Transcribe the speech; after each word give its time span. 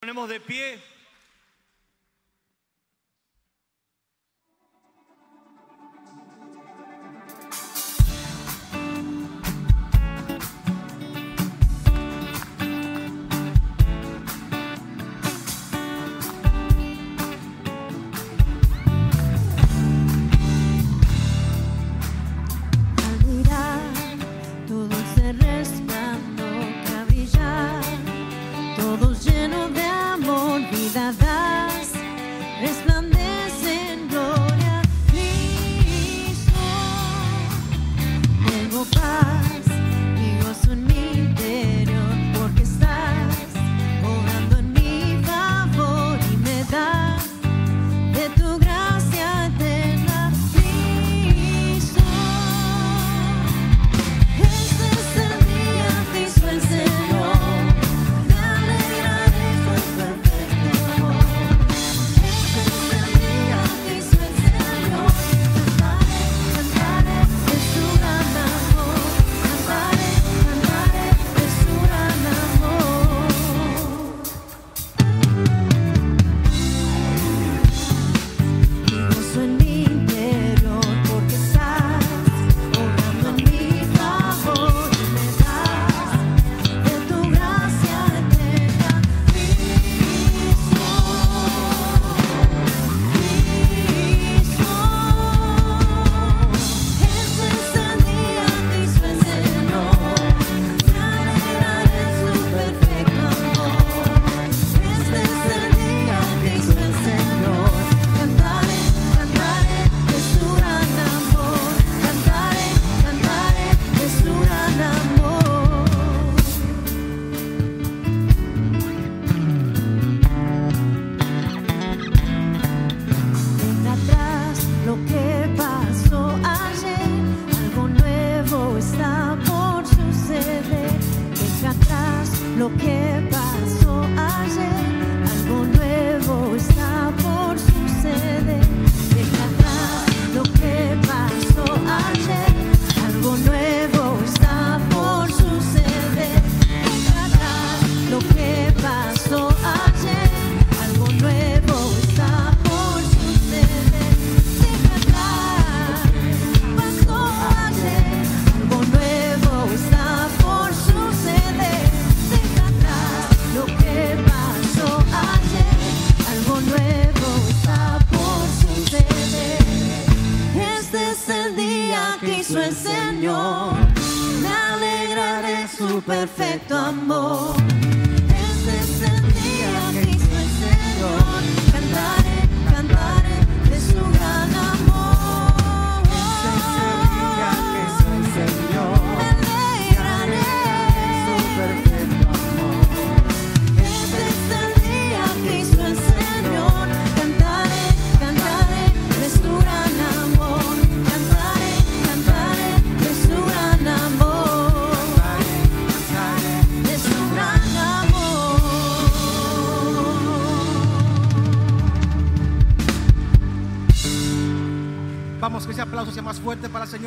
Ponemos 0.00 0.30
de 0.30 0.40
pie. 0.40 0.78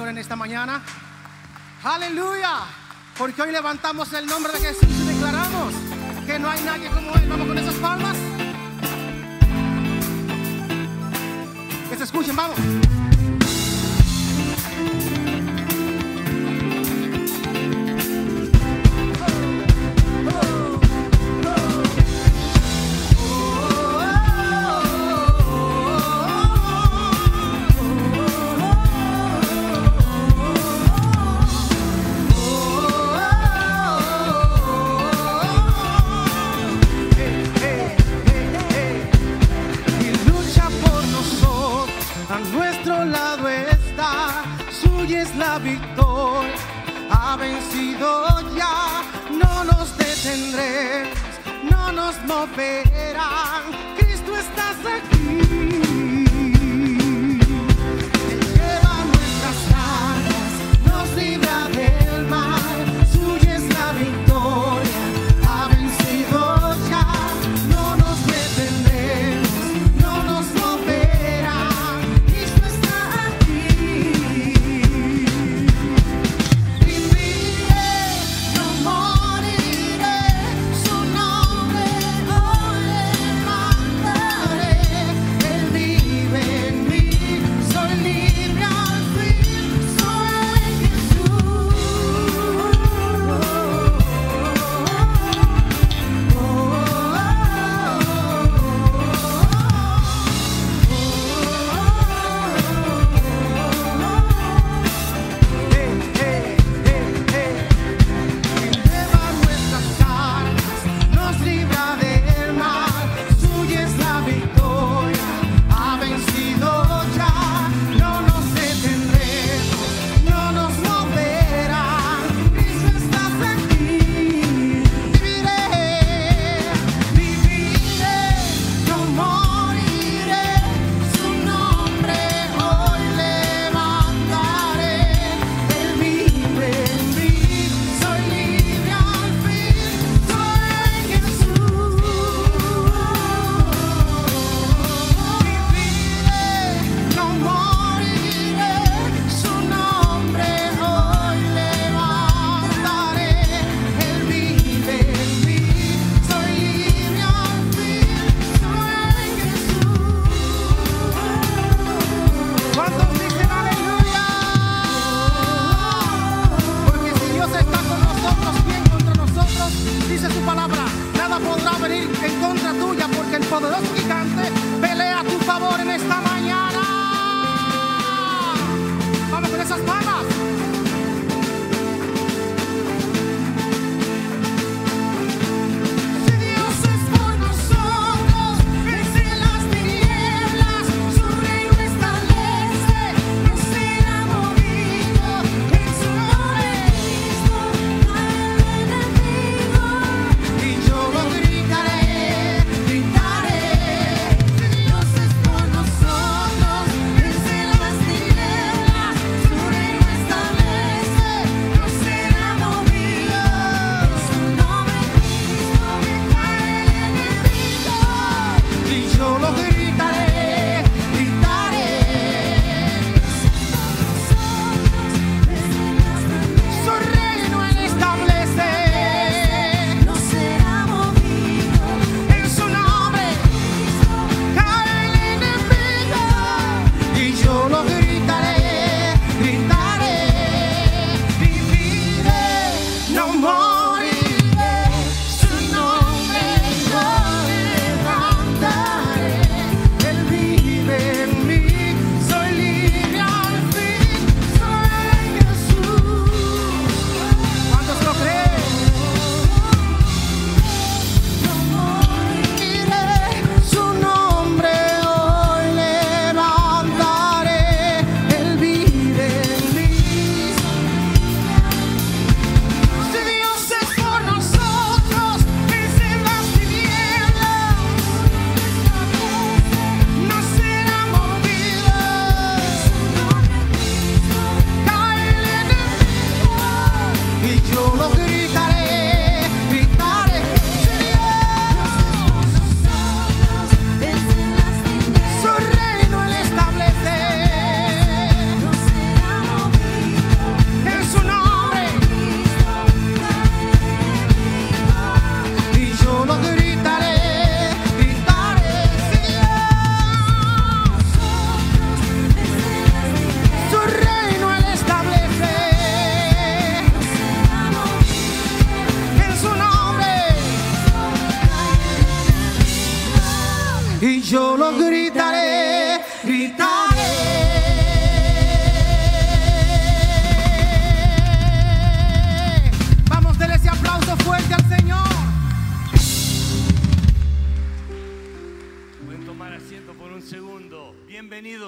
En 0.09 0.17
esta 0.17 0.35
mañana? 0.35 0.81
Aleluya, 1.81 2.59
porque 3.17 3.41
hoy 3.41 3.51
levantamos 3.51 4.11
el 4.11 4.25
nombre 4.25 4.51
de 4.51 4.59
Jesús 4.59 4.89
y 4.89 5.07
declaramos 5.07 5.73
que 6.27 6.37
no 6.37 6.49
hay 6.49 6.61
nadie 6.61 6.89
como 6.89 7.15
Él. 7.15 7.29
Vamos 7.29 7.47
con 7.47 7.57
esas 7.57 7.75
palmas. 7.75 8.17
Que 11.89 11.95
se 11.95 12.03
escuchen, 12.03 12.35
vamos. 12.35 12.82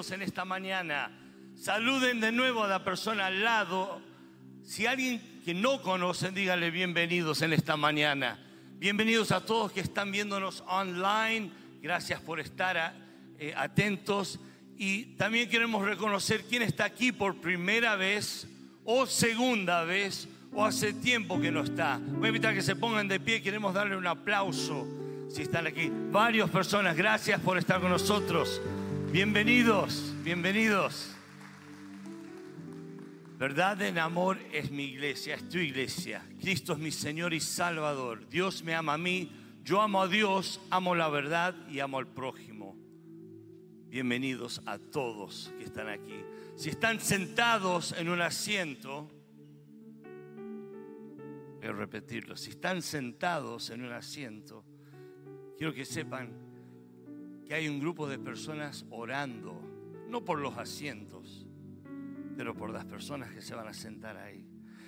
Bienvenidos 0.06 0.12
en 0.12 0.22
esta 0.22 0.44
mañana. 0.44 1.10
Saluden 1.56 2.20
de 2.20 2.30
nuevo 2.30 2.62
a 2.62 2.68
la 2.68 2.84
persona 2.84 3.26
al 3.26 3.42
lado. 3.42 4.00
Si 4.62 4.86
alguien 4.86 5.20
que 5.44 5.52
no 5.52 5.82
conocen, 5.82 6.32
díganle 6.32 6.70
bienvenidos 6.70 7.42
en 7.42 7.52
esta 7.52 7.76
mañana. 7.76 8.38
Bienvenidos 8.78 9.32
a 9.32 9.44
todos 9.44 9.72
que 9.72 9.80
están 9.80 10.12
viéndonos 10.12 10.62
online. 10.68 11.50
Gracias 11.82 12.20
por 12.20 12.38
estar 12.38 12.78
a- 12.78 12.94
eh, 13.38 13.52
atentos. 13.56 14.38
Y 14.78 15.16
también 15.16 15.48
queremos 15.48 15.84
reconocer 15.84 16.44
quién 16.44 16.62
está 16.62 16.84
aquí 16.84 17.10
por 17.10 17.40
primera 17.40 17.96
vez 17.96 18.46
o 18.84 19.06
segunda 19.06 19.82
vez 19.82 20.28
o 20.52 20.64
hace 20.64 20.92
tiempo 20.92 21.40
que 21.40 21.50
no 21.50 21.62
está. 21.62 21.98
Voy 22.00 22.26
a 22.26 22.28
invitar 22.28 22.52
a 22.52 22.54
que 22.54 22.62
se 22.62 22.76
pongan 22.76 23.08
de 23.08 23.18
pie. 23.18 23.42
Queremos 23.42 23.74
darle 23.74 23.96
un 23.96 24.06
aplauso 24.06 24.86
si 25.28 25.42
están 25.42 25.66
aquí. 25.66 25.90
Varias 26.12 26.48
personas, 26.50 26.96
gracias 26.96 27.40
por 27.40 27.58
estar 27.58 27.80
con 27.80 27.90
nosotros. 27.90 28.60
Bienvenidos, 29.12 30.12
bienvenidos. 30.24 31.14
Verdad 33.38 33.80
en 33.82 33.98
amor 33.98 34.36
es 34.52 34.70
mi 34.70 34.84
iglesia, 34.84 35.36
es 35.36 35.48
tu 35.48 35.58
iglesia. 35.58 36.26
Cristo 36.40 36.72
es 36.72 36.78
mi 36.78 36.90
Señor 36.90 37.32
y 37.32 37.40
Salvador. 37.40 38.28
Dios 38.28 38.64
me 38.64 38.74
ama 38.74 38.94
a 38.94 38.98
mí, 38.98 39.30
yo 39.62 39.80
amo 39.80 40.02
a 40.02 40.08
Dios, 40.08 40.60
amo 40.70 40.94
la 40.94 41.08
verdad 41.08 41.54
y 41.68 41.78
amo 41.78 41.98
al 41.98 42.08
prójimo. 42.08 42.76
Bienvenidos 43.88 44.60
a 44.66 44.78
todos 44.78 45.52
que 45.56 45.64
están 45.64 45.88
aquí. 45.88 46.20
Si 46.56 46.68
están 46.68 47.00
sentados 47.00 47.92
en 47.92 48.08
un 48.08 48.20
asiento, 48.20 49.08
a 51.62 51.72
repetirlo, 51.72 52.36
si 52.36 52.50
están 52.50 52.82
sentados 52.82 53.70
en 53.70 53.84
un 53.84 53.92
asiento, 53.92 54.64
quiero 55.56 55.72
que 55.72 55.84
sepan 55.84 56.45
que 57.46 57.54
hay 57.54 57.68
un 57.68 57.78
grupo 57.78 58.08
de 58.08 58.18
personas 58.18 58.84
orando, 58.90 59.60
no 60.08 60.24
por 60.24 60.40
los 60.40 60.58
asientos, 60.58 61.46
pero 62.36 62.54
por 62.54 62.70
las 62.70 62.84
personas 62.84 63.30
que 63.30 63.40
se 63.40 63.54
van 63.54 63.68
a 63.68 63.74
sentar 63.74 64.16
ahí. 64.16 64.44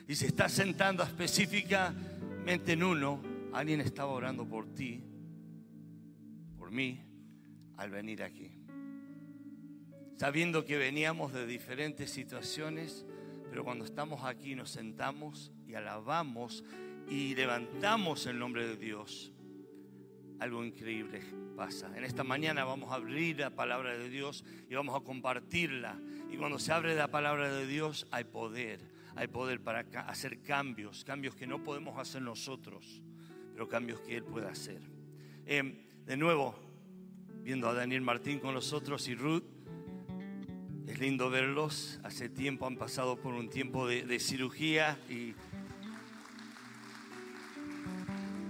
Y 0.09 0.15
se 0.17 0.27
está 0.27 0.49
sentando 0.49 1.03
específicamente 1.03 2.73
en 2.73 2.83
uno, 2.83 3.23
alguien 3.53 3.81
estaba 3.81 4.11
orando 4.11 4.47
por 4.47 4.75
ti, 4.75 5.03
por 6.59 6.71
mí, 6.71 7.01
al 7.77 7.91
venir 7.91 8.23
aquí. 8.23 8.51
Sabiendo 10.17 10.65
que 10.65 10.79
veníamos 10.79 11.33
de 11.33 11.47
diferentes 11.47 12.11
situaciones, 12.11 13.07
pero 13.51 13.63
cuando 13.63 13.85
estamos 13.85 14.25
aquí 14.25 14.57
nos 14.57 14.71
sentamos 14.71 15.53
y 15.67 15.75
alabamos 15.75 16.65
y 17.09 17.37
levantamos 17.37 18.27
el 18.27 18.39
nombre 18.39 18.67
de 18.67 18.77
Dios, 18.77 19.33
algo 20.41 20.65
increíble 20.65 21.21
pasa. 21.57 21.91
En 21.97 22.05
esta 22.05 22.25
mañana 22.25 22.65
vamos 22.65 22.93
a 22.93 22.95
abrir 22.95 23.41
la 23.41 23.51
palabra 23.51 23.97
de 23.97 24.09
Dios 24.09 24.45
y 24.71 24.75
vamos 24.75 24.95
a 24.95 25.05
compartirla. 25.05 25.99
Y 26.31 26.37
cuando 26.37 26.59
se 26.59 26.73
abre 26.73 26.95
la 26.95 27.09
palabra 27.09 27.53
de 27.53 27.67
Dios 27.67 28.07
hay 28.11 28.25
poder, 28.25 28.81
hay 29.17 29.27
poder 29.27 29.61
para 29.61 29.81
hacer 30.07 30.41
cambios, 30.43 31.05
cambios 31.05 31.35
que 31.35 31.47
no 31.47 31.63
podemos 31.65 31.99
hacer 31.99 32.23
nosotros, 32.23 33.03
pero 33.53 33.69
cambios 33.69 34.01
que 34.01 34.17
Él 34.17 34.25
puede 34.25 34.47
hacer. 34.47 34.81
Eh, 35.47 35.85
de 36.07 36.17
nuevo, 36.17 36.55
viendo 37.43 37.69
a 37.69 37.75
Daniel 37.75 38.03
Martín 38.03 38.39
con 38.39 38.55
nosotros 38.55 39.09
y 39.09 39.15
Ruth, 39.15 39.45
es 40.87 40.99
lindo 41.01 41.29
verlos. 41.29 42.01
Hace 42.05 42.29
tiempo 42.29 42.67
han 42.67 42.77
pasado 42.77 43.21
por 43.21 43.35
un 43.35 43.51
tiempo 43.51 43.87
de, 43.87 44.05
de 44.05 44.21
cirugía 44.21 44.99
y 45.11 45.35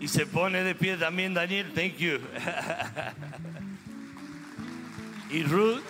y 0.00 0.08
se 0.08 0.26
pone 0.26 0.62
de 0.62 0.74
pie 0.74 0.96
también 0.96 1.34
Daniel, 1.34 1.72
thank 1.74 1.96
you. 1.96 2.18
y 5.30 5.42
Ruth. 5.42 5.82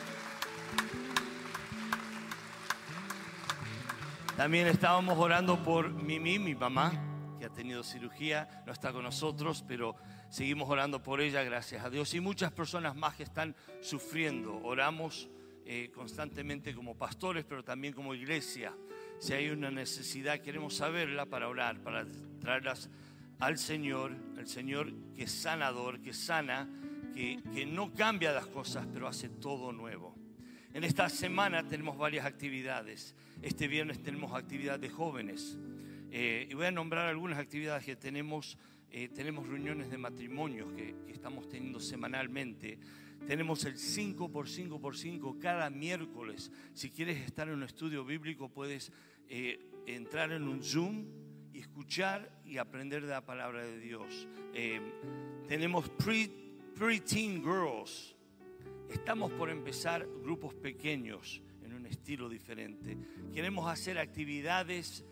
También 4.36 4.68
estábamos 4.68 5.18
orando 5.18 5.62
por 5.64 5.90
Mimi, 5.90 6.38
mi 6.38 6.54
mamá, 6.54 6.92
que 7.40 7.46
ha 7.46 7.50
tenido 7.50 7.82
cirugía, 7.82 8.62
no 8.66 8.72
está 8.72 8.92
con 8.92 9.02
nosotros, 9.02 9.64
pero 9.66 9.96
seguimos 10.30 10.70
orando 10.70 11.02
por 11.02 11.20
ella, 11.20 11.42
gracias 11.42 11.84
a 11.84 11.90
Dios. 11.90 12.14
Y 12.14 12.20
muchas 12.20 12.52
personas 12.52 12.94
más 12.94 13.16
que 13.16 13.24
están 13.24 13.56
sufriendo. 13.80 14.60
Oramos 14.62 15.28
eh, 15.66 15.90
constantemente 15.92 16.72
como 16.72 16.96
pastores, 16.96 17.44
pero 17.44 17.64
también 17.64 17.92
como 17.92 18.14
iglesia. 18.14 18.72
Si 19.18 19.32
hay 19.32 19.50
una 19.50 19.72
necesidad, 19.72 20.38
queremos 20.38 20.76
saberla 20.76 21.26
para 21.26 21.48
orar, 21.48 21.80
para 21.80 22.06
traerlas 22.40 22.88
al 23.40 23.58
Señor, 23.58 24.16
el 24.36 24.46
Señor 24.46 24.92
que 25.14 25.24
es 25.24 25.32
sanador, 25.32 26.00
que 26.00 26.12
sana, 26.12 26.68
que, 27.14 27.40
que 27.54 27.66
no 27.66 27.92
cambia 27.92 28.32
las 28.32 28.46
cosas, 28.46 28.86
pero 28.92 29.06
hace 29.06 29.28
todo 29.28 29.72
nuevo. 29.72 30.16
En 30.74 30.84
esta 30.84 31.08
semana 31.08 31.66
tenemos 31.66 31.96
varias 31.96 32.26
actividades. 32.26 33.14
Este 33.42 33.68
viernes 33.68 34.02
tenemos 34.02 34.34
actividad 34.34 34.78
de 34.78 34.90
jóvenes. 34.90 35.58
Eh, 36.10 36.46
y 36.50 36.54
voy 36.54 36.66
a 36.66 36.70
nombrar 36.70 37.06
algunas 37.06 37.38
actividades 37.38 37.84
que 37.84 37.96
tenemos. 37.96 38.58
Eh, 38.90 39.08
tenemos 39.08 39.46
reuniones 39.46 39.90
de 39.90 39.98
matrimonios 39.98 40.72
que, 40.72 40.94
que 41.06 41.12
estamos 41.12 41.48
teniendo 41.48 41.80
semanalmente. 41.80 42.78
Tenemos 43.26 43.64
el 43.64 43.76
5 43.76 44.30
por 44.30 44.48
5 44.48 44.80
por 44.80 44.96
5 44.96 45.38
cada 45.40 45.68
miércoles. 45.70 46.50
Si 46.74 46.90
quieres 46.90 47.18
estar 47.18 47.48
en 47.48 47.54
un 47.54 47.62
estudio 47.62 48.04
bíblico, 48.04 48.48
puedes 48.48 48.92
eh, 49.28 49.58
entrar 49.86 50.32
en 50.32 50.48
un 50.48 50.62
Zoom 50.62 51.04
y 51.52 51.60
escuchar 51.60 52.30
y 52.44 52.58
aprender 52.58 53.02
de 53.02 53.08
la 53.08 53.24
palabra 53.24 53.64
de 53.64 53.78
Dios. 53.78 54.28
Eh, 54.54 54.80
tenemos 55.46 55.88
pre, 55.90 56.30
pre-teen 56.74 57.42
girls. 57.42 58.14
Estamos 58.90 59.32
por 59.32 59.50
empezar 59.50 60.06
grupos 60.22 60.54
pequeños 60.54 61.42
en 61.62 61.74
un 61.74 61.86
estilo 61.86 62.28
diferente. 62.28 62.96
Queremos 63.32 63.70
hacer 63.70 63.98
actividades 63.98 65.04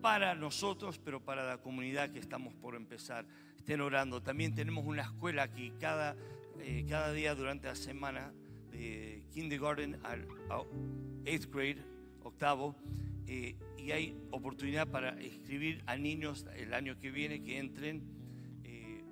para 0.00 0.34
nosotros, 0.34 0.98
pero 0.98 1.24
para 1.24 1.46
la 1.46 1.58
comunidad 1.58 2.10
que 2.10 2.18
estamos 2.18 2.54
por 2.54 2.74
empezar. 2.74 3.26
Estén 3.56 3.80
orando. 3.80 4.22
También 4.22 4.54
tenemos 4.54 4.86
una 4.86 5.02
escuela 5.02 5.42
aquí 5.42 5.72
cada, 5.78 6.16
eh, 6.60 6.86
cada 6.88 7.12
día 7.12 7.34
durante 7.34 7.66
la 7.66 7.74
semana, 7.74 8.32
de 8.70 9.24
kindergarten 9.32 9.98
al 10.04 10.26
a 10.50 10.62
eighth 11.24 11.52
grade, 11.52 11.82
octavo. 12.22 12.74
Eh, 13.28 13.54
y 13.76 13.90
hay 13.92 14.16
oportunidad 14.30 14.88
para 14.88 15.22
inscribir 15.22 15.82
a 15.86 15.96
niños 15.96 16.46
el 16.56 16.72
año 16.74 16.98
que 16.98 17.10
viene 17.10 17.42
que 17.42 17.58
entren 17.58 18.02
eh, 18.64 19.04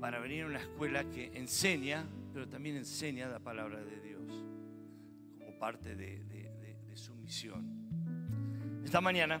para 0.00 0.18
venir 0.20 0.44
a 0.44 0.46
una 0.48 0.58
escuela 0.58 1.08
que 1.08 1.30
enseña, 1.34 2.06
pero 2.32 2.48
también 2.48 2.76
enseña 2.76 3.28
la 3.28 3.38
palabra 3.38 3.82
de 3.84 4.00
Dios 4.00 4.44
como 5.38 5.58
parte 5.58 5.94
de, 5.96 6.24
de- 6.24 6.50
de- 6.60 6.76
de 6.88 6.96
su 6.96 7.14
misión. 7.14 8.82
Esta 8.84 9.00
mañana 9.00 9.40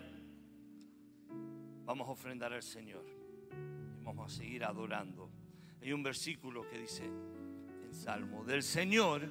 vamos 1.84 2.08
a 2.08 2.12
ofrendar 2.12 2.52
al 2.52 2.62
Señor 2.62 3.04
y 4.00 4.04
vamos 4.04 4.32
a 4.32 4.36
seguir 4.36 4.64
adorando. 4.64 5.30
Hay 5.80 5.92
un 5.92 6.02
versículo 6.02 6.68
que 6.68 6.78
dice 6.78 7.04
en 7.04 7.92
Salmo, 7.92 8.44
del 8.44 8.62
Señor 8.62 9.28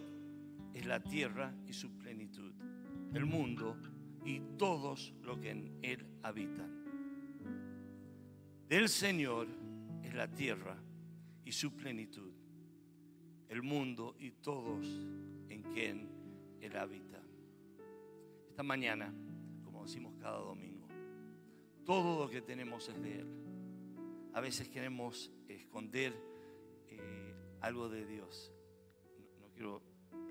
es 0.74 0.86
la 0.86 1.02
tierra 1.02 1.54
y 1.66 1.74
su 1.74 1.98
plenitud, 1.98 2.54
el 3.14 3.26
mundo 3.26 3.78
y 4.24 4.40
todos 4.58 5.14
los 5.22 5.40
que 5.40 5.52
en 5.52 5.80
él 5.82 6.06
habitan. 6.24 6.82
Del 8.68 8.88
Señor 8.88 9.48
es 10.04 10.14
la 10.14 10.32
tierra 10.32 10.78
y 11.44 11.52
su 11.52 11.76
plenitud, 11.76 12.32
el 13.50 13.62
mundo 13.62 14.16
y 14.18 14.32
todos 14.32 14.86
en 15.50 15.64
quien 15.64 16.08
Él 16.62 16.78
habita. 16.78 17.22
Esta 18.48 18.64
mañana, 18.64 19.14
como 19.66 19.84
decimos 19.84 20.14
cada 20.22 20.38
domingo, 20.38 20.88
todo 21.84 22.24
lo 22.24 22.30
que 22.30 22.42
tenemos 22.42 22.88
es 22.88 23.02
de 23.02 23.20
Él. 23.20 23.28
A 24.34 24.40
veces 24.40 24.70
queremos 24.70 25.32
esconder 25.50 26.14
eh, 26.88 27.36
algo 27.60 27.90
de 27.90 28.06
Dios. 28.06 28.54
No, 29.42 29.50
quiero, 29.50 29.82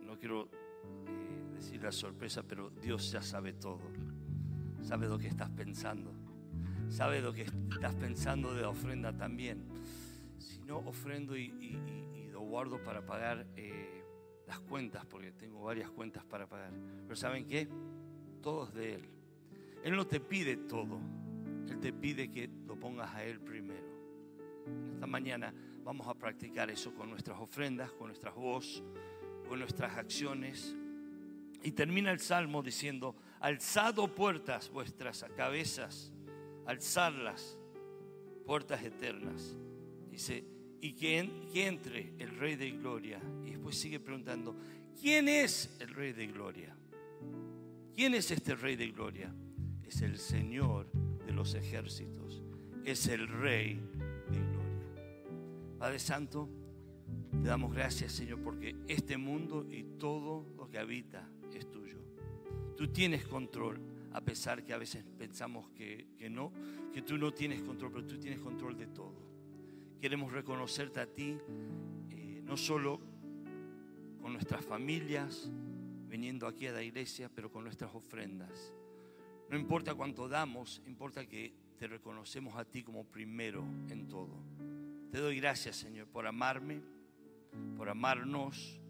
no 0.03 0.19
quiero 0.19 0.49
eh, 0.85 1.30
decir 1.61 1.83
la 1.83 1.93
sorpresa, 1.93 2.43
pero 2.43 2.71
Dios 2.71 3.11
ya 3.13 3.23
sabe 3.23 3.53
todo. 3.53 3.81
Sabe 4.83 5.09
lo 5.09 5.19
que 5.19 5.27
estás 5.29 5.51
pensando. 5.51 6.13
Sabe 6.89 7.21
lo 7.21 7.33
que 7.33 7.43
estás 7.43 7.95
pensando 7.95 8.55
de 8.55 8.63
la 8.63 8.71
ofrenda 8.71 9.17
también. 9.17 9.65
Si 10.39 10.61
no, 10.63 10.79
ofrendo 10.79 11.37
y, 11.37 11.45
y- 11.61 12.17
y- 12.17 12.31
lo 12.31 12.41
guardo 12.41 12.83
para 12.83 13.05
pagar 13.05 13.47
eh, 13.57 14.03
las 14.47 14.61
cuentas, 14.61 15.05
porque 15.05 15.33
tengo 15.33 15.63
varias 15.65 15.91
cuentas 15.91 16.25
para 16.25 16.47
pagar. 16.49 16.73
Pero 17.03 17.15
¿saben 17.17 17.47
qué? 17.47 17.69
Todo 18.41 18.67
es 18.69 18.73
de 18.75 18.95
Él. 18.95 19.09
Él 19.85 19.95
no 19.97 20.07
te 20.07 20.21
pide 20.21 20.57
todo. 20.57 20.99
Él 21.69 21.79
te 21.79 21.93
pide 21.93 22.31
que 22.31 22.49
lo 22.67 22.79
pongas 22.81 23.15
a 23.15 23.25
Él 23.25 23.41
primero. 23.41 23.87
Esta 24.95 25.07
mañana 25.07 25.53
vamos 25.85 26.07
a 26.09 26.15
practicar 26.15 26.71
eso 26.71 26.95
con 26.95 27.11
nuestras 27.11 27.39
ofrendas, 27.39 27.93
con 27.93 28.07
nuestras 28.09 28.35
voz, 28.35 28.83
con 29.49 29.59
nuestras 29.59 29.97
acciones. 29.99 30.75
Y 31.63 31.73
termina 31.73 32.11
el 32.11 32.21
salmo 32.21 32.63
diciendo, 32.63 33.17
alzado 33.41 34.15
puertas 34.15 34.71
vuestras 34.71 35.25
cabezas, 35.37 36.13
alzarlas, 36.67 37.59
puertas 38.47 38.83
eternas. 38.83 39.57
Dice, 40.11 40.45
y 40.81 40.93
que, 40.93 41.49
que 41.53 41.67
entre 41.67 42.15
el 42.19 42.37
Rey 42.39 42.57
de 42.57 42.71
Gloria. 42.71 43.21
Y 43.45 43.51
después 43.51 43.77
sigue 43.77 44.01
preguntando, 44.01 44.57
¿quién 45.01 45.29
es 45.29 45.77
el 45.81 45.89
Rey 45.89 46.13
de 46.13 46.27
Gloria? 46.27 46.77
¿Quién 47.95 48.15
es 48.15 48.31
este 48.31 48.55
Rey 48.55 48.77
de 48.77 48.91
Gloria? 48.91 49.35
Es 49.85 50.01
el 50.03 50.19
Señor 50.19 50.91
de 51.27 51.33
los 51.33 51.55
ejércitos, 51.55 52.43
es 52.85 53.07
el 53.09 53.29
Rey 53.29 53.75
de 54.31 54.39
Gloria. 54.39 54.61
Padre 55.79 55.99
Santo, 55.99 56.49
te 57.31 57.49
damos 57.49 57.73
gracias, 57.75 58.13
Señor, 58.13 58.41
porque 58.43 58.77
este 58.87 59.17
mundo 59.17 59.67
y 59.71 59.83
todo 59.99 60.47
lo 60.57 60.69
que 60.69 60.79
habita. 60.79 61.29
Tú 62.81 62.89
tienes 62.89 63.27
control, 63.27 63.79
a 64.15 64.23
pesar 64.23 64.65
que 64.65 64.73
a 64.73 64.79
veces 64.79 65.05
pensamos 65.19 65.69
que, 65.69 66.15
que 66.17 66.31
no, 66.31 66.51
que 66.95 67.03
tú 67.03 67.19
no 67.19 67.31
tienes 67.31 67.61
control, 67.61 67.93
pero 67.93 68.07
tú 68.07 68.19
tienes 68.19 68.39
control 68.39 68.75
de 68.79 68.87
todo. 68.87 69.21
Queremos 70.01 70.33
reconocerte 70.33 70.99
a 70.99 71.07
ti, 71.07 71.37
eh, 72.09 72.41
no 72.43 72.57
solo 72.57 72.99
con 74.23 74.33
nuestras 74.33 74.65
familias, 74.65 75.51
viniendo 76.09 76.47
aquí 76.47 76.69
a 76.69 76.73
la 76.73 76.83
iglesia, 76.83 77.29
pero 77.29 77.53
con 77.53 77.65
nuestras 77.65 77.95
ofrendas. 77.95 78.73
No 79.51 79.59
importa 79.59 79.95
cuánto 79.95 80.27
damos, 80.27 80.81
importa 80.87 81.29
que 81.29 81.53
te 81.77 81.87
reconocemos 81.87 82.57
a 82.57 82.65
ti 82.65 82.83
como 82.83 83.05
primero 83.05 83.63
en 83.91 84.09
todo. 84.09 84.43
Te 85.13 85.19
doy 85.19 85.37
gracias, 85.39 85.77
Señor, 85.77 86.07
por 86.07 86.27
amarme, 86.27 86.81
por 87.77 87.91
amarnos, 87.91 88.81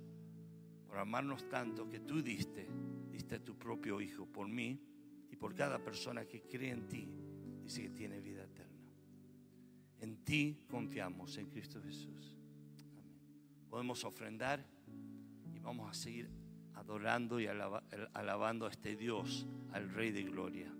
por 0.86 0.96
amarnos 0.96 1.48
tanto 1.48 1.88
que 1.88 1.98
tú 1.98 2.22
diste, 2.22 2.68
diste 3.20 3.34
a 3.36 3.44
tu 3.44 3.54
propio 3.58 4.00
Hijo 4.00 4.24
por 4.24 4.48
mí 4.48 4.80
y 5.30 5.36
por 5.36 5.54
cada 5.54 5.78
persona 5.78 6.24
que 6.24 6.40
cree 6.42 6.70
en 6.70 6.88
ti, 6.88 7.06
dice 7.62 7.82
que 7.82 7.90
tiene 7.90 8.18
vida 8.20 8.44
eterna. 8.44 8.78
En 10.00 10.24
ti 10.24 10.64
confiamos, 10.70 11.36
en 11.36 11.50
Cristo 11.50 11.82
Jesús. 11.82 12.34
Podemos 13.68 14.04
ofrendar 14.04 14.64
y 15.54 15.58
vamos 15.58 15.90
a 15.90 15.94
seguir 15.94 16.30
adorando 16.74 17.38
y 17.38 17.46
alaba- 17.46 17.84
alabando 18.14 18.64
a 18.66 18.70
este 18.70 18.96
Dios, 18.96 19.46
al 19.72 19.90
Rey 19.90 20.12
de 20.12 20.22
Gloria. 20.22 20.72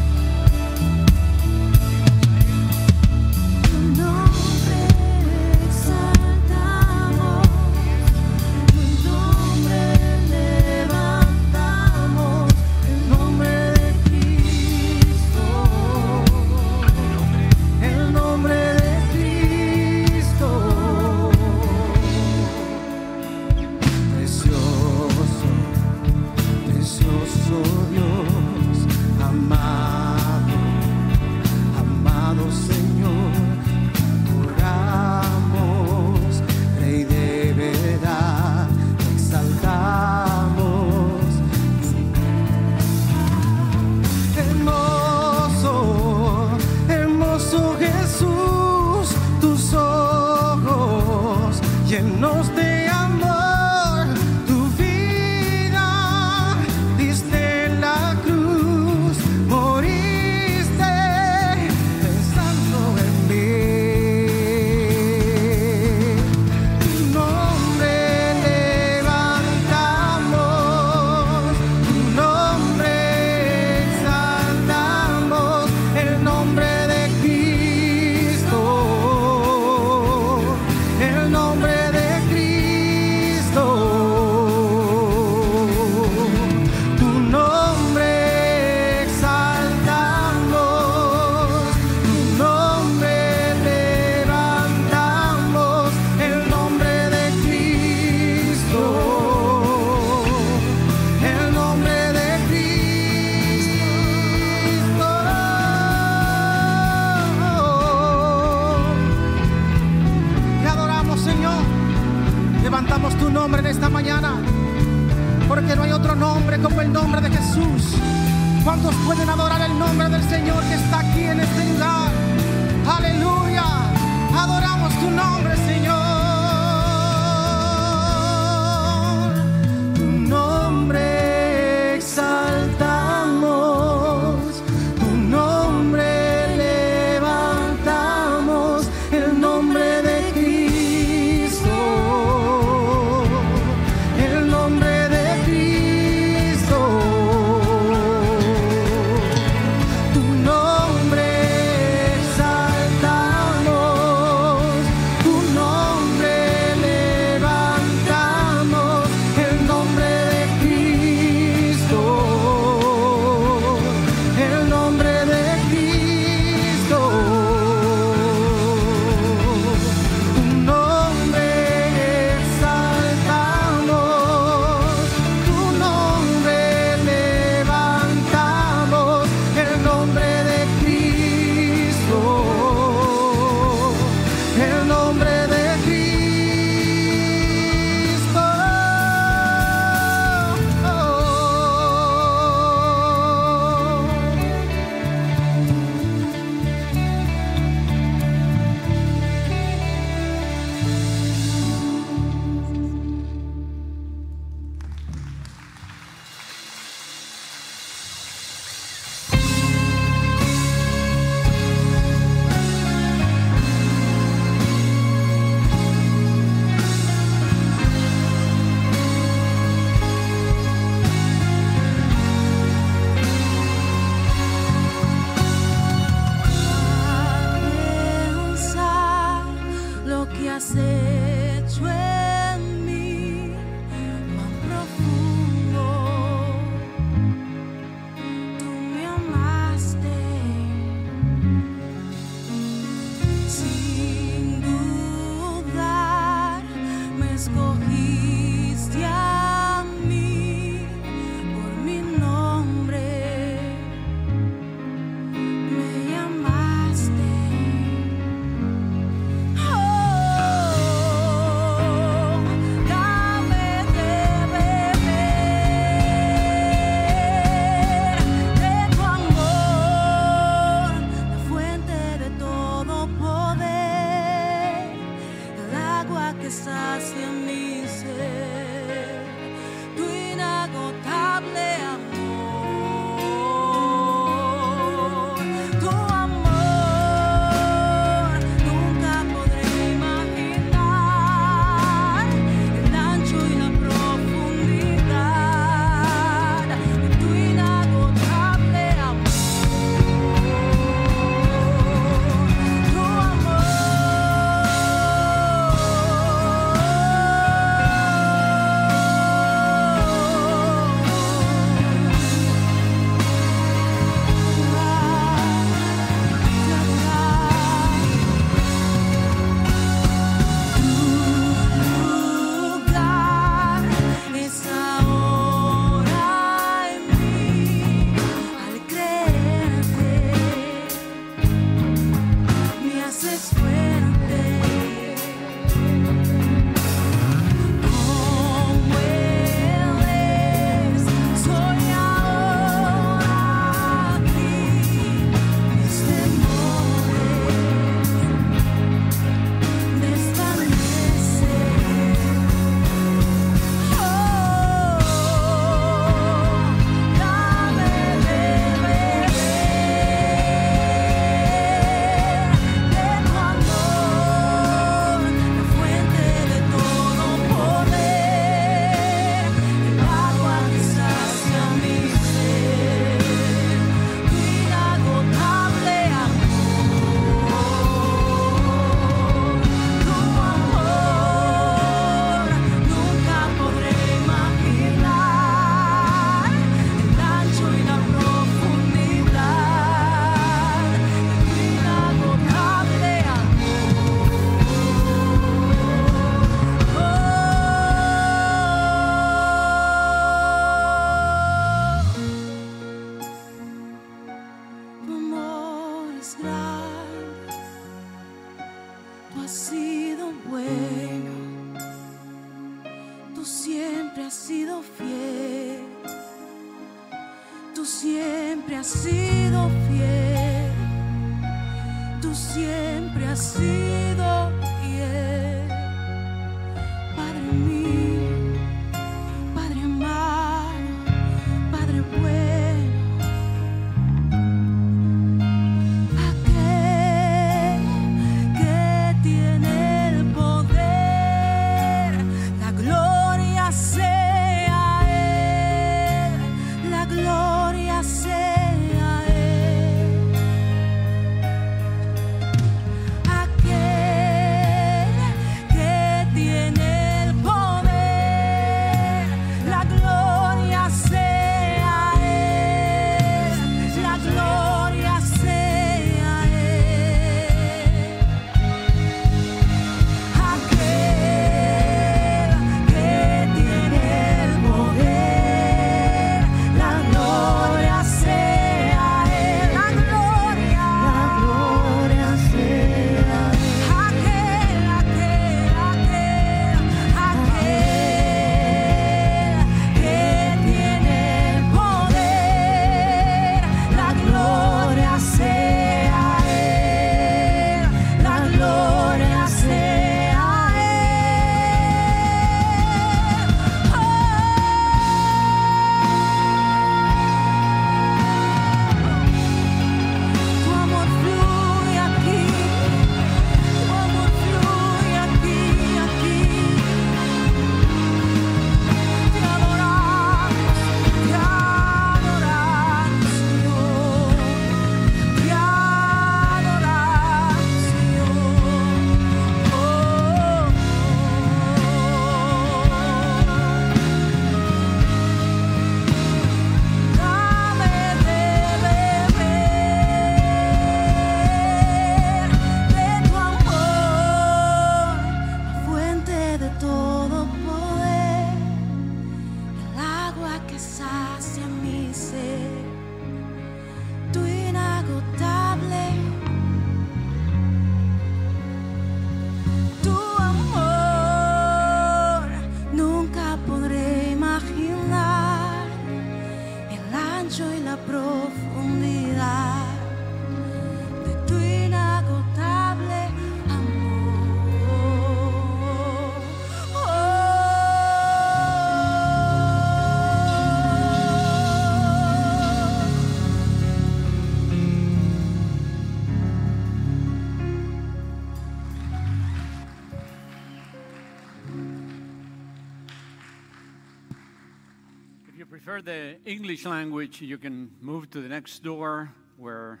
The 596.02 596.36
English 596.44 596.84
language, 596.84 597.40
you 597.40 597.58
can 597.58 597.90
move 598.00 598.30
to 598.30 598.40
the 598.40 598.48
next 598.48 598.82
door 598.82 599.32
where 599.56 600.00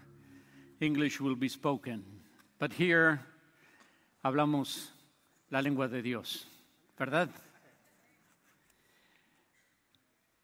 English 0.80 1.20
will 1.20 1.36
be 1.36 1.48
spoken. 1.48 2.04
But 2.58 2.72
here 2.72 3.20
hablamos 4.24 4.88
la 5.50 5.60
lengua 5.60 5.88
de 5.88 6.02
Dios, 6.02 6.46
¿verdad? 6.98 7.28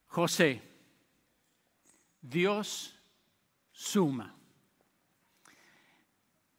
José, 0.09 0.61
Dios 2.21 2.95
suma. 3.73 4.35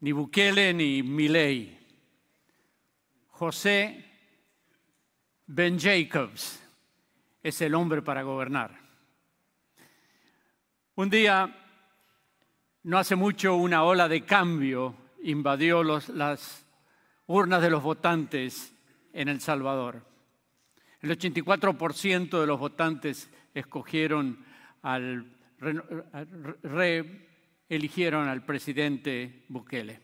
Ni 0.01 0.11
Bukele 0.11 0.73
ni 0.73 1.01
Milei. 1.01 1.77
José 3.29 4.03
Ben 5.47 5.77
Jacobs 5.77 6.59
es 7.41 7.61
el 7.61 7.75
hombre 7.75 8.01
para 8.01 8.23
gobernar. 8.23 8.82
Un 10.95 11.09
día, 11.09 11.51
no 12.83 12.97
hace 12.99 13.15
mucho, 13.15 13.55
una 13.55 13.83
ola 13.83 14.07
de 14.07 14.23
cambio 14.25 14.95
invadió 15.23 15.81
las 15.83 16.67
urnas 17.25 17.61
de 17.63 17.69
los 17.71 17.81
votantes 17.81 18.75
en 19.11 19.27
El 19.27 19.41
Salvador. 19.41 20.05
El 21.01 21.09
84% 21.17 22.39
de 22.39 22.45
los 22.45 22.59
votantes 22.59 23.27
escogieron 23.55 24.45
al, 24.83 25.35
re- 25.57 25.81
re- 26.61 27.27
al 28.29 28.45
presidente 28.45 29.45
Bukele. 29.49 29.99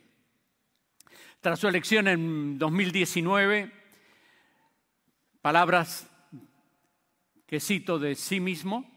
Tras 1.39 1.59
su 1.59 1.67
elección 1.67 2.07
en 2.07 2.57
2019, 2.57 3.71
palabras 5.41 6.09
que 7.45 7.59
cito 7.59 7.99
de 7.99 8.15
sí 8.15 8.39
mismo, 8.39 8.88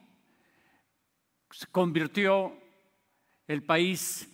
se 1.53 1.67
convirtió 1.67 2.57
el 3.47 3.63
país 3.63 4.29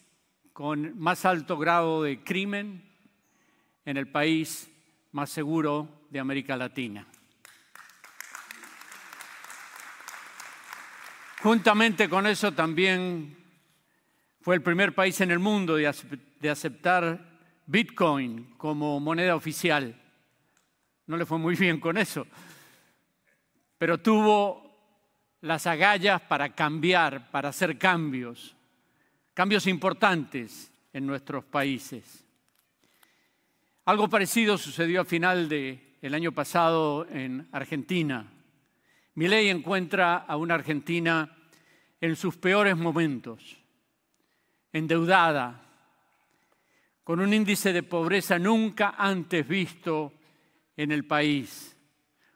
con 0.52 0.98
más 0.98 1.24
alto 1.24 1.58
grado 1.58 2.02
de 2.02 2.22
crimen 2.22 2.88
en 3.84 3.96
el 3.96 4.08
país 4.08 4.70
más 5.12 5.30
seguro 5.30 6.06
de 6.10 6.20
América 6.20 6.56
Latina. 6.56 7.06
Juntamente 11.42 12.08
con 12.08 12.26
eso 12.26 12.52
también 12.52 13.36
fue 14.40 14.56
el 14.56 14.62
primer 14.62 14.94
país 14.94 15.20
en 15.20 15.30
el 15.30 15.38
mundo 15.38 15.76
de 15.76 15.88
acep- 15.88 16.20
de 16.40 16.50
aceptar 16.50 17.40
Bitcoin 17.66 18.54
como 18.56 18.98
moneda 19.00 19.36
oficial. 19.36 20.00
No 21.06 21.16
le 21.16 21.26
fue 21.26 21.38
muy 21.38 21.54
bien 21.54 21.80
con 21.80 21.96
eso, 21.96 22.26
pero 23.78 23.98
tuvo 23.98 24.67
las 25.40 25.66
agallas 25.66 26.20
para 26.22 26.54
cambiar, 26.54 27.30
para 27.30 27.50
hacer 27.50 27.78
cambios, 27.78 28.56
cambios 29.34 29.66
importantes 29.66 30.72
en 30.92 31.06
nuestros 31.06 31.44
países. 31.44 32.24
Algo 33.84 34.08
parecido 34.08 34.58
sucedió 34.58 35.00
a 35.00 35.04
final 35.04 35.48
del 35.48 36.14
año 36.14 36.32
pasado 36.32 37.06
en 37.08 37.48
Argentina. 37.52 38.26
Milei 39.14 39.48
encuentra 39.48 40.16
a 40.16 40.36
una 40.36 40.54
Argentina 40.54 41.34
en 42.00 42.14
sus 42.14 42.36
peores 42.36 42.76
momentos, 42.76 43.56
endeudada, 44.72 45.62
con 47.02 47.20
un 47.20 47.32
índice 47.32 47.72
de 47.72 47.82
pobreza 47.82 48.38
nunca 48.38 48.94
antes 48.98 49.48
visto 49.48 50.12
en 50.76 50.92
el 50.92 51.06
país, 51.06 51.74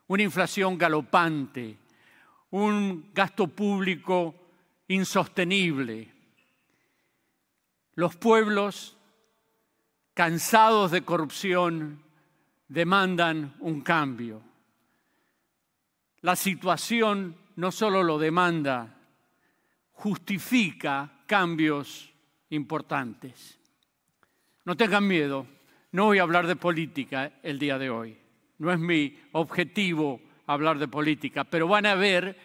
una 0.06 0.22
inflación 0.22 0.78
galopante, 0.78 1.76
un 2.52 3.10
gasto 3.14 3.48
público 3.48 4.34
insostenible. 4.88 6.12
Los 7.94 8.16
pueblos, 8.16 8.96
cansados 10.14 10.90
de 10.90 11.02
corrupción, 11.02 12.02
demandan 12.68 13.56
un 13.60 13.80
cambio. 13.80 14.42
La 16.20 16.36
situación 16.36 17.36
no 17.56 17.72
solo 17.72 18.02
lo 18.02 18.18
demanda, 18.18 18.98
justifica 19.92 21.20
cambios 21.26 22.12
importantes. 22.50 23.58
No 24.64 24.76
tengan 24.76 25.06
miedo, 25.06 25.46
no 25.90 26.06
voy 26.06 26.18
a 26.18 26.22
hablar 26.22 26.46
de 26.46 26.56
política 26.56 27.32
el 27.42 27.58
día 27.58 27.78
de 27.78 27.90
hoy. 27.90 28.18
No 28.58 28.70
es 28.70 28.78
mi 28.78 29.18
objetivo 29.32 30.20
hablar 30.46 30.78
de 30.78 30.88
política, 30.88 31.44
pero 31.44 31.68
van 31.68 31.86
a 31.86 31.94
ver, 31.94 32.38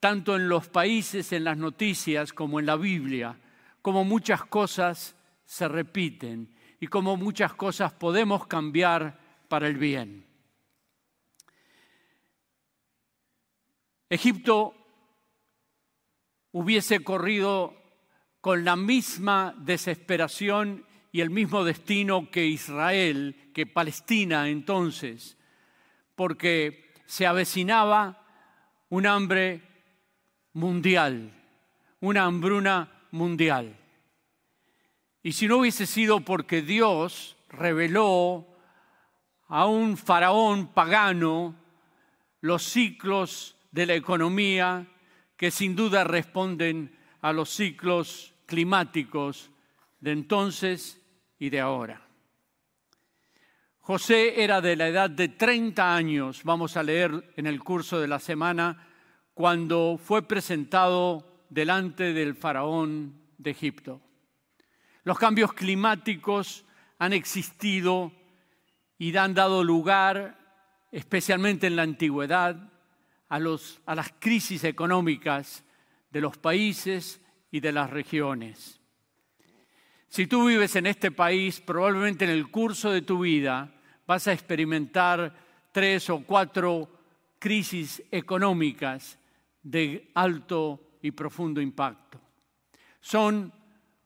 tanto 0.00 0.36
en 0.36 0.48
los 0.48 0.68
países, 0.68 1.32
en 1.32 1.44
las 1.44 1.56
noticias, 1.56 2.32
como 2.32 2.60
en 2.60 2.66
la 2.66 2.76
Biblia, 2.76 3.38
como 3.82 4.04
muchas 4.04 4.44
cosas 4.44 5.16
se 5.44 5.68
repiten 5.68 6.54
y 6.80 6.86
como 6.88 7.16
muchas 7.16 7.54
cosas 7.54 7.92
podemos 7.92 8.46
cambiar 8.46 9.18
para 9.48 9.68
el 9.68 9.76
bien. 9.76 10.26
Egipto 14.08 14.74
hubiese 16.52 17.02
corrido 17.02 17.74
con 18.40 18.64
la 18.64 18.76
misma 18.76 19.54
desesperación 19.58 20.86
y 21.10 21.20
el 21.20 21.30
mismo 21.30 21.64
destino 21.64 22.30
que 22.30 22.46
Israel, 22.46 23.50
que 23.52 23.66
Palestina 23.66 24.48
entonces, 24.48 25.36
porque 26.14 26.85
se 27.06 27.26
avecinaba 27.26 28.22
un 28.88 29.06
hambre 29.06 29.62
mundial, 30.52 31.32
una 32.00 32.24
hambruna 32.24 32.90
mundial. 33.10 33.76
Y 35.22 35.32
si 35.32 35.48
no 35.48 35.58
hubiese 35.58 35.86
sido 35.86 36.20
porque 36.20 36.62
Dios 36.62 37.36
reveló 37.48 38.46
a 39.48 39.66
un 39.66 39.96
faraón 39.96 40.68
pagano 40.68 41.54
los 42.40 42.62
ciclos 42.62 43.56
de 43.70 43.86
la 43.86 43.94
economía 43.94 44.86
que 45.36 45.50
sin 45.50 45.76
duda 45.76 46.04
responden 46.04 46.96
a 47.20 47.32
los 47.32 47.50
ciclos 47.50 48.34
climáticos 48.46 49.50
de 50.00 50.12
entonces 50.12 51.00
y 51.38 51.50
de 51.50 51.60
ahora. 51.60 52.05
José 53.86 54.42
era 54.42 54.60
de 54.60 54.74
la 54.74 54.88
edad 54.88 55.08
de 55.08 55.28
30 55.28 55.94
años, 55.94 56.42
vamos 56.42 56.76
a 56.76 56.82
leer 56.82 57.32
en 57.36 57.46
el 57.46 57.62
curso 57.62 58.00
de 58.00 58.08
la 58.08 58.18
semana, 58.18 58.84
cuando 59.32 59.96
fue 60.02 60.26
presentado 60.26 61.46
delante 61.50 62.12
del 62.12 62.34
faraón 62.34 63.14
de 63.38 63.52
Egipto. 63.52 64.00
Los 65.04 65.20
cambios 65.20 65.52
climáticos 65.52 66.64
han 66.98 67.12
existido 67.12 68.10
y 68.98 69.16
han 69.16 69.34
dado 69.34 69.62
lugar, 69.62 70.36
especialmente 70.90 71.68
en 71.68 71.76
la 71.76 71.82
antigüedad, 71.82 72.72
a, 73.28 73.38
las 73.38 74.12
crisis 74.18 74.64
económicas 74.64 75.62
de 76.10 76.20
los 76.22 76.36
países 76.38 77.20
y 77.52 77.60
de 77.60 77.70
las 77.70 77.90
regiones. 77.90 78.80
Si 80.08 80.26
tú 80.26 80.46
vives 80.46 80.74
en 80.74 80.86
este 80.86 81.12
país, 81.12 81.60
probablemente 81.60 82.24
en 82.24 82.32
el 82.32 82.50
curso 82.50 82.90
de 82.90 83.02
tu 83.02 83.20
vida 83.20 83.74
vas 84.06 84.28
a 84.28 84.32
experimentar 84.32 85.34
tres 85.72 86.08
o 86.10 86.20
cuatro 86.20 86.88
crisis 87.38 88.02
económicas 88.10 89.18
de 89.62 90.10
alto 90.14 90.80
y 91.02 91.10
profundo 91.10 91.60
impacto. 91.60 92.20
Son 93.00 93.52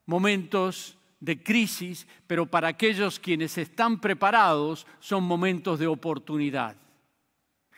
momentos 0.07 0.97
de 1.21 1.43
crisis, 1.43 2.07
pero 2.27 2.47
para 2.47 2.69
aquellos 2.69 3.21
quienes 3.21 3.57
están 3.59 4.01
preparados 4.01 4.87
son 4.99 5.25
momentos 5.25 5.79
de 5.79 5.87
oportunidad. 5.87 6.77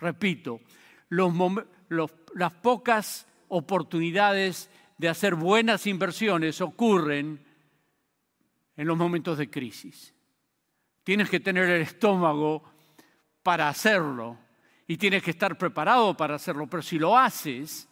Repito, 0.01 0.61
las 1.09 2.53
pocas 2.63 3.27
oportunidades 3.49 4.71
de 4.97 5.09
hacer 5.09 5.35
buenas 5.35 5.87
inversiones 5.87 6.61
ocurren 6.61 7.45
en 8.77 8.87
los 8.87 8.97
momentos 8.97 9.39
de 9.39 9.51
crisis. 9.51 10.15
Tienes 11.05 11.29
que 11.29 11.41
tener 11.41 11.69
el 11.69 11.83
estómago 11.83 12.63
para 13.43 13.69
hacerlo 13.69 14.39
y 14.87 14.97
tienes 14.97 15.23
que 15.23 15.33
estar 15.33 15.59
preparado 15.59 16.17
para 16.17 16.37
hacerlo, 16.37 16.67
pero 16.69 16.83
si 16.83 16.99
lo 16.99 17.19
haces, 17.19 17.87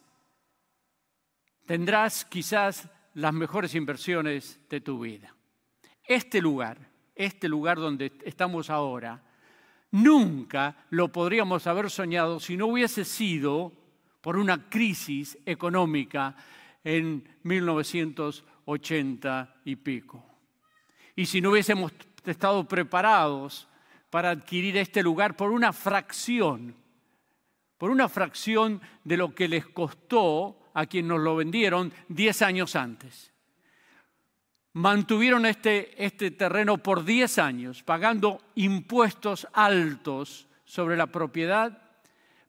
tendrás 1.65 2.25
quizás 2.25 2.89
las 3.13 3.33
mejores 3.33 3.75
inversiones 3.75 4.59
de 4.69 4.81
tu 4.81 4.99
vida. 4.99 5.35
Este 6.05 6.41
lugar, 6.41 6.89
este 7.15 7.47
lugar 7.49 7.77
donde 7.77 8.11
estamos 8.23 8.69
ahora, 8.69 9.23
nunca 9.91 10.85
lo 10.89 11.11
podríamos 11.11 11.67
haber 11.67 11.89
soñado 11.89 12.39
si 12.39 12.55
no 12.55 12.67
hubiese 12.67 13.03
sido 13.03 13.73
por 14.21 14.37
una 14.37 14.69
crisis 14.69 15.37
económica 15.45 16.37
en 16.83 17.23
1980 17.43 19.55
y 19.65 19.75
pico. 19.75 20.25
Y 21.15 21.25
si 21.25 21.41
no 21.41 21.51
hubiésemos 21.51 21.91
estado 22.29 22.67
preparados 22.67 23.67
para 24.11 24.29
adquirir 24.29 24.77
este 24.77 25.01
lugar 25.01 25.35
por 25.35 25.51
una 25.51 25.73
fracción, 25.73 26.75
por 27.77 27.89
una 27.89 28.09
fracción 28.09 28.81
de 29.03 29.17
lo 29.17 29.33
que 29.33 29.47
les 29.47 29.65
costó 29.65 30.59
a 30.73 30.85
quien 30.85 31.07
nos 31.07 31.19
lo 31.19 31.35
vendieron 31.37 31.91
10 32.09 32.41
años 32.43 32.75
antes. 32.75 33.31
Mantuvieron 34.73 35.45
este, 35.45 36.03
este 36.03 36.31
terreno 36.31 36.77
por 36.77 37.03
10 37.03 37.39
años, 37.39 37.83
pagando 37.83 38.41
impuestos 38.55 39.47
altos 39.53 40.47
sobre 40.63 40.95
la 40.95 41.07
propiedad 41.07 41.81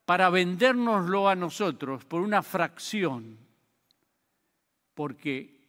para 0.05 0.31
vendérnoslo 0.31 1.29
a 1.29 1.35
nosotros 1.35 2.05
por 2.05 2.21
una 2.21 2.43
fracción, 2.43 3.39
porque 4.95 5.61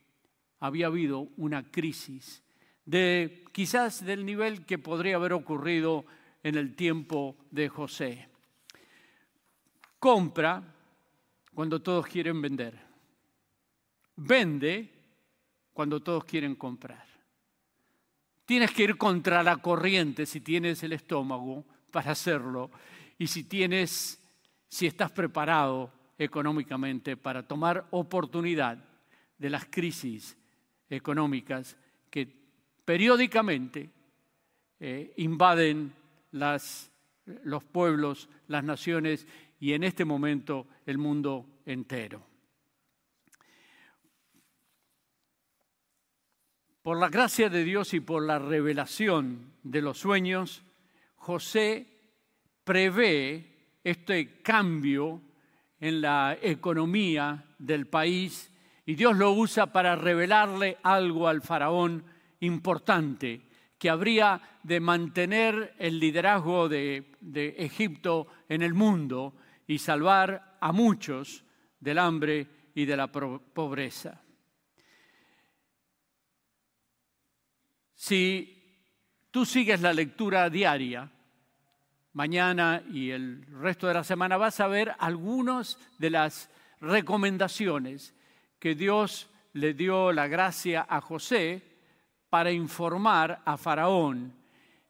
había 0.60 0.88
habido 0.88 1.30
una 1.38 1.64
crisis 1.72 2.43
de 2.86 3.46
quizás 3.52 4.06
del 4.06 4.26
nivel 4.26 4.66
que 4.66 4.78
podría 4.78 5.16
haber 5.16 5.34
ocurrido 5.34 6.06
en 6.44 6.56
el 6.56 6.76
tiempo 6.76 7.38
de 7.52 7.70
José. 7.70 8.28
Compra 10.00 10.62
cuando 11.54 11.82
todos 11.82 12.06
quieren 12.08 12.42
vender. 12.42 12.78
Vende 14.16 14.90
cuando 15.74 16.02
todos 16.02 16.26
quieren 16.26 16.56
comprar. 16.56 17.06
Tienes 18.46 18.72
que 18.72 18.84
ir 18.84 18.98
contra 18.98 19.42
la 19.42 19.58
corriente 19.58 20.26
si 20.26 20.42
tienes 20.42 20.84
el 20.84 20.94
estómago 20.94 21.66
para 21.92 22.12
hacerlo 22.12 22.70
y 23.18 23.28
si 23.28 23.46
tienes 23.46 24.20
si 24.68 24.88
estás 24.88 25.12
preparado 25.12 25.92
económicamente 26.18 27.16
para 27.16 27.48
tomar 27.48 27.86
oportunidad 27.92 28.84
de 29.38 29.50
las 29.50 29.66
crisis 29.66 30.36
económicas 30.90 31.78
que 32.10 32.43
periódicamente 32.86 33.90
eh, 34.80 35.14
invaden 35.18 35.94
los 36.32 37.64
pueblos, 37.64 38.28
las 38.48 38.64
naciones 38.64 39.28
y 39.60 39.74
en 39.74 39.84
este 39.84 40.06
momento 40.06 40.68
el 40.86 40.98
mundo 40.98 41.46
entero. 41.66 42.22
Por 46.82 47.00
la 47.00 47.08
gracia 47.08 47.50
de 47.50 47.64
Dios 47.64 47.94
y 47.94 48.02
por 48.02 48.24
la 48.24 48.40
revelación 48.40 49.54
de 49.64 49.82
los 49.82 50.00
sueños, 50.00 50.64
José 51.16 51.88
prevé 52.66 53.78
este 53.84 54.42
cambio 54.42 55.22
en 55.80 56.02
la 56.02 56.38
economía 56.42 57.46
del 57.58 57.88
país 57.88 58.52
y 58.86 58.96
Dios 58.96 59.16
lo 59.16 59.32
usa 59.32 59.68
para 59.68 59.96
revelarle 59.96 60.78
algo 60.84 61.30
al 61.30 61.42
faraón 61.42 62.04
importante, 62.44 63.42
que 63.78 63.90
habría 63.90 64.42
de 64.64 64.80
mantener 64.80 65.76
el 65.78 66.00
liderazgo 66.00 66.70
de, 66.70 67.12
de 67.20 67.56
Egipto 67.58 68.28
en 68.48 68.62
el 68.62 68.74
mundo 68.74 69.36
y 69.68 69.78
salvar 69.80 70.58
a 70.62 70.72
muchos 70.72 71.44
del 71.80 72.00
hambre 72.00 72.48
y 72.76 72.86
de 72.86 72.98
la 72.98 73.12
pobreza. 73.12 74.22
Si 77.94 78.82
tú 79.32 79.46
sigues 79.46 79.82
la 79.82 79.94
lectura 79.94 80.50
diaria, 80.50 81.10
mañana 82.14 82.84
y 82.92 83.10
el 83.12 83.46
resto 83.48 83.88
de 83.88 83.94
la 83.94 84.04
semana 84.04 84.38
vas 84.38 84.60
a 84.60 84.68
ver 84.68 84.94
algunas 85.00 85.78
de 85.98 86.10
las 86.10 86.50
recomendaciones 86.80 88.14
que 88.60 88.76
Dios 88.76 89.30
le 89.54 89.74
dio 89.74 90.12
la 90.12 90.28
gracia 90.28 90.86
a 90.88 91.02
José 91.02 91.73
para 92.34 92.52
informar 92.52 93.44
a 93.46 93.58
Faraón 93.58 94.34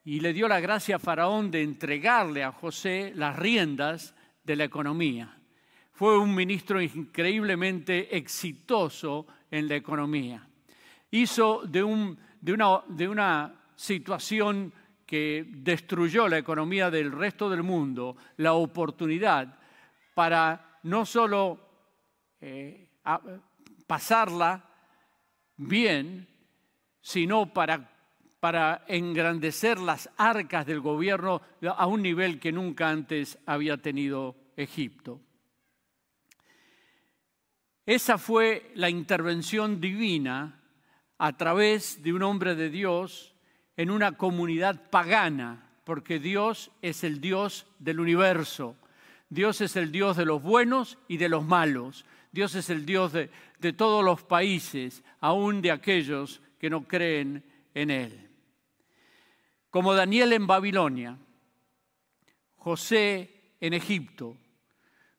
y 0.05 0.21
le 0.21 0.31
dio 0.31 0.47
la 0.47 0.61
gracia 0.61 0.95
a 0.95 0.99
Faraón 0.99 1.51
de 1.51 1.61
entregarle 1.61 2.41
a 2.41 2.53
José 2.53 3.11
las 3.17 3.35
riendas 3.37 4.15
de 4.45 4.55
la 4.55 4.63
economía. 4.63 5.37
fue 5.91 6.17
un 6.17 6.33
ministro 6.33 6.81
increíblemente 6.81 8.15
exitoso 8.15 9.27
en 9.51 9.67
la 9.67 9.75
economía. 9.75 10.47
Hizo 11.11 11.63
de, 11.65 11.83
un- 11.83 12.17
de 12.39 13.09
una, 13.09 13.53
situación 13.75 14.71
que 15.05 15.45
destruyó 15.49 16.29
la 16.29 16.37
economía 16.37 16.89
del 16.89 17.11
resto 17.11 17.49
del 17.49 17.61
mundo 17.63 18.15
la 18.37 18.53
oportunidad 18.53 19.59
para 20.13 20.79
no 20.83 21.05
solo 21.05 21.59
eh, 22.39 22.87
pasarla 23.85 24.63
bien, 25.57 26.32
sino 27.03 27.53
para, 27.53 27.89
engrandecer 28.87 29.77
las 29.79 30.09
arcas 30.17 30.65
del 30.65 30.81
gobierno 30.81 31.41
a 31.77 31.85
un 31.85 32.01
nivel 32.01 32.39
que 32.39 32.51
nunca 32.51 32.89
antes 32.89 33.37
había 33.45 33.77
tenido 33.77 34.35
Egipto. 34.57 35.21
Esa 37.85 38.17
fue 38.17 38.71
la 38.75 38.89
intervención 38.89 39.79
divina 39.79 40.61
a 41.17 41.37
través 41.37 42.03
de 42.03 42.13
un 42.13 42.23
hombre 42.23 42.55
de 42.55 42.69
Dios 42.69 43.33
en 43.77 43.89
una 43.89 44.13
comunidad 44.13 44.89
pagana, 44.89 45.69
porque 45.83 46.19
Dios 46.19 46.71
es 46.81 47.03
el 47.03 47.21
Dios 47.21 47.65
del 47.79 47.99
universo. 47.99 48.75
Dios 49.29 49.61
es 49.61 49.75
el 49.75 49.91
Dios 49.91 50.15
de 50.15 50.25
los 50.25 50.41
buenos 50.41 50.97
y 51.07 51.17
de 51.17 51.29
los 51.29 51.45
malos. 51.45 52.05
Dios 52.31 52.55
es 52.55 52.69
el 52.69 52.85
Dios 52.85 53.13
de, 53.13 53.29
de 53.59 53.73
todos 53.73 54.03
los 54.03 54.23
países, 54.23 55.03
aún 55.19 55.61
de 55.61 55.71
aquellos 55.71 56.41
que 56.63 56.69
no 56.69 56.87
creen 56.87 57.43
en 57.73 57.91
Él. 57.91 58.29
Como 59.69 59.93
Daniel 59.93 60.31
en 60.31 60.47
Babilonia, 60.47 61.19
José 62.55 63.55
en 63.59 63.73
Egipto, 63.73 64.37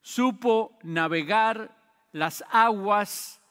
supo 0.01 0.79
navegar 0.85 1.77
las 2.13 2.43
aguas 2.51 3.43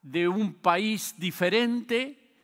de 0.00 0.28
un 0.28 0.54
país 0.54 1.16
diferente, 1.18 2.36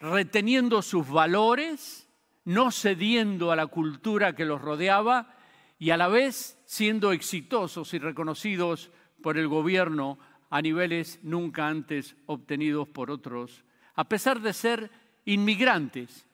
reteniendo 0.00 0.82
sus 0.82 1.08
valores, 1.08 2.08
no 2.46 2.72
cediendo 2.72 3.52
a 3.52 3.56
la 3.56 3.68
cultura 3.68 4.34
que 4.34 4.44
los 4.44 4.60
rodeaba 4.60 5.36
y 5.78 5.90
a 5.90 5.96
la 5.96 6.08
vez 6.08 6.60
siendo 6.66 7.12
exitosos 7.12 7.94
y 7.94 8.00
reconocidos 8.00 8.90
por 9.22 9.38
el 9.38 9.46
gobierno 9.46 10.18
a 10.50 10.60
niveles 10.60 11.20
nunca 11.22 11.68
antes 11.68 12.16
obtenidos 12.26 12.88
por 12.88 13.12
otros, 13.12 13.64
a 13.94 14.04
pesar 14.04 14.40
de 14.40 14.52
ser 14.52 14.90
inmigrantes, 15.24 16.26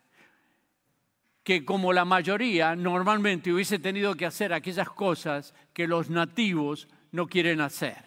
que 1.42 1.64
como 1.64 1.92
la 1.92 2.04
mayoría 2.04 2.76
normalmente 2.76 3.52
hubiese 3.52 3.78
tenido 3.78 4.14
que 4.14 4.26
hacer 4.26 4.52
aquellas 4.52 4.90
cosas 4.90 5.54
que 5.72 5.88
los 5.88 6.10
nativos 6.10 6.88
no 7.12 7.26
quieren 7.26 7.60
hacer. 7.60 8.04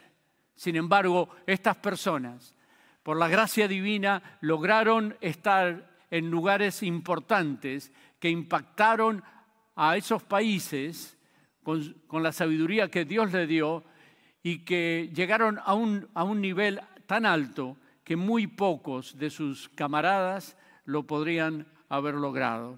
Sin 0.56 0.76
embargo, 0.76 1.30
estas 1.46 1.78
personas, 1.78 2.56
por 3.02 3.18
la 3.18 3.28
gracia 3.28 3.68
divina, 3.68 4.38
lograron 4.42 5.18
estar 5.20 5.90
en 6.10 6.30
lugares 6.30 6.84
importantes 6.84 7.92
que 8.20 8.30
impactaron 8.30 9.24
a 9.76 9.98
esos 9.98 10.24
países 10.24 11.18
con, 11.64 11.96
la 12.24 12.32
sabiduría 12.32 12.90
que 12.90 13.06
Dios 13.06 13.32
le 13.32 13.48
dio 13.48 13.84
y 14.44 14.60
que 14.60 15.10
llegaron 15.14 15.60
a 15.64 15.74
un, 15.74 16.08
a 16.14 16.24
un 16.24 16.40
nivel 16.40 16.80
tan 17.08 17.26
alto 17.26 17.78
que 18.04 18.16
muy 18.16 18.48
pocos 18.48 19.18
de 19.18 19.30
sus 19.30 19.70
camaradas 19.70 20.58
lo 20.86 21.04
podrían 21.04 21.66
haber 21.90 22.16
logrado. 22.16 22.78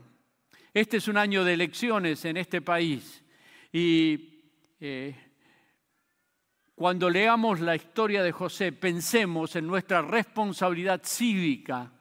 Este 0.73 0.97
es 0.97 1.07
un 1.07 1.17
año 1.17 1.43
de 1.43 1.53
elecciones 1.53 2.26
en 2.26 2.38
este 2.38 2.61
país 2.61 3.23
y 3.71 4.43
eh, 4.80 5.15
cuando 6.76 7.09
leamos 7.09 7.61
la 7.61 7.76
historia 7.76 8.21
de 8.21 8.32
José 8.32 8.71
pensemos 8.71 9.55
en 9.55 9.65
nuestra 9.65 10.01
responsabilidad 10.01 11.01
cívica 11.03 11.91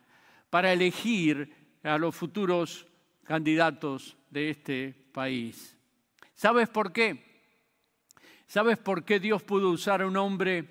para 0.50 0.72
elegir 0.72 1.78
a 1.84 1.96
los 1.98 2.14
futuros 2.14 2.86
candidatos 3.22 4.16
de 4.30 4.50
este 4.50 4.94
país. 5.12 5.76
¿Sabes 6.34 6.68
por 6.68 6.92
qué? 6.92 7.24
¿Sabes 8.46 8.76
por 8.78 9.04
qué 9.04 9.20
Dios 9.20 9.42
pudo 9.42 9.70
usar 9.70 10.02
a 10.02 10.06
un 10.06 10.16
hombre 10.16 10.68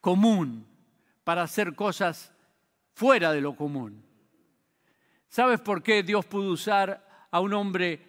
común 0.00 0.73
para 1.24 1.42
hacer 1.42 1.74
cosas 1.74 2.32
fuera 2.92 3.32
de 3.32 3.40
lo 3.40 3.56
común? 3.56 4.04
¿Sabes 5.28 5.60
por 5.60 5.82
qué 5.82 6.02
Dios 6.02 6.24
pudo 6.26 6.52
usar 6.52 7.26
a 7.30 7.40
un 7.40 7.54
hombre, 7.54 8.00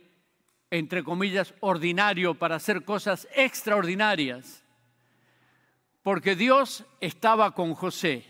entre 0.70 1.04
comillas, 1.04 1.56
ordinario 1.62 2.36
para 2.36 2.58
hacer 2.58 2.86
cosas 2.86 3.28
extraordinarias? 3.36 4.64
Porque 6.04 6.36
Dios 6.36 6.86
estaba 7.02 7.56
con 7.56 7.74
José 7.74 8.26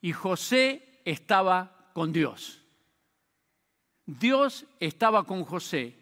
y 0.00 0.12
José 0.12 1.00
estaba 1.04 1.90
con 1.92 2.12
Dios. 2.12 2.60
Dios 4.06 4.66
estaba 4.80 5.24
con 5.24 5.44
José 5.44 5.94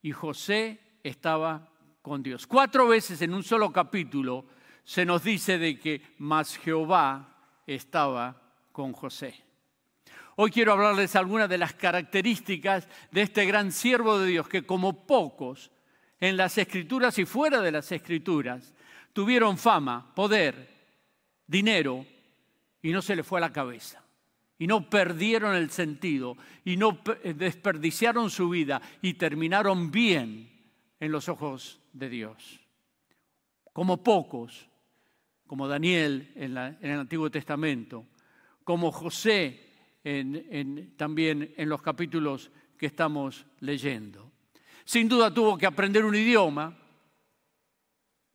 y 0.00 0.12
José 0.12 0.78
estaba 1.02 1.68
con 2.02 2.22
Dios. 2.22 2.46
Cuatro 2.46 2.86
veces 2.86 3.20
en 3.20 3.34
un 3.34 3.42
solo 3.42 3.72
capítulo 3.72 4.44
se 4.88 5.04
nos 5.04 5.22
dice 5.22 5.58
de 5.58 5.78
que 5.78 6.00
más 6.16 6.56
Jehová 6.56 7.36
estaba 7.66 8.40
con 8.72 8.94
José. 8.94 9.34
Hoy 10.36 10.50
quiero 10.50 10.72
hablarles 10.72 11.14
algunas 11.14 11.46
de 11.46 11.58
las 11.58 11.74
características 11.74 12.88
de 13.10 13.20
este 13.20 13.44
gran 13.44 13.70
siervo 13.70 14.18
de 14.18 14.28
Dios 14.28 14.48
que 14.48 14.64
como 14.64 15.06
pocos 15.06 15.70
en 16.18 16.38
las 16.38 16.56
escrituras 16.56 17.18
y 17.18 17.26
fuera 17.26 17.60
de 17.60 17.70
las 17.70 17.92
escrituras 17.92 18.72
tuvieron 19.12 19.58
fama, 19.58 20.14
poder, 20.14 20.70
dinero 21.46 22.06
y 22.80 22.90
no 22.90 23.02
se 23.02 23.14
le 23.14 23.22
fue 23.22 23.40
a 23.40 23.42
la 23.42 23.52
cabeza. 23.52 24.02
Y 24.58 24.66
no 24.66 24.88
perdieron 24.88 25.54
el 25.54 25.68
sentido 25.68 26.34
y 26.64 26.78
no 26.78 27.04
pe- 27.04 27.34
desperdiciaron 27.34 28.30
su 28.30 28.48
vida 28.48 28.80
y 29.02 29.14
terminaron 29.14 29.90
bien 29.90 30.50
en 30.98 31.12
los 31.12 31.28
ojos 31.28 31.78
de 31.92 32.08
Dios. 32.08 32.60
Como 33.74 34.02
pocos, 34.02 34.67
como 35.48 35.66
Daniel 35.66 36.30
en, 36.36 36.56
el 36.56 37.00
Antiguo 37.00 37.30
Testamento, 37.30 38.06
como 38.62 38.92
José 38.92 39.64
también 40.96 41.54
en 41.56 41.68
los 41.68 41.82
capítulos 41.82 42.52
que 42.76 42.86
estamos 42.86 43.46
leyendo. 43.60 44.30
Sin 44.84 45.08
duda 45.08 45.32
tuvo 45.32 45.58
que 45.58 45.66
aprender 45.66 46.04
un 46.04 46.14
idioma 46.14 46.76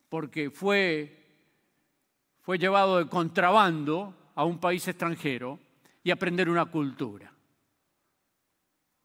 porque 0.09 0.49
fue, 0.49 1.26
fue 2.41 2.57
llevado 2.57 2.97
de 2.97 3.07
contrabando 3.07 4.32
a 4.36 4.43
un 4.43 4.59
país 4.59 4.88
extranjero 4.88 5.59
y 6.03 6.09
aprender 6.09 6.49
una 6.49 6.66
cultura. 6.66 7.32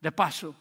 De 0.00 0.12
paso, 0.12 0.54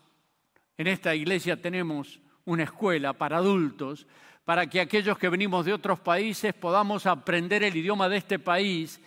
en 0.78 0.88
esta 0.88 1.16
iglesia 1.16 1.62
tenemos 1.62 2.20
una 2.45 2.64
escuela 2.64 3.14
para 3.14 3.38
adultos 3.38 4.06
para 4.48 4.66
que 4.66 4.80
aquellos 4.80 5.18
que 5.18 5.28
venimos 5.28 5.66
de 5.66 5.74
otros 5.74 6.00
países 6.00 6.54
podamos 6.54 7.06
aprender 7.06 7.64
el 7.64 7.76
idioma 7.76 8.08
de 8.08 8.16
este 8.16 8.39
país 8.39 8.98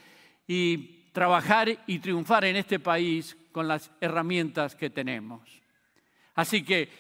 y 0.47 1.09
trabajar 1.13 1.79
y 1.87 1.99
triunfar 1.99 2.45
en 2.45 2.57
este 2.57 2.79
país 2.79 3.35
con 3.51 3.67
las 3.67 3.91
herramientas 4.03 4.77
que 4.77 4.91
tenemos. 4.91 5.41
Así 6.35 6.63
que 6.63 6.91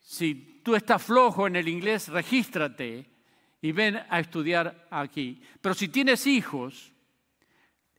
si 0.00 0.60
tú 0.64 0.74
estás 0.74 1.04
flojo 1.04 1.46
en 1.46 1.54
el 1.54 1.68
inglés, 1.68 2.08
regístrate 2.08 3.06
y 3.62 3.70
ven 3.70 4.02
a 4.10 4.18
estudiar 4.18 4.88
aquí. 4.90 5.40
Pero 5.60 5.76
si 5.76 5.86
tienes 5.86 6.26
hijos, 6.26 6.90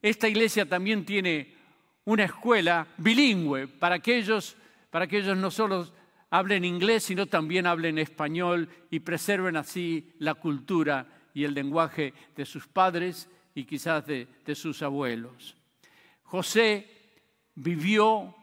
esta 0.01 0.27
iglesia 0.27 0.67
también 0.67 1.05
tiene 1.05 1.55
una 2.03 2.25
escuela 2.25 2.85
bilingüe 2.97 3.69
para 3.69 3.99
que 3.99 4.17
ellos, 4.17 4.57
para 4.89 5.07
que 5.07 5.19
ellos 5.19 5.37
no 5.37 5.49
solo 5.49 5.89
hablen 6.37 6.65
inglés, 6.65 7.03
sino 7.03 7.27
también 7.27 7.65
hablen 7.65 7.97
español 7.97 8.67
y 8.91 8.99
preserven 8.99 9.55
así 9.55 10.11
la 10.19 10.35
cultura 10.35 11.07
y 11.33 11.43
el 11.43 11.53
lenguaje 11.53 12.13
de 12.35 12.45
sus 12.45 12.67
padres 12.67 13.29
y 13.53 13.63
quizás 13.63 14.05
de, 14.05 14.27
sus 14.53 14.81
abuelos. 14.81 15.55
José 16.23 16.87
vivió 17.55 18.35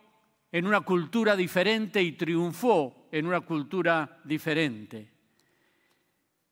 en 0.50 0.66
una 0.66 0.80
cultura 0.80 1.36
diferente 1.36 2.02
y 2.02 2.12
triunfó 2.12 3.08
en 3.12 3.26
una 3.26 3.40
cultura 3.40 4.20
diferente. 4.24 5.10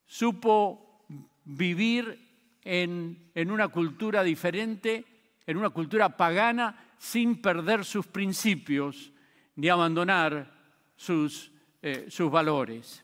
Supo 0.05 1.05
vivir 1.45 2.19
en 2.63 3.51
una 3.51 3.69
cultura 3.69 4.23
diferente, 4.23 5.05
en 5.47 5.57
una 5.57 5.71
cultura 5.71 6.15
pagana, 6.15 6.93
sin 6.99 7.41
perder 7.41 7.83
sus 7.83 8.05
principios 8.05 9.11
ni 9.55 9.69
abandonar 9.69 10.60
sus, 11.01 11.51
eh, 11.81 12.05
sus 12.11 12.29
valores. 12.29 13.03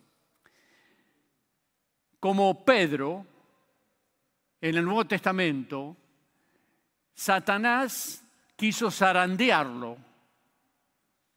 Como 2.19 2.63
Pedro, 2.63 3.25
en 4.61 4.75
el 4.75 4.85
Nuevo 4.85 5.05
Testamento, 5.05 5.97
Satanás 7.15 8.23
quiso 8.55 8.91
zarandearlo 8.91 9.97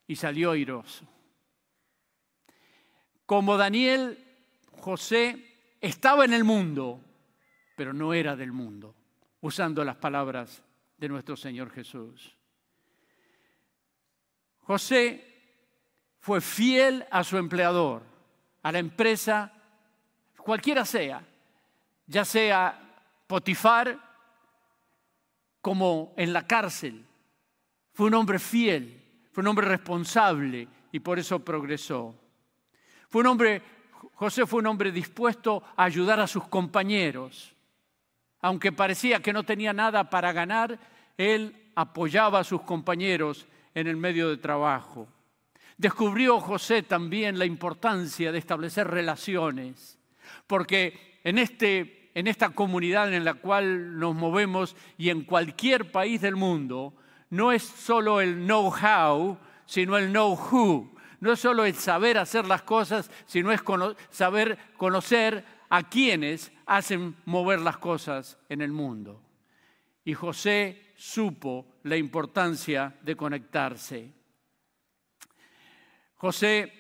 y 0.07 0.15
salió 0.17 0.51
airoso. 0.51 1.07
Como 3.25 3.57
Daniel, 3.57 4.23
José 4.81 5.77
estaba 5.81 6.27
en 6.27 6.35
el 6.35 6.45
mundo, 6.45 7.01
pero 7.75 7.95
no 7.95 8.13
era 8.13 8.37
del 8.37 8.53
mundo, 8.53 8.95
usando 9.41 9.83
las 9.83 9.97
palabras 9.97 10.63
de 10.99 11.09
nuestro 11.09 11.39
Señor 11.39 11.71
Jesús. 11.71 12.37
José 14.59 15.30
fue 16.21 16.41
fiel 16.41 17.07
a 17.11 17.25
su 17.25 17.39
empleador, 17.39 18.03
a 18.62 18.71
la 18.71 18.79
empresa, 18.79 19.53
cualquiera 20.37 20.85
sea, 20.85 21.25
ya 22.07 22.25
sea 22.25 22.79
Potifar 23.27 23.99
como 25.61 26.12
en 26.16 26.33
la 26.33 26.47
cárcel. 26.47 27.05
Fue 27.93 28.07
un 28.07 28.14
hombre 28.14 28.39
fiel, 28.39 29.03
fue 29.33 29.43
un 29.43 29.49
hombre 29.49 29.66
responsable 29.66 30.68
y 30.93 31.01
por 31.01 31.18
eso 31.18 31.39
progresó. 31.39 32.14
Fue 33.09 33.23
un 33.23 33.29
hombre, 33.29 33.62
José 34.14 34.47
fue 34.47 34.61
un 34.61 34.66
hombre 34.66 34.93
dispuesto 34.93 35.62
a 35.77 35.85
ayudar 35.85 36.21
a 36.21 36.27
sus 36.27 36.47
compañeros. 36.49 37.55
Aunque 38.41 38.73
parecía 38.73 39.21
que 39.21 39.33
no 39.33 39.45
tenía 39.45 39.73
nada 39.73 40.11
para 40.11 40.33
ganar, 40.33 40.79
él 41.16 41.71
apoyaba 41.75 42.41
a 42.41 42.45
sus 42.45 42.62
compañeros 42.62 43.47
en 43.75 43.87
el 43.87 43.97
medio 43.97 44.29
de 44.29 44.37
trabajo. 44.37 45.07
Descubrió 45.81 46.41
José 46.41 46.83
también 46.83 47.39
la 47.39 47.47
importancia 47.47 48.31
de 48.31 48.39
establecer 48.39 48.87
relaciones, 48.87 49.99
porque 50.47 51.18
en, 51.24 51.39
este, 51.39 52.11
en 52.14 52.26
esta 52.26 52.51
comunidad 52.51 53.11
en 53.14 53.24
la 53.24 53.33
cual 53.33 53.99
nos 53.99 54.14
movemos 54.14 54.76
y 54.99 55.09
en 55.09 55.24
cualquier 55.24 55.91
país 55.91 56.20
del 56.20 56.37
mundo, 56.37 56.93
no 57.31 57.51
es 57.51 57.62
solo 57.62 58.20
el 58.20 58.45
know-how, 58.45 59.39
sino 59.64 59.97
el 59.97 60.11
know-who. 60.11 60.95
No 61.20 61.33
es 61.33 61.41
solo 61.41 61.64
el 61.64 61.74
saber 61.74 62.18
hacer 62.18 62.45
las 62.45 62.61
cosas, 62.61 63.11
sino 63.24 63.51
es 63.51 63.62
cono- 63.62 63.97
saber 64.11 64.59
conocer 64.76 65.47
a 65.70 65.89
quienes 65.89 66.53
hacen 66.66 67.16
mover 67.24 67.59
las 67.59 67.78
cosas 67.78 68.37
en 68.51 68.61
el 68.61 68.70
mundo. 68.70 69.22
Y 70.05 70.12
José 70.12 70.93
supo 70.95 71.76
la 71.85 71.97
importancia 71.97 72.99
de 73.01 73.16
conectarse. 73.16 74.20
José, 76.21 76.71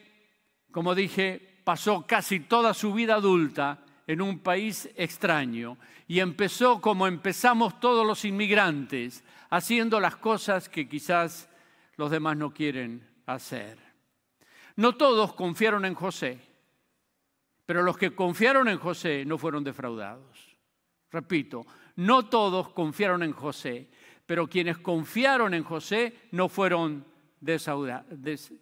como 0.70 0.94
dije, 0.94 1.62
pasó 1.64 2.06
casi 2.06 2.40
toda 2.40 2.74
su 2.74 2.92
vida 2.92 3.14
adulta 3.14 3.82
en 4.06 4.20
un 4.20 4.40
país 4.40 4.90
extraño 4.96 5.78
y 6.06 6.20
empezó 6.20 6.78
como 6.82 7.06
empezamos 7.06 7.80
todos 7.80 8.06
los 8.06 8.26
inmigrantes, 8.26 9.24
haciendo 9.48 9.98
las 9.98 10.16
cosas 10.16 10.68
que 10.68 10.86
quizás 10.86 11.48
los 11.96 12.10
demás 12.10 12.36
no 12.36 12.52
quieren 12.52 13.08
hacer. 13.24 13.78
No 14.76 14.96
todos 14.96 15.32
confiaron 15.32 15.86
en 15.86 15.94
José, 15.94 16.38
pero 17.64 17.82
los 17.82 17.96
que 17.96 18.14
confiaron 18.14 18.68
en 18.68 18.76
José 18.78 19.24
no 19.24 19.38
fueron 19.38 19.64
defraudados. 19.64 20.54
Repito, 21.10 21.64
no 21.96 22.26
todos 22.28 22.68
confiaron 22.74 23.22
en 23.22 23.32
José, 23.32 23.88
pero 24.26 24.48
quienes 24.48 24.76
confiaron 24.76 25.54
en 25.54 25.64
José 25.64 26.28
no 26.32 26.50
fueron 26.50 27.06
des- 27.40 28.52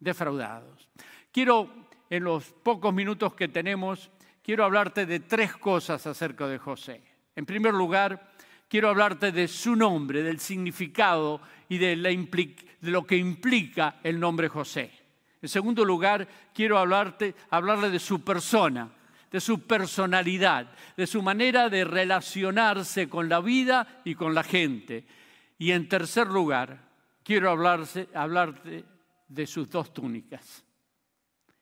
defraudados. 0.00 0.88
Quiero, 1.32 1.70
en 2.10 2.24
los 2.24 2.44
pocos 2.44 2.92
minutos 2.92 3.34
que 3.34 3.48
tenemos, 3.48 4.10
quiero 4.42 4.64
hablarte 4.64 5.06
de 5.06 5.20
tres 5.20 5.56
cosas 5.56 6.06
acerca 6.06 6.46
de 6.46 6.58
José. 6.58 7.02
En 7.34 7.44
primer 7.44 7.74
lugar, 7.74 8.32
quiero 8.68 8.88
hablarte 8.88 9.32
de 9.32 9.48
su 9.48 9.76
nombre, 9.76 10.22
del 10.22 10.40
significado 10.40 11.40
y 11.68 11.78
de, 11.78 11.96
lo 12.80 13.06
que 13.06 13.16
implica 13.16 14.00
el 14.02 14.18
nombre 14.18 14.48
José. 14.48 14.90
En 15.42 15.48
segundo 15.48 15.84
lugar, 15.84 16.26
quiero 16.54 16.78
hablarte, 16.78 17.34
hablarle 17.50 17.90
de 17.90 17.98
su 17.98 18.24
persona, 18.24 18.90
de 19.30 19.40
su 19.40 19.66
personalidad, 19.66 20.72
de 20.96 21.06
su 21.06 21.22
manera 21.22 21.68
de 21.68 21.84
relacionarse 21.84 23.08
con 23.08 23.28
la 23.28 23.40
vida 23.40 24.00
y 24.04 24.14
con 24.14 24.34
la 24.34 24.42
gente. 24.42 25.04
Y 25.58 25.72
en 25.72 25.88
tercer 25.88 26.28
lugar, 26.28 26.78
quiero 27.22 27.50
hablarse- 27.50 28.08
hablarte 28.14 28.84
de 29.28 29.46
sus 29.46 29.68
dos 29.68 29.92
túnicas 29.92 30.64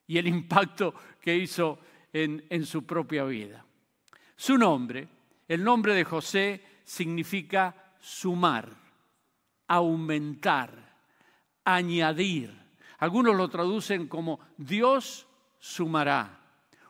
y 0.07 0.19
el 0.19 0.27
impacto 0.27 0.95
que 1.21 1.37
hizo 1.37 1.79
en, 2.13 2.45
en 2.51 2.67
su 2.67 2.85
propia 2.85 3.25
vida. 3.25 3.65
Su 4.37 4.59
nombre, 4.59 5.09
el 5.49 5.63
nombre 5.63 5.95
de 5.95 6.05
José, 6.05 6.63
significa 6.85 7.95
sumar, 8.01 8.71
aumentar, 9.67 10.95
añadir. 11.65 12.53
Algunos 12.99 13.35
lo 13.35 13.49
traducen 13.49 14.07
como 14.09 14.41
Dios 14.57 15.27
sumará 15.59 16.41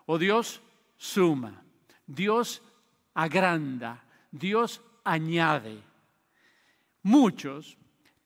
o 0.06 0.18
Dios 0.18 0.60
suma, 0.96 1.62
Dios 2.06 2.62
agranda, 3.14 4.04
Dios 4.30 4.82
añade. 5.04 5.80
Muchos 7.02 7.76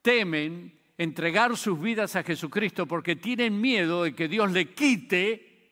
temen 0.00 0.77
entregar 0.98 1.56
sus 1.56 1.80
vidas 1.80 2.16
a 2.16 2.24
Jesucristo 2.24 2.84
porque 2.86 3.16
tienen 3.16 3.58
miedo 3.60 4.02
de 4.02 4.14
que 4.14 4.26
Dios 4.28 4.50
le 4.50 4.74
quite 4.74 5.70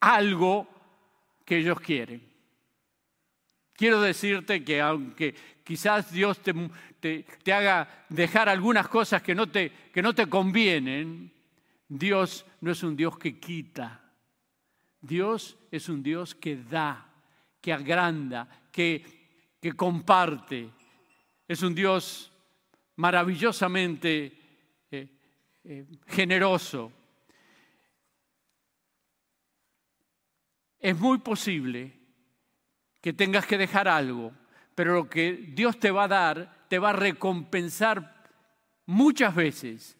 algo 0.00 0.66
que 1.44 1.58
ellos 1.58 1.78
quieren. 1.78 2.22
Quiero 3.74 4.00
decirte 4.00 4.64
que 4.64 4.80
aunque 4.80 5.34
quizás 5.62 6.10
Dios 6.10 6.38
te, 6.42 6.54
te- 6.98 7.52
haga 7.52 8.06
dejar 8.08 8.48
algunas 8.48 8.88
cosas 8.88 9.20
que 9.20 9.34
no, 9.34 9.46
te, 9.48 9.70
que 9.92 10.00
no 10.00 10.14
te 10.14 10.26
convienen, 10.26 11.30
Dios 11.86 12.46
no 12.62 12.72
es 12.72 12.82
un 12.82 12.96
Dios 12.96 13.18
que 13.18 13.38
quita. 13.38 14.02
Dios 14.98 15.58
es 15.70 15.90
un 15.90 16.02
Dios 16.02 16.34
que 16.34 16.56
da, 16.56 17.06
que 17.60 17.74
agranda, 17.74 18.48
que, 18.72 19.04
que 19.60 19.74
comparte. 19.74 20.70
Es 21.46 21.62
un 21.62 21.74
Dios 21.74 22.32
maravillosamente 22.96 24.45
eh, 25.68 25.84
generoso. 26.06 26.92
Es 30.78 30.96
muy 30.98 31.18
posible 31.18 31.92
que 33.00 33.12
tengas 33.12 33.46
que 33.46 33.58
dejar 33.58 33.88
algo, 33.88 34.32
pero 34.74 34.94
lo 34.94 35.08
que 35.08 35.32
Dios 35.32 35.78
te 35.78 35.90
va 35.90 36.04
a 36.04 36.08
dar 36.08 36.66
te 36.68 36.78
va 36.78 36.90
a 36.90 36.92
recompensar 36.92 38.24
muchas 38.86 39.34
veces 39.34 39.96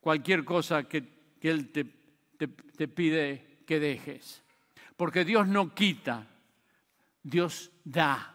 cualquier 0.00 0.44
cosa 0.44 0.84
que, 0.84 1.04
que 1.40 1.50
Él 1.50 1.70
te, 1.72 1.84
te- 2.36 2.48
te 2.48 2.88
pide 2.88 3.62
que 3.66 3.80
dejes. 3.80 4.42
Porque 4.96 5.24
Dios 5.24 5.48
no 5.48 5.74
quita, 5.74 6.26
Dios 7.22 7.70
da. 7.84 8.34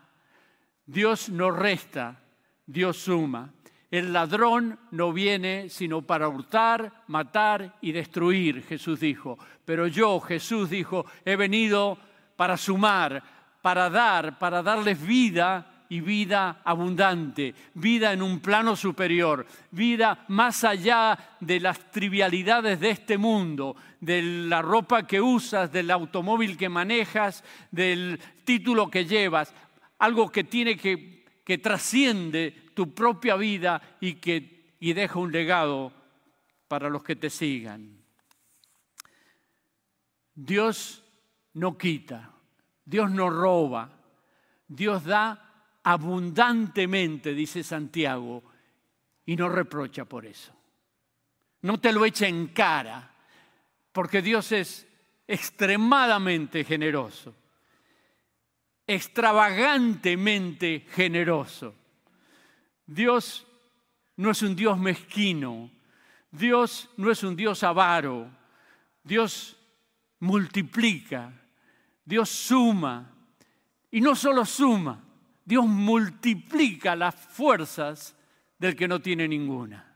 Dios 0.86 1.30
no 1.30 1.52
resta, 1.52 2.22
Dios 2.66 2.98
suma. 2.98 3.54
El 3.96 4.12
ladrón 4.12 4.78
no 4.92 5.14
viene 5.14 5.70
sino 5.70 6.02
para 6.02 6.28
hurtar, 6.28 7.04
matar 7.08 7.78
y 7.80 7.94
destruir, 7.94 8.62
Jesús 8.64 9.00
dijo. 9.00 9.40
Pero 9.64 9.88
yo, 9.88 10.20
Jesús 10.20 10.70
dijo, 10.70 11.06
he 11.24 11.38
venido 11.38 11.98
para 12.36 12.58
sumar, 12.58 13.24
para 13.62 13.90
dar, 13.90 14.38
para 14.38 14.62
darles 14.62 15.02
vida 15.02 15.72
y 15.88 16.02
vida 16.02 16.60
abundante, 16.66 17.56
vida 17.74 18.12
en 18.12 18.22
un 18.22 18.42
plano 18.42 18.76
superior, 18.76 19.48
vida 19.72 20.26
más 20.28 20.66
allá 20.66 21.18
de 21.40 21.62
las 21.62 21.90
trivialidades 21.90 22.82
de 22.82 22.90
este 22.90 23.18
mundo, 23.18 23.78
de 24.02 24.22
la 24.22 24.62
ropa 24.62 25.08
que 25.08 25.22
usas, 25.22 25.72
del 25.72 25.90
automóvil 25.90 26.58
que 26.58 26.68
manejas, 26.68 27.46
del 27.72 28.20
título 28.44 28.90
que 28.90 29.06
llevas, 29.06 29.54
algo 30.00 30.30
que 30.30 30.44
tiene 30.44 30.76
que, 30.76 31.15
que 31.46 31.60
trasciende 31.60 32.72
tu 32.74 32.94
propia 32.94 33.38
vida 33.38 33.98
y 34.02 34.16
que 34.16 34.56
y 34.80 34.94
deja 34.94 35.20
un 35.20 35.32
legado 35.32 35.94
para 36.68 36.90
los 36.90 37.04
que 37.04 37.16
te 37.16 37.30
sigan. 37.30 38.04
Dios 40.34 41.04
no 41.54 41.78
quita, 41.78 42.34
Dios 42.84 43.10
no 43.10 43.30
roba, 43.30 43.90
Dios 44.68 45.06
da 45.06 45.70
abundantemente, 45.84 47.34
dice 47.34 47.64
Santiago, 47.64 48.44
y 49.26 49.36
no 49.36 49.50
reprocha 49.50 50.06
por 50.06 50.26
eso. 50.26 50.52
No 51.62 51.80
te 51.80 51.94
lo 51.94 52.06
echa 52.06 52.28
en 52.28 52.48
cara, 52.48 53.12
porque 53.92 54.22
Dios 54.22 54.52
es 54.52 54.88
extremadamente 55.28 56.64
generoso, 56.64 57.34
extravagantemente 58.88 60.86
generoso. 60.92 61.74
Dios 62.86 63.46
no 64.18 64.32
es 64.32 64.42
un 64.42 64.56
Dios 64.56 64.78
mezquino, 64.78 65.72
Dios 66.32 66.90
no 66.98 67.12
es 67.12 67.24
un 67.24 67.36
Dios 67.36 67.64
avaro, 67.64 68.30
Dios 69.04 69.58
multiplica, 70.20 71.32
Dios 72.04 72.30
suma, 72.30 73.12
y 73.92 74.02
no 74.02 74.16
solo 74.16 74.46
suma, 74.46 75.02
Dios 75.44 75.66
multiplica 75.66 76.96
las 76.96 77.16
fuerzas 77.16 78.16
del 78.58 78.76
que 78.76 78.88
no 78.88 79.02
tiene 79.02 79.28
ninguna. 79.28 79.94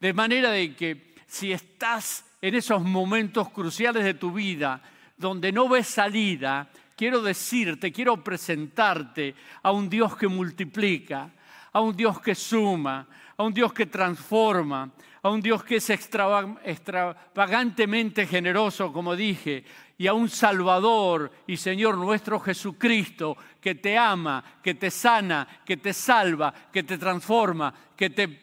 De 0.00 0.12
manera 0.12 0.50
de 0.50 0.74
que 0.74 1.14
si 1.26 1.52
estás 1.52 2.24
en 2.40 2.54
esos 2.54 2.82
momentos 2.82 3.50
cruciales 3.50 4.04
de 4.04 4.14
tu 4.14 4.32
vida 4.32 4.82
donde 5.16 5.52
no 5.52 5.68
ves 5.68 5.86
salida, 5.86 6.68
quiero 6.96 7.20
decirte, 7.22 7.92
quiero 7.92 8.22
presentarte 8.22 9.34
a 9.62 9.72
un 9.72 9.88
Dios 9.88 10.16
que 10.16 10.28
multiplica, 10.28 11.30
a 11.72 11.80
un 11.80 11.96
Dios 11.96 12.20
que 12.20 12.34
suma, 12.34 13.06
a 13.36 13.42
un 13.42 13.52
Dios 13.52 13.72
que 13.72 13.86
transforma, 13.86 14.90
a 15.22 15.30
un 15.30 15.40
Dios 15.40 15.64
que 15.64 15.76
es 15.76 15.90
extrava- 15.90 16.58
extravagantemente 16.64 18.26
generoso, 18.26 18.92
como 18.92 19.16
dije, 19.16 19.64
y 19.96 20.06
a 20.06 20.14
un 20.14 20.28
Salvador 20.28 21.30
y 21.46 21.56
Señor 21.56 21.96
nuestro 21.96 22.40
Jesucristo 22.40 23.36
que 23.60 23.76
te 23.76 23.96
ama, 23.96 24.42
que 24.62 24.74
te 24.74 24.90
sana, 24.90 25.46
que 25.64 25.76
te 25.76 25.92
salva, 25.92 26.52
que 26.72 26.82
te 26.82 26.98
transforma, 26.98 27.72
que 27.96 28.10
te 28.10 28.40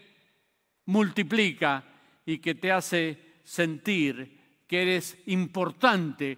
multiplica 0.85 1.83
y 2.25 2.37
que 2.39 2.55
te 2.55 2.71
hace 2.71 3.41
sentir 3.43 4.39
que 4.67 4.81
eres 4.81 5.17
importante 5.25 6.37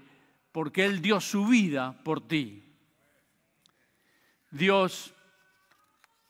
porque 0.51 0.85
Él 0.85 1.01
dio 1.01 1.19
su 1.21 1.45
vida 1.47 2.01
por 2.03 2.27
ti. 2.27 2.63
Dios 4.49 5.13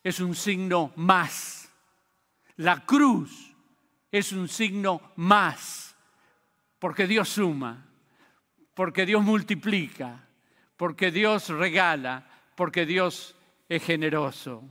es 0.04 0.20
un 0.20 0.36
signo 0.36 0.92
más. 0.96 1.72
La 2.58 2.86
cruz 2.86 3.56
es 4.12 4.32
un 4.34 4.48
signo 4.48 5.02
más, 5.16 5.96
porque 6.78 7.08
Dios 7.08 7.30
suma, 7.30 7.88
porque 8.74 9.06
Dios 9.06 9.24
multiplica, 9.24 10.28
porque 10.78 11.12
Dios 11.12 11.50
regala, 11.50 12.28
porque 12.56 12.86
Dios 12.86 13.36
es 13.70 13.84
generoso. 13.84 14.64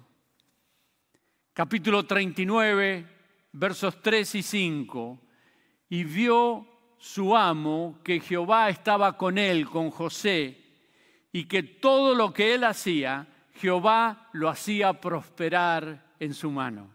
Capítulo 1.52 2.04
39, 2.06 3.06
versos 3.52 4.00
3 4.00 4.34
y 4.36 4.42
5. 4.42 5.20
Y 5.88 6.04
vio 6.04 6.69
su 7.00 7.34
amo 7.34 7.98
que 8.04 8.20
Jehová 8.20 8.68
estaba 8.68 9.16
con 9.16 9.38
él, 9.38 9.66
con 9.68 9.90
José, 9.90 10.58
y 11.32 11.44
que 11.44 11.62
todo 11.62 12.14
lo 12.14 12.30
que 12.32 12.54
él 12.54 12.62
hacía, 12.62 13.26
Jehová 13.54 14.28
lo 14.32 14.50
hacía 14.50 15.00
prosperar 15.00 16.12
en 16.20 16.34
su 16.34 16.50
mano. 16.50 16.90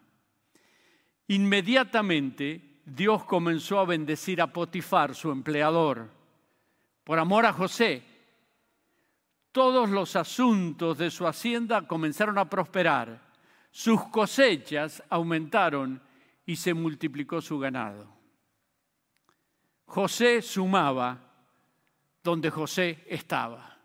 Inmediatamente 1.27 2.81
Dios 2.85 3.25
comenzó 3.25 3.79
a 3.79 3.85
bendecir 3.85 4.41
a 4.41 4.53
Potifar, 4.53 5.15
su 5.15 5.31
empleador, 5.31 6.07
por 7.03 7.17
amor 7.17 7.47
a 7.47 7.53
José. 7.53 8.03
Todos 9.51 9.89
los 9.89 10.15
asuntos 10.15 10.99
de 10.99 11.09
su 11.09 11.25
hacienda 11.25 11.87
comenzaron 11.87 12.37
a 12.37 12.47
prosperar, 12.47 13.19
sus 13.71 14.03
cosechas 14.09 15.01
aumentaron 15.09 15.99
y 16.45 16.57
se 16.57 16.75
multiplicó 16.75 17.41
su 17.41 17.57
ganado. 17.57 18.14
José 19.85 20.41
sumaba 20.41 21.21
donde 22.23 22.49
José 22.49 23.05
estaba. 23.07 23.77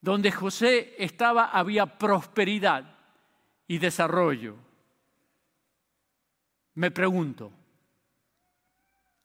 Donde 0.00 0.32
José 0.32 0.94
estaba 0.98 1.46
había 1.46 1.86
prosperidad 1.86 2.96
y 3.66 3.78
desarrollo. 3.78 4.56
Me 6.74 6.90
pregunto, 6.90 7.52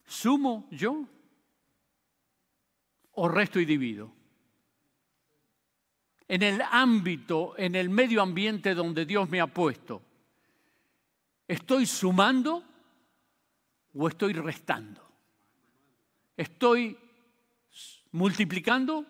¿sumo 0.05 0.67
yo 0.71 1.05
o 3.13 3.27
resto 3.27 3.59
y 3.59 3.65
divido? 3.65 4.11
En 6.27 6.43
el 6.43 6.61
ámbito, 6.61 7.55
en 7.57 7.75
el 7.75 7.89
medio 7.89 8.21
ambiente 8.21 8.75
donde 8.75 9.05
Dios 9.05 9.27
me 9.29 9.41
ha 9.41 9.47
puesto, 9.47 10.01
¿estoy 11.47 11.87
sumando 11.87 12.68
o 13.93 14.07
estoy 14.07 14.33
restando? 14.33 15.01
¿Estoy 16.35 16.97
multiplicando? 18.11 19.05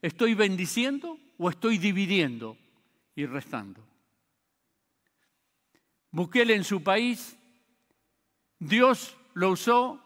¿Estoy 0.00 0.34
bendiciendo 0.34 1.18
o 1.38 1.48
estoy 1.48 1.78
dividiendo 1.78 2.56
y 3.14 3.26
restando? 3.26 3.84
Bukele 6.10 6.54
en 6.54 6.64
su 6.64 6.82
país, 6.82 7.36
Dios 8.58 9.16
lo 9.34 9.50
usó 9.50 10.02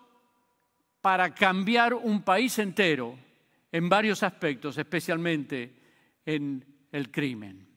para 1.00 1.34
cambiar 1.34 1.94
un 1.94 2.22
país 2.22 2.58
entero 2.58 3.18
en 3.72 3.88
varios 3.88 4.22
aspectos, 4.22 4.78
especialmente 4.78 5.74
en 6.24 6.64
el 6.92 7.10
crimen. 7.10 7.68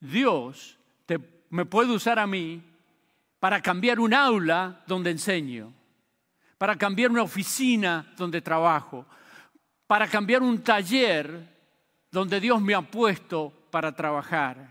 Dios 0.00 0.78
me 1.50 1.66
puede 1.66 1.92
usar 1.92 2.18
a 2.18 2.26
mí 2.26 2.62
para 3.44 3.60
cambiar 3.60 4.00
un 4.00 4.14
aula 4.14 4.80
donde 4.86 5.10
enseño, 5.10 5.70
para 6.56 6.76
cambiar 6.76 7.10
una 7.10 7.24
oficina 7.24 8.10
donde 8.16 8.40
trabajo, 8.40 9.04
para 9.86 10.08
cambiar 10.08 10.40
un 10.42 10.62
taller 10.62 11.46
donde 12.10 12.40
Dios 12.40 12.62
me 12.62 12.72
ha 12.72 12.80
puesto 12.80 13.52
para 13.70 13.94
trabajar, 13.94 14.66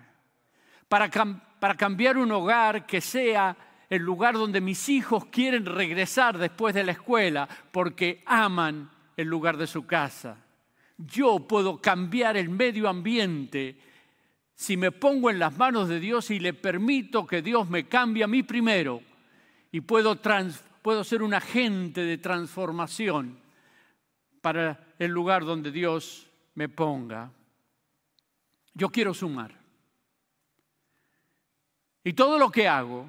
para, 0.88 1.08
cam- 1.12 1.40
para 1.60 1.76
cambiar 1.76 2.18
un 2.18 2.32
hogar 2.32 2.88
que 2.88 3.00
sea 3.00 3.56
el 3.92 4.02
lugar 4.02 4.34
donde 4.34 4.60
mis 4.60 4.90
hijos 4.90 5.26
quieren 5.26 5.68
regresar 5.68 6.40
después 6.40 6.74
de 6.74 6.84
la 6.84 6.94
escuela 6.94 7.48
porque 7.72 8.24
aman 8.26 8.90
el 9.16 9.28
lugar 9.28 9.56
de 9.56 9.68
su 9.68 9.86
casa. 9.86 10.36
Yo 10.98 11.42
puedo 11.48 11.80
cambiar 11.80 12.38
el 12.38 12.50
medio 12.50 12.90
ambiente 12.90 13.78
si 14.56 14.78
me 14.78 14.92
pongo 14.92 15.30
en 15.30 15.40
las 15.40 15.58
manos 15.58 15.90
de 15.90 16.00
Dios 16.00 16.30
y 16.32 16.40
le 16.40 16.54
permito 16.54 17.26
que 17.26 17.42
Dios 17.42 17.70
me 17.70 17.88
cambie 17.88 18.24
a 18.24 18.28
mí 18.28 18.44
primero 18.44 19.02
y 19.72 19.82
puedo, 19.82 20.20
puedo 20.82 21.04
ser 21.04 21.24
un 21.24 21.34
agente 21.34 22.02
de 22.02 22.18
transformación 22.18 23.38
para 24.42 24.94
el 25.00 25.12
lugar 25.12 25.46
donde 25.46 25.72
Dios 25.72 26.30
me 26.56 26.70
ponga. 26.70 27.32
Yo 28.74 28.90
quiero 28.90 29.14
sumar. 29.14 29.52
Y 32.04 32.14
todo 32.14 32.38
lo 32.38 32.52
que 32.52 32.68
hago, 32.68 33.08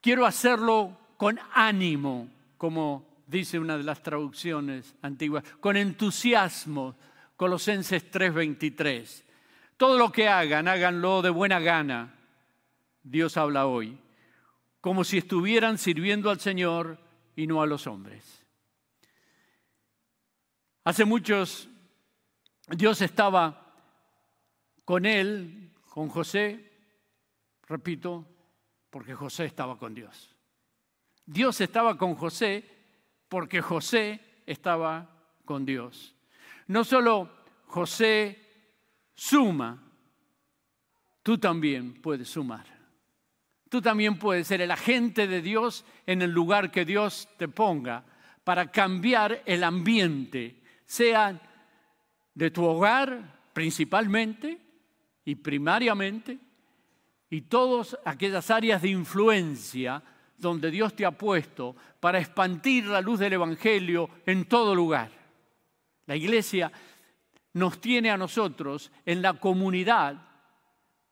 quiero 0.00 0.24
hacerlo 0.24 0.98
con 1.16 1.38
ánimo, 1.52 2.28
como 2.56 3.06
dice 3.26 3.58
una 3.58 3.76
de 3.76 3.82
las 3.82 4.02
traducciones 4.02 4.94
antiguas, 5.02 5.44
con 5.60 5.76
entusiasmo, 5.76 6.96
Colosenses 7.36 8.10
3:23. 8.10 9.24
Todo 9.76 9.98
lo 9.98 10.12
que 10.12 10.28
hagan, 10.28 10.68
háganlo 10.68 11.22
de 11.22 11.30
buena 11.30 11.58
gana, 11.60 12.14
Dios 13.02 13.36
habla 13.36 13.66
hoy, 13.66 13.98
como 14.80 15.04
si 15.04 15.18
estuvieran 15.18 15.78
sirviendo 15.78 16.30
al 16.30 16.40
Señor 16.40 16.98
y 17.36 17.46
no 17.46 17.60
a 17.60 17.66
los 17.66 17.86
hombres. 17.86 18.46
Hace 20.84 21.04
muchos, 21.04 21.68
Dios 22.68 23.00
estaba 23.02 23.74
con 24.84 25.06
él, 25.06 25.72
con 25.88 26.08
José, 26.08 26.72
repito, 27.66 28.26
porque 28.90 29.14
José 29.14 29.46
estaba 29.46 29.78
con 29.78 29.94
Dios. 29.94 30.34
Dios 31.26 31.60
estaba 31.60 31.96
con 31.96 32.14
José 32.14 32.64
porque 33.28 33.60
José 33.60 34.20
estaba 34.46 35.10
con 35.44 35.64
Dios. 35.64 36.14
No 36.66 36.84
solo 36.84 37.30
José 37.66 38.43
suma, 39.14 39.82
tú 41.22 41.38
también 41.38 41.94
puedes 42.00 42.28
sumar. 42.28 42.66
Tú 43.68 43.80
también 43.82 44.18
puedes 44.18 44.46
ser 44.46 44.60
el 44.60 44.70
agente 44.70 45.26
de 45.26 45.42
Dios 45.42 45.84
en 46.06 46.22
el 46.22 46.30
lugar 46.30 46.70
que 46.70 46.84
Dios 46.84 47.28
te 47.38 47.48
ponga 47.48 48.04
para 48.44 48.70
cambiar 48.70 49.42
el 49.46 49.64
ambiente, 49.64 50.62
sea 50.84 51.40
de 52.34 52.50
tu 52.50 52.64
hogar 52.64 53.50
principalmente 53.52 54.60
y 55.24 55.34
primariamente, 55.36 56.38
y 57.30 57.40
todas 57.42 57.98
aquellas 58.04 58.50
áreas 58.50 58.82
de 58.82 58.90
influencia 58.90 60.02
donde 60.36 60.70
Dios 60.70 60.94
te 60.94 61.06
ha 61.06 61.10
puesto 61.10 61.74
para 61.98 62.18
expandir 62.18 62.86
la 62.86 63.00
luz 63.00 63.18
del 63.18 63.32
Evangelio 63.32 64.10
en 64.26 64.44
todo 64.44 64.74
lugar. 64.74 65.10
La 66.06 66.16
iglesia 66.16 66.70
nos 67.54 67.80
tiene 67.80 68.10
a 68.10 68.16
nosotros 68.16 68.90
en 69.06 69.22
la 69.22 69.34
comunidad 69.34 70.16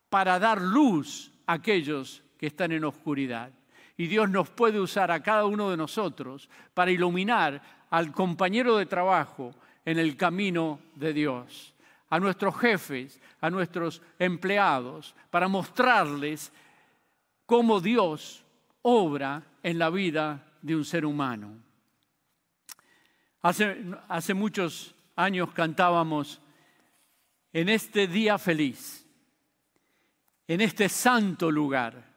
para 0.09 0.39
dar 0.39 0.61
luz 0.61 1.33
a 1.47 1.55
aquellos 1.55 2.23
que 2.37 2.49
están 2.49 2.73
en 2.73 2.85
oscuridad. 2.85 3.51
Y 3.97 4.09
Dios 4.09 4.29
nos 4.29 4.51
puede 4.51 4.81
usar 4.81 5.11
a 5.11 5.23
cada 5.23 5.47
uno 5.47 5.71
de 5.71 5.77
nosotros 5.77 6.49
para 6.75 6.91
iluminar 6.91 7.63
al 7.91 8.13
compañero 8.13 8.77
de 8.77 8.87
trabajo 8.87 9.55
en 9.85 9.99
el 9.99 10.17
camino 10.17 10.81
de 10.95 11.13
Dios, 11.13 11.75
a 12.11 12.19
nuestros 12.19 12.59
jefes, 12.59 13.21
a 13.41 13.49
nuestros 13.49 14.03
empleados, 14.19 15.15
para 15.31 15.49
mostrarles 15.49 16.53
cómo 17.47 17.81
Dios 17.81 18.45
obra 18.83 19.43
en 19.63 19.79
la 19.79 19.91
vida 19.91 20.45
de 20.61 20.75
un 20.75 20.85
ser 20.85 21.07
humano. 21.07 21.53
Hace, 23.43 23.85
hace 24.09 24.35
muchos 24.35 24.95
años 25.17 25.53
cantábamos 25.53 26.41
en 27.53 27.69
este 27.69 28.07
día 28.07 28.39
feliz, 28.39 29.07
en 30.49 30.61
este 30.61 30.89
santo 30.89 31.51
lugar, 31.51 32.13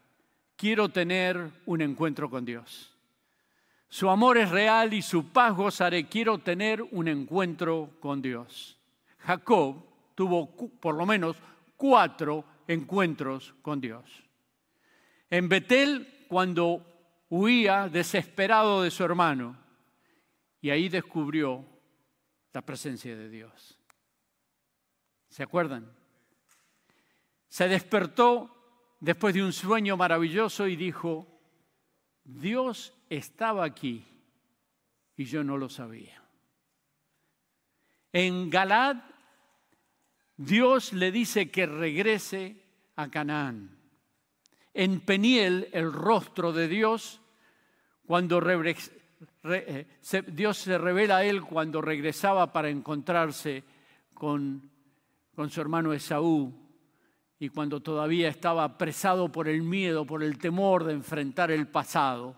quiero 0.56 0.90
tener 0.90 1.52
un 1.66 1.82
encuentro 1.82 2.30
con 2.30 2.46
Dios. 2.46 2.92
Su 3.90 4.10
amor 4.10 4.38
es 4.38 4.50
real 4.50 4.94
y 4.94 5.02
su 5.02 5.30
paz 5.30 5.56
gozaré. 5.56 6.08
Quiero 6.08 6.40
tener 6.40 6.82
un 6.82 7.08
encuentro 7.08 7.92
con 8.00 8.22
Dios. 8.22 8.78
Jacob 9.20 9.84
tuvo 10.16 10.56
por 10.80 10.96
lo 10.96 11.06
menos 11.06 11.38
cuatro 11.78 12.44
encuentros 12.68 13.54
con 13.62 13.80
Dios. 13.80 14.04
En 15.30 15.50
Betel, 15.50 16.26
cuando 16.28 16.86
huía 17.30 17.90
desesperado 17.90 18.82
de 18.82 18.92
su 18.92 19.04
hermano, 19.04 19.58
y 20.62 20.70
ahí 20.72 20.90
descubrió 20.90 21.75
la 22.56 22.62
presencia 22.62 23.14
de 23.18 23.30
Dios. 23.30 23.78
¿Se 25.28 25.44
acuerdan? 25.44 25.92
Se 27.50 27.68
despertó 27.68 28.96
después 29.02 29.36
de 29.36 29.44
un 29.44 29.52
sueño 29.52 29.98
maravilloso 29.98 30.66
y 30.66 30.78
dijo, 30.78 31.28
Dios 32.24 32.94
estaba 33.10 33.66
aquí 33.66 34.06
y 35.18 35.26
yo 35.26 35.44
no 35.44 35.58
lo 35.58 35.68
sabía. 35.68 36.24
En 38.14 38.50
Galad, 38.50 39.04
Dios 40.38 40.94
le 40.94 41.12
dice 41.12 41.52
que 41.52 41.66
regrese 41.66 42.64
a 42.96 43.10
Canaán. 43.10 43.78
En 44.74 45.02
Peniel, 45.02 45.68
el 45.74 45.92
rostro 45.92 46.54
de 46.54 46.70
Dios, 46.70 47.20
cuando 48.06 48.40
rebre- 48.40 48.76
re- 48.76 48.80
se- 48.80 49.05
Dios 50.28 50.58
se 50.58 50.78
revela 50.78 51.18
a 51.18 51.24
él 51.24 51.42
cuando 51.42 51.82
regresaba 51.82 52.52
para 52.52 52.70
encontrarse 52.70 53.64
con, 54.14 54.72
con 55.36 55.50
su 55.50 55.62
hermano 55.62 55.94
Esaú 55.94 56.54
y 57.38 57.50
cuando 57.50 57.82
todavía 57.82 58.30
estaba 58.30 58.64
apresado 58.64 59.32
por 59.32 59.48
el 59.48 59.62
miedo, 59.62 60.06
por 60.06 60.24
el 60.24 60.38
temor 60.38 60.84
de 60.84 60.94
enfrentar 60.94 61.52
el 61.52 61.68
pasado. 61.68 62.36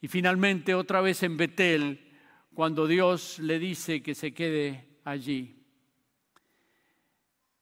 Y 0.00 0.08
finalmente 0.08 0.74
otra 0.74 1.00
vez 1.00 1.22
en 1.22 1.36
Betel, 1.36 2.12
cuando 2.54 2.86
Dios 2.86 3.38
le 3.38 3.58
dice 3.58 4.02
que 4.02 4.14
se 4.14 4.32
quede 4.32 5.00
allí. 5.04 5.62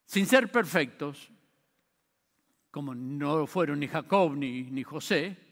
Sin 0.05 0.27
ser 0.27 0.51
perfectos, 0.51 1.31
como 2.71 2.95
no 2.95 3.47
fueron 3.47 3.81
ni 3.81 3.89
Jacob 3.89 4.37
ni, 4.37 4.63
ni 4.63 4.83
José, 4.83 5.44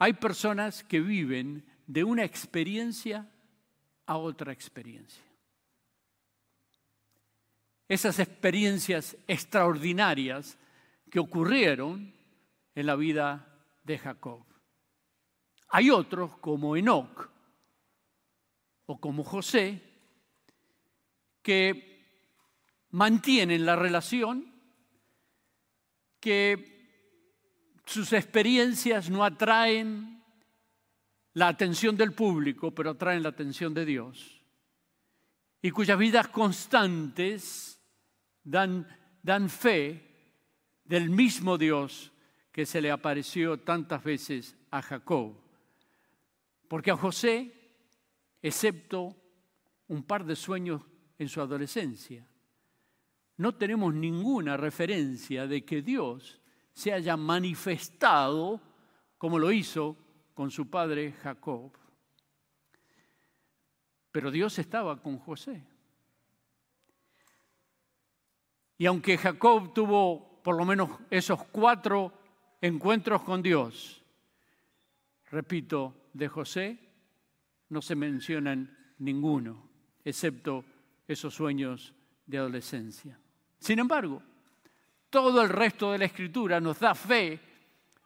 hay 0.00 0.14
personas 0.14 0.82
que 0.82 0.98
viven 0.98 1.62
de 1.86 2.04
una 2.04 2.24
experiencia 2.24 3.30
a 4.06 4.16
otra 4.16 4.50
experiencia. 4.50 5.22
Esas 7.86 8.18
experiencias 8.18 9.14
extraordinarias 9.28 10.56
que 11.10 11.18
ocurrieron 11.18 12.14
en 12.74 12.86
la 12.86 12.96
vida 12.96 13.46
de 13.84 13.98
Jacob. 13.98 14.42
Hay 15.68 15.90
otros 15.90 16.34
como 16.38 16.76
Enoch 16.76 17.28
o 18.86 18.98
como 18.98 19.22
José 19.22 19.82
que 21.42 22.06
mantienen 22.88 23.66
la 23.66 23.76
relación, 23.76 24.50
que 26.20 26.69
sus 27.90 28.12
experiencias 28.12 29.10
no 29.10 29.24
atraen 29.24 30.22
la 31.32 31.48
atención 31.48 31.96
del 31.96 32.12
público, 32.12 32.72
pero 32.72 32.90
atraen 32.90 33.22
la 33.22 33.30
atención 33.30 33.74
de 33.74 33.84
Dios, 33.84 34.44
y 35.60 35.70
cuyas 35.70 35.98
vidas 35.98 36.28
constantes 36.28 37.80
dan, 38.44 38.86
dan 39.22 39.50
fe 39.50 40.06
del 40.84 41.10
mismo 41.10 41.58
Dios 41.58 42.12
que 42.52 42.64
se 42.64 42.80
le 42.80 42.92
apareció 42.92 43.58
tantas 43.58 44.02
veces 44.04 44.56
a 44.70 44.82
Jacob. 44.82 45.34
Porque 46.68 46.92
a 46.92 46.96
José, 46.96 47.52
excepto 48.40 49.16
un 49.88 50.04
par 50.04 50.24
de 50.24 50.36
sueños 50.36 50.82
en 51.18 51.28
su 51.28 51.40
adolescencia, 51.40 52.26
no 53.36 53.56
tenemos 53.56 53.92
ninguna 53.92 54.56
referencia 54.56 55.46
de 55.46 55.64
que 55.64 55.82
Dios 55.82 56.39
se 56.72 56.92
haya 56.92 57.16
manifestado 57.16 58.60
como 59.18 59.38
lo 59.38 59.52
hizo 59.52 59.96
con 60.34 60.50
su 60.50 60.70
padre 60.70 61.12
Jacob. 61.12 61.72
Pero 64.12 64.30
Dios 64.30 64.58
estaba 64.58 65.00
con 65.00 65.18
José. 65.18 65.62
Y 68.78 68.86
aunque 68.86 69.18
Jacob 69.18 69.74
tuvo 69.74 70.40
por 70.42 70.56
lo 70.56 70.64
menos 70.64 70.90
esos 71.10 71.44
cuatro 71.44 72.12
encuentros 72.60 73.22
con 73.22 73.42
Dios, 73.42 74.02
repito, 75.30 75.94
de 76.12 76.28
José 76.28 76.78
no 77.68 77.82
se 77.82 77.94
mencionan 77.94 78.94
ninguno, 78.98 79.68
excepto 80.04 80.64
esos 81.06 81.34
sueños 81.34 81.94
de 82.26 82.38
adolescencia. 82.38 83.18
Sin 83.58 83.78
embargo, 83.78 84.22
todo 85.10 85.42
el 85.42 85.48
resto 85.48 85.92
de 85.92 85.98
la 85.98 86.04
escritura 86.04 86.60
nos 86.60 86.78
da 86.78 86.94
fe 86.94 87.38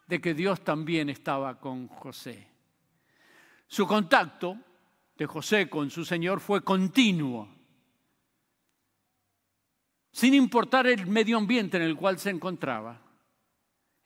de 0.07 0.21
que 0.21 0.35
Dios 0.35 0.63
también 0.63 1.11
estaba 1.11 1.61
con 1.61 1.87
José. 1.89 2.49
Su 3.67 3.87
contacto 3.87 4.57
de 5.17 5.27
José 5.27 5.69
con 5.69 5.91
su 5.91 6.05
Señor 6.05 6.41
fue 6.41 6.63
continuo, 6.63 7.49
sin 10.11 10.35
importar 10.35 10.87
el 10.87 11.07
medio 11.07 11.37
ambiente 11.37 11.77
en 11.77 11.83
el 11.83 11.97
cual 11.97 12.19
se 12.19 12.31
encontraba. 12.31 13.01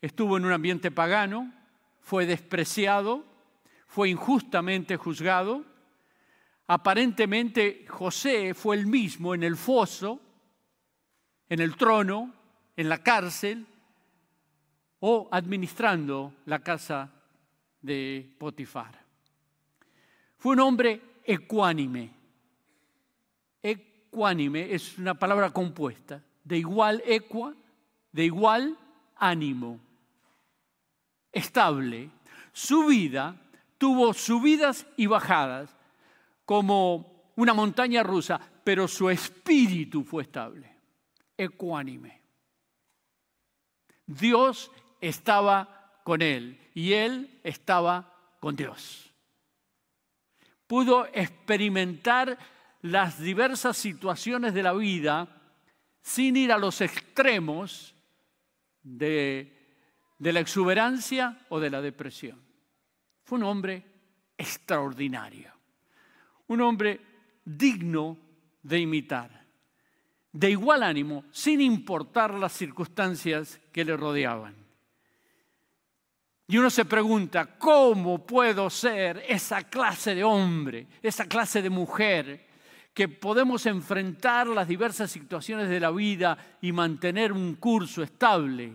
Estuvo 0.00 0.36
en 0.36 0.44
un 0.44 0.52
ambiente 0.52 0.90
pagano, 0.90 1.52
fue 2.00 2.24
despreciado, 2.26 3.24
fue 3.86 4.08
injustamente 4.08 4.96
juzgado. 4.96 5.64
Aparentemente 6.66 7.84
José 7.88 8.54
fue 8.54 8.76
el 8.76 8.86
mismo 8.86 9.34
en 9.34 9.42
el 9.42 9.56
foso, 9.56 10.20
en 11.48 11.60
el 11.60 11.76
trono, 11.76 12.37
en 12.78 12.88
la 12.88 13.02
cárcel 13.02 13.66
o 15.00 15.28
administrando 15.32 16.32
la 16.46 16.60
casa 16.60 17.10
de 17.82 18.36
Potifar. 18.38 19.04
Fue 20.36 20.52
un 20.52 20.60
hombre 20.60 21.00
ecuánime. 21.24 22.08
Ecuánime 23.60 24.72
es 24.72 24.96
una 24.96 25.14
palabra 25.14 25.50
compuesta, 25.50 26.22
de 26.44 26.58
igual 26.58 27.02
equa, 27.04 27.52
de 28.12 28.24
igual 28.24 28.78
ánimo, 29.16 29.80
estable. 31.32 32.08
Su 32.52 32.86
vida 32.86 33.34
tuvo 33.76 34.14
subidas 34.14 34.86
y 34.96 35.06
bajadas 35.06 35.76
como 36.44 37.32
una 37.34 37.54
montaña 37.54 38.04
rusa, 38.04 38.40
pero 38.62 38.86
su 38.86 39.10
espíritu 39.10 40.04
fue 40.04 40.22
estable, 40.22 40.72
ecuánime. 41.36 42.18
Dios 44.08 44.72
estaba 45.00 46.00
con 46.02 46.22
él 46.22 46.58
y 46.74 46.94
él 46.94 47.40
estaba 47.44 48.12
con 48.40 48.56
Dios. 48.56 49.12
Pudo 50.66 51.06
experimentar 51.12 52.38
las 52.82 53.20
diversas 53.20 53.76
situaciones 53.76 54.54
de 54.54 54.62
la 54.62 54.72
vida 54.72 55.28
sin 56.00 56.36
ir 56.36 56.52
a 56.52 56.58
los 56.58 56.80
extremos 56.80 57.94
de, 58.82 59.76
de 60.18 60.32
la 60.32 60.40
exuberancia 60.40 61.38
o 61.50 61.60
de 61.60 61.70
la 61.70 61.82
depresión. 61.82 62.42
Fue 63.24 63.38
un 63.38 63.44
hombre 63.44 63.84
extraordinario, 64.38 65.52
un 66.46 66.62
hombre 66.62 67.00
digno 67.44 68.16
de 68.62 68.78
imitar, 68.78 69.44
de 70.38 70.52
igual 70.52 70.84
ánimo, 70.84 71.24
sin 71.32 71.60
importar 71.60 72.32
las 72.34 72.52
circunstancias 72.52 73.60
que 73.72 73.84
le 73.84 73.96
rodeaban. 73.96 74.54
Y 76.46 76.56
uno 76.56 76.70
se 76.70 76.84
pregunta, 76.84 77.58
¿cómo 77.58 78.24
puedo 78.24 78.70
ser 78.70 79.24
esa 79.26 79.64
clase 79.64 80.14
de 80.14 80.22
hombre, 80.22 80.86
esa 81.02 81.26
clase 81.26 81.60
de 81.60 81.70
mujer, 81.70 82.46
que 82.94 83.08
podemos 83.08 83.66
enfrentar 83.66 84.46
las 84.46 84.68
diversas 84.68 85.10
situaciones 85.10 85.68
de 85.68 85.80
la 85.80 85.90
vida 85.90 86.38
y 86.60 86.70
mantener 86.70 87.32
un 87.32 87.56
curso 87.56 88.04
estable? 88.04 88.72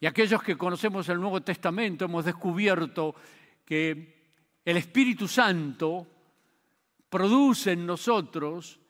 Y 0.00 0.06
aquellos 0.06 0.42
que 0.42 0.58
conocemos 0.58 1.08
el 1.08 1.18
Nuevo 1.18 1.40
Testamento 1.40 2.04
hemos 2.04 2.26
descubierto 2.26 3.14
que 3.64 4.34
el 4.62 4.76
Espíritu 4.76 5.26
Santo 5.26 6.06
produce 7.08 7.72
en 7.72 7.86
nosotros 7.86 8.80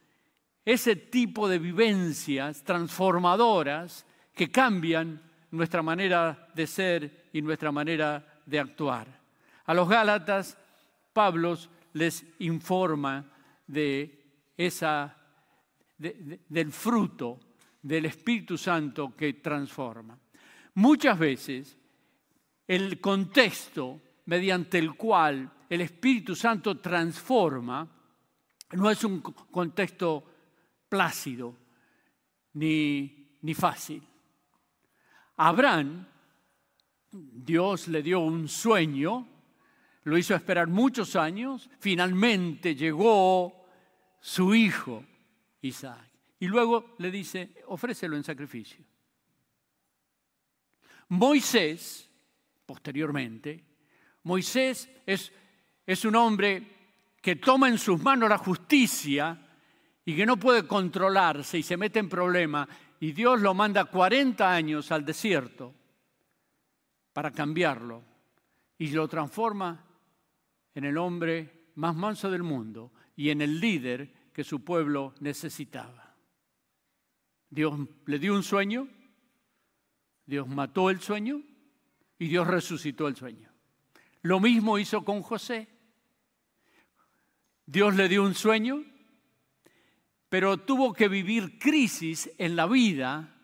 ese 0.65 0.97
tipo 0.97 1.49
de 1.49 1.59
vivencias 1.59 2.63
transformadoras 2.65 4.07
que 4.35 4.51
cambian 4.51 5.21
nuestra 5.51 5.83
manera 5.83 6.49
de 6.55 6.67
ser 6.67 7.29
y 7.33 7.43
nuestra 7.43 7.71
manera 7.71 8.41
de 8.47 8.59
actuar. 8.59 9.07
A 9.67 9.75
los 9.75 9.89
Gálatas, 9.89 10.57
Pablo 11.13 11.57
les 11.93 12.25
informa 12.41 13.25
de 13.67 14.21
esa, 14.57 15.17
de- 15.97 16.13
de- 16.15 16.41
del 16.49 16.73
fruto 16.73 17.41
del 17.83 18.07
Espíritu 18.07 18.59
Santo 18.59 19.15
que 19.17 19.35
transforma. 19.35 20.19
Muchas 20.75 21.19
veces 21.19 21.77
el 22.67 23.01
contexto 23.01 24.01
mediante 24.27 24.79
el 24.79 24.95
cual 24.95 25.51
el 25.69 25.81
Espíritu 25.83 26.35
Santo 26.35 26.79
transforma 26.79 27.87
no 28.73 28.91
es 28.91 29.05
un 29.05 29.21
contexto 29.21 30.34
plácido 30.95 31.57
ni, 32.53 33.37
ni 33.43 33.53
fácil. 33.53 34.01
Abraham, 35.37 36.07
Dios 37.11 37.89
le 37.89 38.01
dio 38.01 38.21
un 38.21 38.47
sueño, 38.47 39.27
lo 40.05 40.17
hizo 40.17 40.37
esperar 40.37 40.69
muchos 40.69 41.17
años, 41.17 41.69
finalmente 41.81 42.77
llegó 42.77 43.67
su 44.21 44.55
hijo 44.55 45.05
Isaac. 45.63 46.09
Y 46.39 46.47
luego 46.47 46.95
le 46.99 47.11
dice, 47.11 47.65
ofrécelo 47.67 48.15
en 48.15 48.23
sacrificio. 48.23 48.85
Moisés, 51.09 52.09
posteriormente, 52.65 53.65
Moisés 54.23 54.89
es, 55.05 55.33
es 55.85 56.05
un 56.05 56.15
hombre 56.15 56.63
que 57.21 57.35
toma 57.35 57.69
en 57.69 57.79
sus 57.79 58.01
manos 58.01 58.29
la 58.29 58.39
justicia 58.39 59.44
y 60.05 60.17
que 60.17 60.27
no 60.27 60.37
puede 60.37 60.67
controlarse 60.67 61.59
y 61.59 61.63
se 61.63 61.77
mete 61.77 61.99
en 61.99 62.09
problema 62.09 62.69
y 63.01 63.13
Dios 63.13 63.41
lo 63.41 63.55
manda 63.55 63.87
40 63.87 64.51
años 64.51 64.93
al 64.93 65.05
desierto 65.05 65.75
para 67.13 67.31
cambiarlo 67.31 68.03
y 68.79 68.89
lo 68.89 69.09
transforma 69.09 69.85
en 70.75 70.85
el 70.85 70.99
hombre 70.99 71.69
más 71.77 71.95
manso 71.95 72.31
del 72.31 72.43
mundo 72.43 72.93
y 73.17 73.31
en 73.31 73.41
el 73.41 73.61
líder 73.61 74.13
que 74.33 74.45
su 74.45 74.65
pueblo 74.65 75.15
necesitaba. 75.21 76.15
Dios 77.49 77.79
le 78.07 78.19
dio 78.19 78.35
un 78.35 78.43
sueño, 78.43 78.89
Dios 80.27 80.49
mató 80.49 80.91
el 80.91 81.01
sueño 81.01 81.41
y 82.19 82.29
Dios 82.29 82.47
resucitó 82.47 83.07
el 83.07 83.17
sueño. 83.17 83.49
Lo 84.23 84.41
mismo 84.41 84.79
hizo 84.79 85.05
con 85.05 85.23
José. 85.23 85.69
Dios 87.67 87.95
le 87.95 88.09
dio 88.09 88.25
un 88.25 88.35
sueño, 88.35 88.85
pero 90.35 90.57
tuvo 90.57 90.93
que 90.93 91.07
vivir 91.07 91.61
crisis 91.61 92.29
en 92.39 92.57
la 92.57 92.67
vida, 92.67 93.37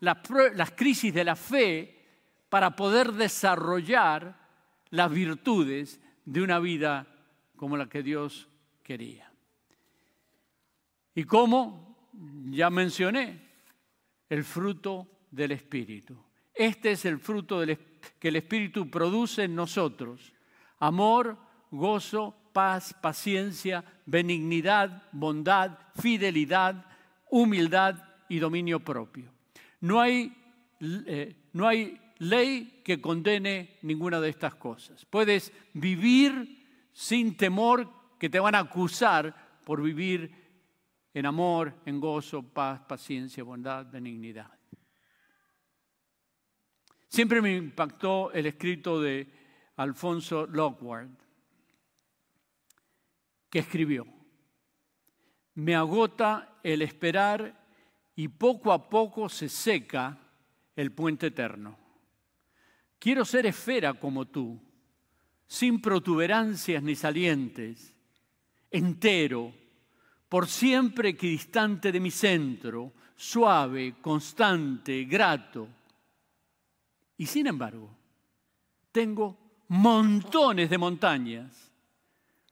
las, 0.00 0.70
crisis 0.72 1.14
de 1.14 1.24
la 1.24 1.34
fe, 1.34 2.04
para 2.50 2.76
poder 2.76 3.12
desarrollar 3.12 4.38
las 4.90 5.10
virtudes 5.10 5.98
de 6.26 6.42
una 6.42 6.58
vida 6.58 7.06
como 7.56 7.78
la 7.78 7.88
que 7.88 8.02
Dios 8.02 8.46
quería. 8.82 9.32
Y 11.14 11.24
como 11.24 11.96
ya 12.50 12.68
mencioné, 12.68 13.48
el 14.28 14.44
fruto 14.44 15.08
del 15.30 15.52
Espíritu. 15.52 16.22
Este 16.52 16.90
es 16.90 17.06
el 17.06 17.18
fruto 17.18 17.62
que 18.18 18.28
el 18.28 18.36
Espíritu 18.36 18.90
produce 18.90 19.44
en 19.44 19.54
nosotros. 19.54 20.34
Amor, 20.78 21.38
gozo, 21.70 22.36
paz, 22.56 22.94
paciencia, 23.02 23.84
benignidad, 24.06 25.02
bondad, 25.12 25.78
fidelidad, 25.94 26.86
humildad 27.28 28.02
y 28.30 28.38
dominio 28.38 28.80
propio. 28.80 29.30
No 29.82 30.00
hay, 30.00 30.34
eh, 30.80 31.36
no 31.52 31.68
hay 31.68 32.00
ley 32.16 32.80
que 32.82 32.98
condene 32.98 33.76
ninguna 33.82 34.22
de 34.22 34.30
estas 34.30 34.54
cosas. 34.54 35.04
Puedes 35.04 35.52
vivir 35.74 36.88
sin 36.94 37.36
temor 37.36 37.92
que 38.18 38.30
te 38.30 38.40
van 38.40 38.54
a 38.54 38.60
acusar 38.60 39.60
por 39.62 39.82
vivir 39.82 40.32
en 41.12 41.26
amor, 41.26 41.74
en 41.84 42.00
gozo, 42.00 42.42
paz, 42.42 42.80
paciencia, 42.88 43.44
bondad, 43.44 43.84
benignidad. 43.92 44.50
Siempre 47.06 47.42
me 47.42 47.54
impactó 47.54 48.32
el 48.32 48.46
escrito 48.46 48.98
de 48.98 49.26
Alfonso 49.76 50.46
Lockward, 50.46 51.25
que 53.50 53.60
escribió, 53.60 54.06
me 55.54 55.74
agota 55.74 56.58
el 56.62 56.82
esperar 56.82 57.66
y 58.14 58.28
poco 58.28 58.72
a 58.72 58.88
poco 58.88 59.28
se 59.28 59.48
seca 59.48 60.18
el 60.74 60.92
puente 60.92 61.28
eterno. 61.28 61.78
Quiero 62.98 63.24
ser 63.24 63.46
esfera 63.46 63.94
como 63.94 64.26
tú, 64.26 64.60
sin 65.46 65.80
protuberancias 65.80 66.82
ni 66.82 66.96
salientes, 66.96 67.94
entero, 68.70 69.52
por 70.28 70.48
siempre 70.48 71.10
equidistante 71.10 71.92
de 71.92 72.00
mi 72.00 72.10
centro, 72.10 72.92
suave, 73.14 73.96
constante, 74.00 75.04
grato. 75.04 75.68
Y 77.16 77.26
sin 77.26 77.46
embargo, 77.46 77.90
tengo 78.92 79.38
montones 79.68 80.68
de 80.68 80.78
montañas, 80.78 81.72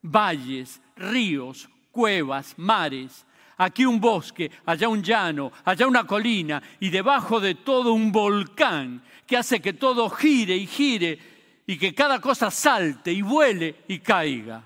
valles, 0.03 0.80
ríos, 0.97 1.68
cuevas, 1.90 2.55
mares, 2.57 3.26
aquí 3.57 3.84
un 3.84 4.01
bosque, 4.01 4.51
allá 4.66 4.88
un 4.88 5.03
llano, 5.03 5.53
allá 5.64 5.86
una 5.86 6.07
colina 6.07 6.62
y 6.80 6.90
debajo 6.90 7.40
de 7.40 7.57
todo 7.57 7.92
un 7.92 8.11
volcán 8.11 9.03
que 9.26 9.36
hace 9.36 9.61
que 9.61 9.72
todo 9.72 10.11
gire 10.11 10.57
y 10.57 10.66
gire 10.66 11.18
y 11.66 11.78
que 11.78 11.95
cada 11.95 12.20
cosa 12.20 12.51
salte 12.51 13.12
y 13.12 13.22
vuele 13.22 13.84
y 13.88 14.01
caiga. 14.01 14.62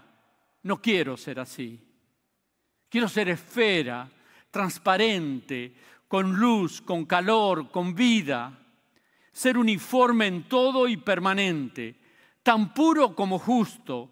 No 0.63 0.81
quiero 0.81 1.17
ser 1.17 1.41
así. 1.41 1.79
Quiero 2.89 3.09
ser 3.09 3.29
esfera, 3.29 4.11
transparente, 4.51 5.75
con 6.09 6.35
luz, 6.35 6.81
con 6.81 7.05
calor, 7.05 7.71
con 7.71 7.95
vida. 7.95 8.59
Ser 9.31 9.57
uniforme 9.57 10.27
en 10.27 10.49
todo 10.49 10.89
y 10.89 10.97
permanente, 10.97 11.95
tan 12.43 12.75
puro 12.75 13.15
como 13.15 13.39
justo, 13.39 14.11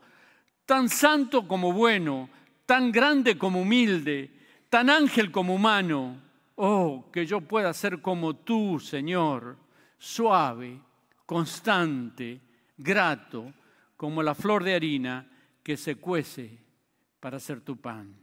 tan 0.66 0.88
santo 0.88 1.46
como 1.48 1.72
bueno, 1.72 2.28
tan 2.66 2.92
grande 2.92 3.38
como 3.38 3.62
humilde, 3.62 4.30
tan 4.68 4.90
ángel 4.90 5.30
como 5.30 5.54
humano. 5.54 6.20
Oh, 6.56 7.08
que 7.12 7.24
yo 7.24 7.40
pueda 7.40 7.72
ser 7.72 8.02
como 8.02 8.36
tú, 8.36 8.80
Señor, 8.80 9.56
suave, 9.98 10.80
constante, 11.24 12.40
grato, 12.76 13.52
como 13.96 14.22
la 14.22 14.34
flor 14.34 14.64
de 14.64 14.74
harina 14.74 15.30
que 15.62 15.76
se 15.76 15.96
cuece 15.96 16.58
para 17.20 17.36
hacer 17.38 17.60
tu 17.60 17.76
pan. 17.76 18.14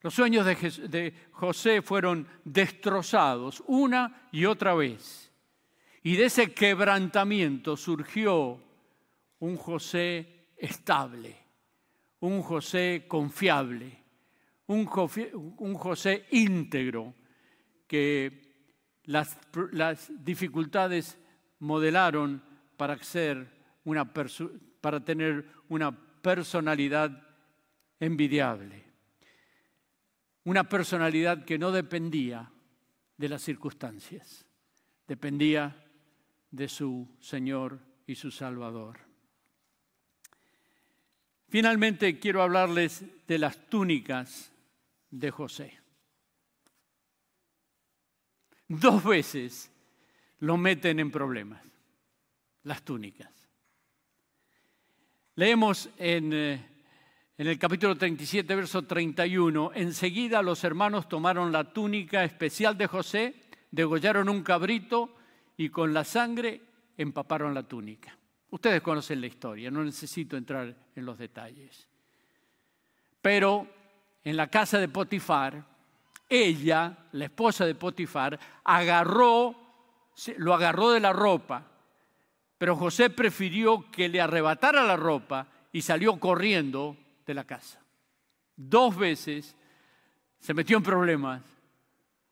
Los 0.00 0.14
sueños 0.14 0.44
de, 0.44 1.14
José 1.32 1.80
fueron 1.80 2.28
destrozados 2.44 3.62
una 3.66 4.28
y 4.32 4.44
otra 4.44 4.74
vez. 4.74 5.32
Y 6.02 6.16
de 6.16 6.26
ese 6.26 6.52
quebrantamiento 6.52 7.76
surgió 7.76 8.60
un 9.38 9.56
José 9.56 10.33
estable, 10.64 11.36
un 12.20 12.42
José 12.42 13.04
confiable, 13.06 14.04
un, 14.66 14.86
José 14.86 16.26
íntegro 16.30 17.14
que 17.86 18.42
las, 19.04 19.38
las 19.72 20.10
dificultades 20.24 21.18
modelaron 21.58 22.42
para 22.76 22.96
ser 23.02 23.52
una 23.84 24.12
para 24.12 25.04
tener 25.04 25.46
una 25.68 25.92
personalidad 26.22 27.26
envidiable. 28.00 28.84
Una 30.44 30.68
personalidad 30.68 31.44
que 31.44 31.58
no 31.58 31.72
dependía 31.72 32.50
de 33.16 33.28
las 33.28 33.42
circunstancias, 33.42 34.46
dependía 35.06 35.84
de 36.50 36.68
su 36.68 37.08
Señor 37.20 37.80
y 38.06 38.14
su 38.14 38.30
Salvador. 38.30 39.13
Finalmente 41.54 42.18
quiero 42.18 42.42
hablarles 42.42 43.04
de 43.28 43.38
las 43.38 43.56
túnicas 43.68 44.50
de 45.08 45.30
José. 45.30 45.78
Dos 48.66 49.04
veces 49.04 49.70
lo 50.40 50.56
meten 50.56 50.98
en 50.98 51.12
problemas, 51.12 51.62
las 52.64 52.82
túnicas. 52.82 53.30
Leemos 55.36 55.90
en, 55.96 56.32
eh, 56.32 56.66
el 57.38 57.56
capítulo 57.56 57.96
37, 57.96 58.52
verso 58.52 58.82
31, 58.82 59.70
enseguida 59.76 60.42
los 60.42 60.64
hermanos 60.64 61.08
tomaron 61.08 61.52
la 61.52 61.72
túnica 61.72 62.24
especial 62.24 62.76
de 62.76 62.88
José, 62.88 63.32
degollaron 63.70 64.28
un 64.28 64.42
cabrito 64.42 65.14
y 65.56 65.68
con 65.68 65.94
la 65.94 66.02
sangre 66.02 66.62
empaparon 66.96 67.54
la 67.54 67.62
túnica. 67.62 68.18
Ustedes 68.54 68.82
conocen 68.82 69.20
la 69.20 69.26
historia, 69.26 69.68
no 69.68 69.82
necesito 69.82 70.36
entrar 70.36 70.72
en 70.94 71.04
los 71.04 71.18
detalles. 71.18 71.88
Pero 73.20 73.66
en 74.22 74.36
la 74.36 74.46
casa 74.46 74.78
de 74.78 74.86
Potifar, 74.86 75.60
ella, 76.28 76.96
la 77.10 77.24
esposa 77.24 77.66
de 77.66 77.74
Potifar, 77.74 78.38
agarró, 78.62 79.56
lo 80.36 80.54
agarró 80.54 80.92
de 80.92 81.00
la 81.00 81.12
ropa, 81.12 81.66
pero 82.56 82.76
José 82.76 83.10
prefirió 83.10 83.90
que 83.90 84.08
le 84.08 84.20
arrebatara 84.20 84.84
la 84.84 84.96
ropa 84.96 85.48
y 85.72 85.82
salió 85.82 86.20
corriendo 86.20 86.96
de 87.26 87.34
la 87.34 87.42
casa. 87.42 87.82
Dos 88.54 88.96
veces 88.96 89.56
se 90.38 90.54
metió 90.54 90.76
en 90.76 90.84
problemas 90.84 91.42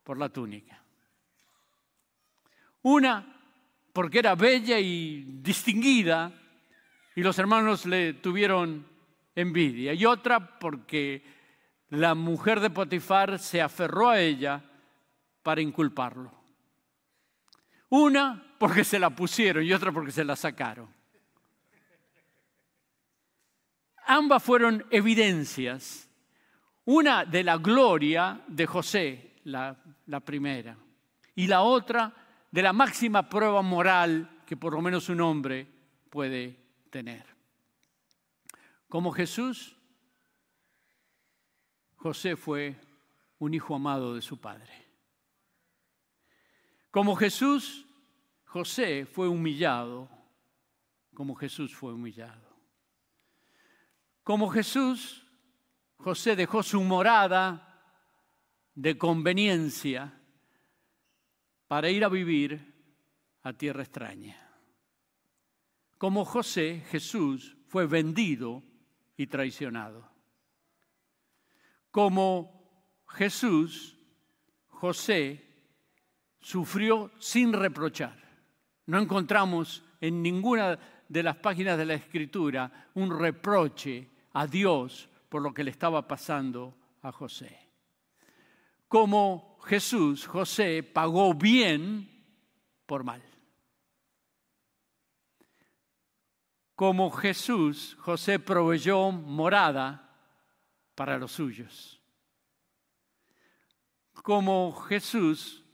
por 0.04 0.18
la 0.18 0.28
túnica. 0.28 0.80
Una 2.82 3.31
porque 3.92 4.20
era 4.20 4.34
bella 4.34 4.78
y 4.78 5.24
distinguida 5.42 6.32
y 7.14 7.22
los 7.22 7.38
hermanos 7.38 7.84
le 7.86 8.14
tuvieron 8.14 8.86
envidia. 9.34 9.92
Y 9.92 10.06
otra 10.06 10.58
porque 10.58 11.22
la 11.90 12.14
mujer 12.14 12.60
de 12.60 12.70
Potifar 12.70 13.38
se 13.38 13.60
aferró 13.60 14.08
a 14.08 14.20
ella 14.20 14.62
para 15.42 15.60
inculparlo. 15.60 16.32
Una 17.90 18.54
porque 18.58 18.84
se 18.84 18.98
la 18.98 19.10
pusieron 19.10 19.64
y 19.64 19.72
otra 19.72 19.92
porque 19.92 20.12
se 20.12 20.24
la 20.24 20.36
sacaron. 20.36 20.88
Ambas 24.06 24.42
fueron 24.42 24.86
evidencias. 24.90 26.08
Una 26.84 27.24
de 27.24 27.44
la 27.44 27.58
gloria 27.58 28.40
de 28.48 28.66
José, 28.66 29.34
la, 29.44 29.76
la 30.06 30.20
primera, 30.20 30.76
y 31.34 31.46
la 31.46 31.62
otra 31.62 32.21
de 32.52 32.62
la 32.62 32.72
máxima 32.72 33.28
prueba 33.28 33.62
moral 33.62 34.42
que 34.46 34.56
por 34.56 34.74
lo 34.74 34.82
menos 34.82 35.08
un 35.08 35.20
hombre 35.22 35.66
puede 36.10 36.60
tener. 36.90 37.24
Como 38.88 39.10
Jesús, 39.10 39.74
José 41.96 42.36
fue 42.36 42.78
un 43.38 43.54
hijo 43.54 43.74
amado 43.74 44.14
de 44.14 44.20
su 44.20 44.38
padre. 44.38 44.70
Como 46.90 47.16
Jesús, 47.16 47.86
José 48.44 49.06
fue 49.06 49.28
humillado, 49.28 50.10
como 51.14 51.34
Jesús 51.34 51.74
fue 51.74 51.94
humillado. 51.94 52.52
Como 54.22 54.50
Jesús, 54.50 55.26
José 55.96 56.36
dejó 56.36 56.62
su 56.62 56.82
morada 56.82 57.82
de 58.74 58.98
conveniencia 58.98 60.21
para 61.72 61.88
ir 61.88 62.04
a 62.04 62.10
vivir 62.10 62.60
a 63.44 63.54
tierra 63.54 63.82
extraña. 63.82 64.36
Como 65.96 66.22
José, 66.26 66.84
Jesús 66.90 67.56
fue 67.66 67.86
vendido 67.86 68.62
y 69.16 69.26
traicionado. 69.26 70.06
Como 71.90 73.00
Jesús, 73.08 73.98
José 74.68 75.42
sufrió 76.42 77.10
sin 77.18 77.54
reprochar. 77.54 78.18
No 78.84 78.98
encontramos 78.98 79.82
en 79.98 80.22
ninguna 80.22 80.78
de 81.08 81.22
las 81.22 81.36
páginas 81.36 81.78
de 81.78 81.86
la 81.86 81.94
Escritura 81.94 82.90
un 82.92 83.18
reproche 83.18 84.10
a 84.34 84.46
Dios 84.46 85.08
por 85.30 85.40
lo 85.40 85.54
que 85.54 85.64
le 85.64 85.70
estaba 85.70 86.06
pasando 86.06 86.76
a 87.00 87.10
José. 87.10 87.61
Como 88.92 89.56
Jesús, 89.64 90.26
José 90.26 90.82
pagó 90.82 91.32
bien 91.32 92.10
por 92.84 93.04
mal. 93.04 93.22
Como 96.74 97.10
Jesús, 97.10 97.96
José 98.00 98.38
proveyó 98.38 99.10
morada 99.10 100.14
para 100.94 101.16
los 101.16 101.32
suyos. 101.32 102.02
Como 104.12 104.74
Jesús, 104.74 105.64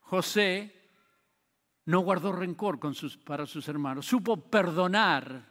José 0.00 0.74
no 1.84 2.00
guardó 2.00 2.32
rencor 2.32 2.80
para 3.24 3.46
sus 3.46 3.68
hermanos, 3.68 4.04
supo 4.04 4.50
perdonar 4.50 5.46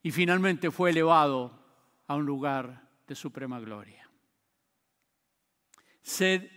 y 0.00 0.12
finalmente 0.12 0.70
fue 0.70 0.90
elevado 0.90 1.50
a 2.06 2.14
un 2.14 2.24
lugar 2.24 2.92
de 3.08 3.16
suprema 3.16 3.58
gloria. 3.58 4.03
Se 6.04 6.50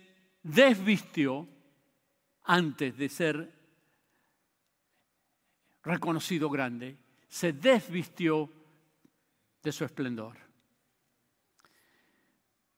desvistió 0.44 1.48
antes 2.44 2.98
de 2.98 3.08
ser 3.08 3.58
reconocido 5.84 6.50
grande, 6.50 6.98
se 7.30 7.54
desvistió 7.54 8.52
de 9.64 9.72
su 9.72 9.86
esplendor. 9.86 10.38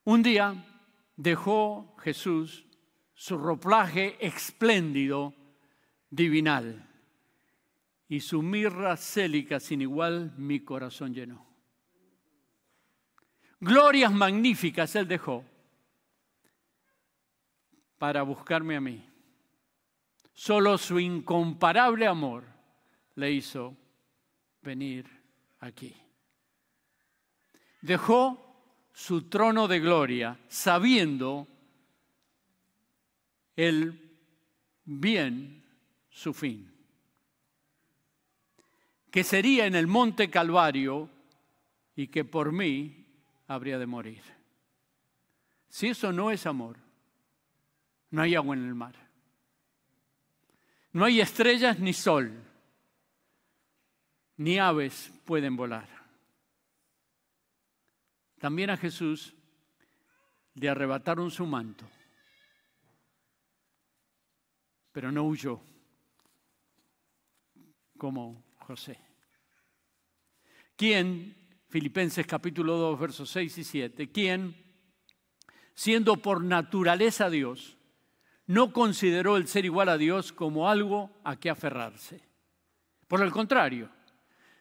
Un 0.03 0.22
día 0.22 0.84
dejó 1.15 1.95
Jesús 1.99 2.65
su 3.15 3.38
ropaje 3.38 4.15
espléndido, 4.24 5.34
divinal, 6.09 6.88
y 8.07 8.20
su 8.20 8.43
mirra 8.43 8.95
célica 8.95 9.59
sin 9.59 9.82
igual 9.82 10.34
mi 10.38 10.59
corazón 10.59 11.15
llenó. 11.15 11.47
Glorias 13.59 14.13
magníficas 14.13 14.95
él 14.95 15.07
dejó 15.07 15.43
para 18.00 18.24
buscarme 18.24 18.76
a 18.78 18.82
mí. 18.82 19.06
Solo 20.34 20.78
su 20.78 21.00
incomparable 21.00 22.08
amor 22.08 22.45
le 23.16 23.32
hizo 23.32 23.76
venir 24.62 25.06
aquí. 25.60 25.93
Dejó 27.82 28.45
su 28.93 29.30
trono 29.30 29.68
de 29.68 29.80
gloria 29.80 30.39
sabiendo 30.47 31.47
el 33.56 34.18
bien 34.86 35.64
su 36.10 36.34
fin, 36.34 36.74
que 39.12 39.24
sería 39.24 39.66
en 39.66 39.76
el 39.76 39.88
monte 39.88 40.30
Calvario 40.30 41.10
y 41.95 42.08
que 42.08 42.24
por 42.24 42.54
mí 42.54 43.06
habría 43.47 43.78
de 43.78 43.86
morir. 43.86 44.22
Si 45.68 45.88
eso 45.88 46.14
no 46.14 46.32
es 46.32 46.45
amor, 46.45 46.78
no 48.12 48.22
hay 48.22 48.36
agua 48.36 48.55
en 48.55 48.66
el 48.66 48.76
mar. 48.76 48.95
No 50.91 51.05
hay 51.05 51.22
estrellas 51.22 51.80
ni 51.80 51.93
sol, 51.93 52.32
ni 54.38 54.57
aves 54.57 55.12
pueden 55.26 55.55
volar. 55.55 55.88
También 58.39 58.70
a 58.70 58.78
Jesús 58.78 59.34
le 60.55 60.70
arrebataron 60.70 61.30
su 61.30 61.45
manto 61.45 61.86
pero 64.99 65.14
no 65.14 65.24
huyó 65.24 65.62
como 67.97 68.43
José. 68.57 68.99
¿Quién, 70.76 71.36
Filipenses 71.70 72.28
capítulo 72.28 72.76
2, 72.76 72.99
versos 72.99 73.30
6 73.30 73.60
y 73.60 73.64
7, 73.64 74.12
quién, 74.12 74.55
siendo 75.74 76.18
por 76.18 76.43
naturaleza 76.43 77.30
Dios, 77.30 77.78
no 78.50 78.74
consideró 78.74 79.38
el 79.38 79.47
ser 79.47 79.66
igual 79.66 79.89
a 79.89 79.97
Dios 80.00 80.34
como 80.34 80.70
algo 80.70 81.12
a 81.24 81.36
que 81.36 81.52
aferrarse? 81.52 82.20
Por 83.08 83.22
el 83.22 83.30
contrario, 83.30 83.91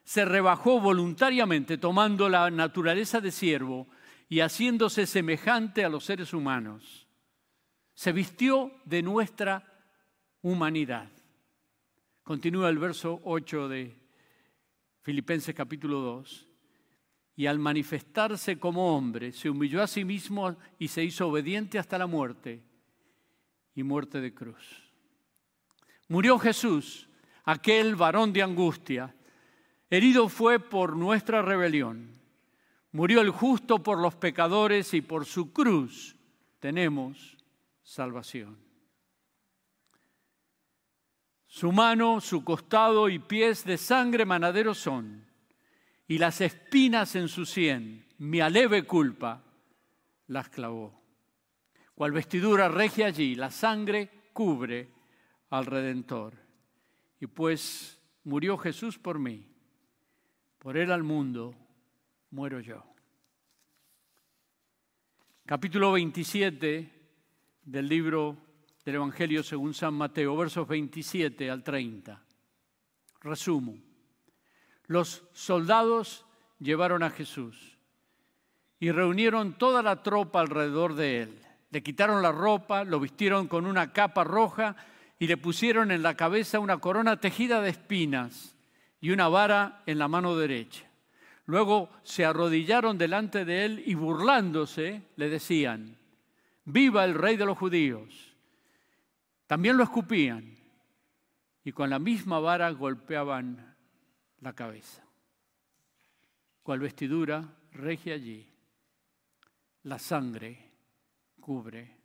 se 0.05 0.27
rebajó 0.27 0.79
voluntariamente 0.79 1.79
tomando 1.79 2.29
la 2.29 2.51
naturaleza 2.51 3.23
de 3.23 3.31
siervo 3.31 3.89
y 4.29 4.41
haciéndose 4.41 5.07
semejante 5.07 5.87
a 5.87 5.89
los 5.89 6.05
seres 6.05 6.35
humanos. 6.35 7.07
Se 7.95 8.13
vistió 8.13 8.73
de 8.85 9.01
nuestra 9.01 9.65
humanidad. 10.43 11.09
Continúa 12.23 12.69
el 12.69 12.79
verso 12.79 13.23
8 13.25 13.69
de 13.71 13.97
Filipenses 15.01 15.55
capítulo 15.55 16.01
2. 16.01 16.47
Y 17.37 17.47
al 17.47 17.59
manifestarse 17.59 18.59
como 18.59 18.95
hombre, 18.95 19.33
se 19.33 19.49
humilló 19.49 19.83
a 19.83 19.87
sí 19.87 20.05
mismo 20.05 20.59
y 20.79 20.89
se 20.89 21.03
hizo 21.03 21.29
obediente 21.29 21.79
hasta 21.79 21.97
la 21.97 22.07
muerte 22.07 22.68
y 23.79 23.85
muerte 23.85 24.21
de 24.21 24.35
cruz. 24.35 24.91
Murió 26.09 26.37
Jesús, 26.41 27.09
aquel 27.45 27.95
varón 27.95 28.33
de 28.33 28.43
angustia. 28.43 29.15
Herido 29.89 30.29
fue 30.29 30.59
por 30.59 30.97
nuestra 30.97 31.43
rebelión. 31.43 32.11
Murió 32.91 33.21
el 33.21 33.31
justo 33.31 33.81
por 33.81 34.01
los 34.01 34.17
pecadores 34.17 34.95
y 34.95 35.01
por 35.01 35.27
su 35.27 35.53
cruz 35.53 36.17
tenemos 36.59 37.37
salvación. 37.85 38.59
Su 41.47 41.71
mano, 41.71 42.21
su 42.21 42.43
costado 42.43 43.09
y 43.09 43.21
pies 43.21 43.65
de 43.65 43.79
sangre 43.79 44.25
manadero 44.25 44.75
son, 44.75 45.25
y 46.09 46.19
las 46.19 46.41
espinas 46.41 47.15
en 47.15 47.29
su 47.29 47.47
sien, 47.47 48.05
mi 48.19 48.41
aleve 48.41 48.83
culpa, 48.83 49.45
las 50.27 50.49
clavó. 50.49 50.98
Cual 51.99 52.13
vestidura 52.13 52.69
regia 52.69 53.07
allí, 53.07 53.35
la 53.35 53.51
sangre 53.51 54.09
cubre 54.33 54.89
al 55.51 55.67
Redentor. 55.67 56.33
Y 57.19 57.27
pues 57.27 58.01
murió 58.23 58.57
Jesús 58.57 58.97
por 58.97 59.19
mí, 59.19 59.45
por 60.61 60.77
él 60.77 60.93
al 60.93 61.03
mundo 61.03 61.57
muero 62.31 62.61
yo. 62.61 62.85
Capítulo 65.45 65.91
27 65.91 66.89
del 67.65 67.89
libro 67.89 68.37
del 68.85 68.95
Evangelio 68.95 69.43
según 69.43 69.75
San 69.75 69.95
Mateo, 69.95 70.37
versos 70.37 70.69
27 70.69 71.51
al 71.51 71.65
30. 71.65 72.23
Resumo. 73.23 73.77
Los 74.87 75.25
soldados 75.33 76.25
llevaron 76.61 77.03
a 77.03 77.11
Jesús 77.11 77.77
y 78.79 78.93
reunieron 78.93 79.59
toda 79.59 79.83
la 79.83 80.05
tropa 80.05 80.39
alrededor 80.39 80.95
de 80.95 81.23
él. 81.23 81.48
Le 81.71 81.83
quitaron 81.83 82.23
la 82.23 82.33
ropa, 82.33 82.85
lo 82.85 83.01
vistieron 83.01 83.47
con 83.47 83.67
una 83.67 83.93
capa 83.93 84.25
roja 84.25 84.77
y 85.19 85.27
le 85.27 85.37
pusieron 85.37 85.91
en 85.91 86.03
la 86.03 86.15
cabeza 86.15 86.61
una 86.61 86.79
corona 86.79 87.21
tejida 87.21 87.61
de 87.61 87.71
espinas 87.71 88.57
y 89.01 89.11
una 89.11 89.29
vara 89.29 89.83
en 89.87 89.99
la 89.99 90.09
mano 90.09 90.37
derecha. 90.37 90.85
Luego 91.47 91.91
se 92.03 92.25
arrodillaron 92.25 92.99
delante 92.99 93.45
de 93.45 93.65
él 93.65 93.83
y 93.87 93.95
burlándose 93.95 95.03
le 95.17 95.29
decían, 95.29 95.97
viva 96.65 97.05
el 97.05 97.15
rey 97.15 97.37
de 97.37 97.47
los 97.47 97.57
judíos. 97.57 98.35
También 99.47 99.77
lo 99.77 99.83
escupían 99.83 100.57
y 101.65 101.73
con 101.73 101.91
la 101.91 101.99
misma 101.99 102.39
vara 102.39 102.71
golpeaban 102.71 103.77
la 104.41 104.53
cabeza. 104.53 105.03
Cual 106.63 106.81
vestidura 106.81 107.45
regia 107.73 108.15
allí, 108.15 108.47
la 109.85 109.99
sangre 109.99 110.68
cubre 111.49 111.97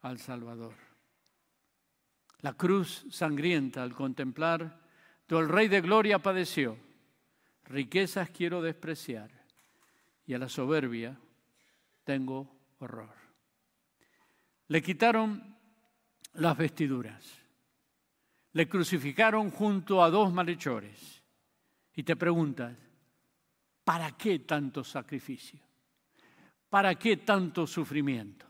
al 0.00 0.18
Salvador. 0.18 0.74
La 2.40 2.54
cruz 2.54 3.06
sangrienta 3.08 3.84
al 3.84 3.94
contemplar, 3.94 4.80
tú 5.28 5.38
el 5.38 5.48
Rey 5.48 5.68
de 5.68 5.80
Gloria 5.80 6.18
padeció. 6.18 6.76
Riquezas 7.66 8.30
quiero 8.30 8.60
despreciar 8.60 9.30
y 10.26 10.34
a 10.34 10.38
la 10.38 10.48
soberbia 10.48 11.16
tengo 12.02 12.50
horror. 12.80 13.14
Le 14.66 14.82
quitaron 14.82 15.56
las 16.32 16.58
vestiduras, 16.58 17.24
le 18.54 18.68
crucificaron 18.68 19.52
junto 19.52 20.02
a 20.02 20.10
dos 20.10 20.32
malhechores 20.32 21.22
y 21.94 22.02
te 22.02 22.16
preguntas, 22.16 22.76
¿para 23.84 24.16
qué 24.16 24.40
tanto 24.40 24.82
sacrificio? 24.82 25.60
¿Para 26.68 26.96
qué 26.96 27.18
tanto 27.18 27.68
sufrimiento? 27.68 28.49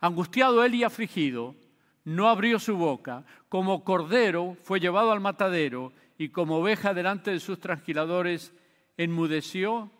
Angustiado 0.00 0.64
él 0.64 0.74
y 0.74 0.84
afligido, 0.84 1.56
no 2.04 2.28
abrió 2.28 2.58
su 2.58 2.76
boca, 2.76 3.24
como 3.48 3.84
cordero 3.84 4.56
fue 4.62 4.80
llevado 4.80 5.12
al 5.12 5.20
matadero 5.20 5.92
y 6.16 6.30
como 6.30 6.58
oveja 6.58 6.94
delante 6.94 7.30
de 7.30 7.40
sus 7.40 7.60
transquiladores, 7.60 8.52
enmudeció 8.96 9.90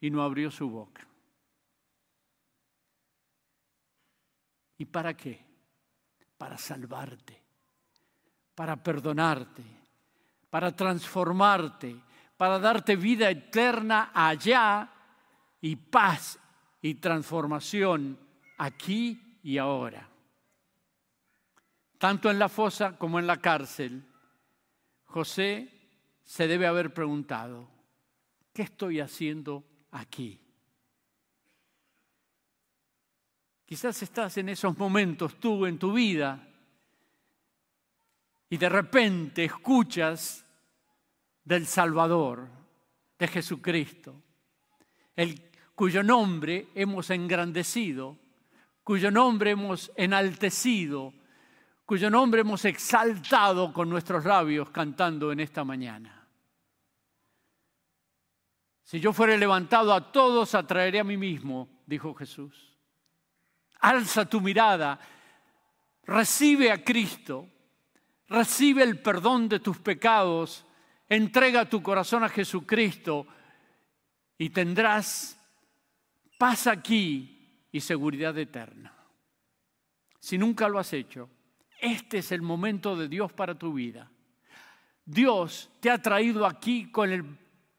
y 0.00 0.10
no 0.10 0.22
abrió 0.22 0.50
su 0.50 0.68
boca. 0.68 1.06
¿Y 4.78 4.84
para 4.86 5.16
qué? 5.16 5.44
Para 6.36 6.58
salvarte, 6.58 7.42
para 8.54 8.82
perdonarte, 8.82 9.62
para 10.50 10.74
transformarte, 10.74 11.96
para 12.36 12.58
darte 12.58 12.96
vida 12.96 13.30
eterna 13.30 14.10
allá 14.12 14.90
y 15.60 15.76
paz 15.76 16.38
y 16.82 16.94
transformación 16.94 18.18
aquí 18.58 19.25
y 19.46 19.58
ahora. 19.58 20.10
Tanto 21.98 22.28
en 22.32 22.36
la 22.36 22.48
fosa 22.48 22.98
como 22.98 23.20
en 23.20 23.28
la 23.28 23.40
cárcel, 23.40 24.02
José 25.04 25.70
se 26.24 26.48
debe 26.48 26.66
haber 26.66 26.92
preguntado, 26.92 27.70
¿qué 28.52 28.62
estoy 28.62 28.98
haciendo 28.98 29.64
aquí? 29.92 30.40
Quizás 33.64 34.02
estás 34.02 34.36
en 34.38 34.48
esos 34.48 34.76
momentos 34.76 35.38
tú 35.38 35.64
en 35.64 35.78
tu 35.78 35.92
vida 35.92 36.44
y 38.50 38.56
de 38.56 38.68
repente 38.68 39.44
escuchas 39.44 40.44
del 41.44 41.66
Salvador, 41.66 42.48
de 43.16 43.28
Jesucristo, 43.28 44.20
el 45.14 45.40
cuyo 45.76 46.02
nombre 46.02 46.66
hemos 46.74 47.10
engrandecido, 47.10 48.25
cuyo 48.86 49.10
nombre 49.10 49.50
hemos 49.50 49.90
enaltecido, 49.96 51.12
cuyo 51.84 52.08
nombre 52.08 52.42
hemos 52.42 52.64
exaltado 52.64 53.72
con 53.72 53.90
nuestros 53.90 54.24
labios 54.24 54.70
cantando 54.70 55.32
en 55.32 55.40
esta 55.40 55.64
mañana. 55.64 56.24
Si 58.84 59.00
yo 59.00 59.12
fuera 59.12 59.36
levantado 59.36 59.92
a 59.92 60.12
todos, 60.12 60.54
atraeré 60.54 61.00
a 61.00 61.04
mí 61.04 61.16
mismo, 61.16 61.68
dijo 61.84 62.14
Jesús. 62.14 62.78
Alza 63.80 64.24
tu 64.24 64.40
mirada, 64.40 65.00
recibe 66.04 66.70
a 66.70 66.84
Cristo, 66.84 67.48
recibe 68.28 68.84
el 68.84 69.00
perdón 69.00 69.48
de 69.48 69.58
tus 69.58 69.78
pecados, 69.78 70.64
entrega 71.08 71.68
tu 71.68 71.82
corazón 71.82 72.22
a 72.22 72.28
Jesucristo 72.28 73.26
y 74.38 74.50
tendrás 74.50 75.36
paz 76.38 76.68
aquí 76.68 77.35
y 77.76 77.80
seguridad 77.80 78.36
eterna. 78.38 78.90
Si 80.18 80.38
nunca 80.38 80.66
lo 80.66 80.78
has 80.78 80.94
hecho, 80.94 81.28
este 81.78 82.18
es 82.18 82.32
el 82.32 82.40
momento 82.40 82.96
de 82.96 83.06
Dios 83.06 83.34
para 83.34 83.54
tu 83.54 83.74
vida. 83.74 84.10
Dios 85.04 85.70
te 85.78 85.90
ha 85.90 86.00
traído 86.00 86.46
aquí 86.46 86.90
con 86.90 87.10
el 87.10 87.22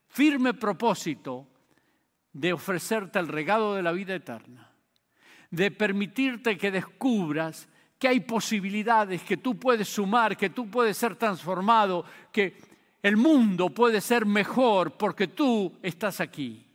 firme 0.08 0.54
propósito 0.54 1.48
de 2.32 2.54
ofrecerte 2.54 3.18
el 3.18 3.28
regalo 3.28 3.74
de 3.74 3.82
la 3.82 3.92
vida 3.92 4.14
eterna, 4.14 4.72
de 5.50 5.72
permitirte 5.72 6.60
que 6.60 6.70
descubras 6.70 7.68
que 7.98 8.08
hay 8.08 8.20
posibilidades, 8.20 9.24
que 9.24 9.38
tú 9.38 9.58
puedes 9.58 9.90
sumar, 9.90 10.38
que 10.38 10.52
tú 10.52 10.70
puedes 10.70 10.96
ser 10.96 11.16
transformado, 11.16 12.06
que 12.32 12.56
el 13.02 13.18
mundo 13.18 13.72
puede 13.72 14.00
ser 14.00 14.28
mejor 14.28 14.96
porque 14.96 15.30
tú 15.30 15.80
estás 15.82 16.22
aquí, 16.22 16.68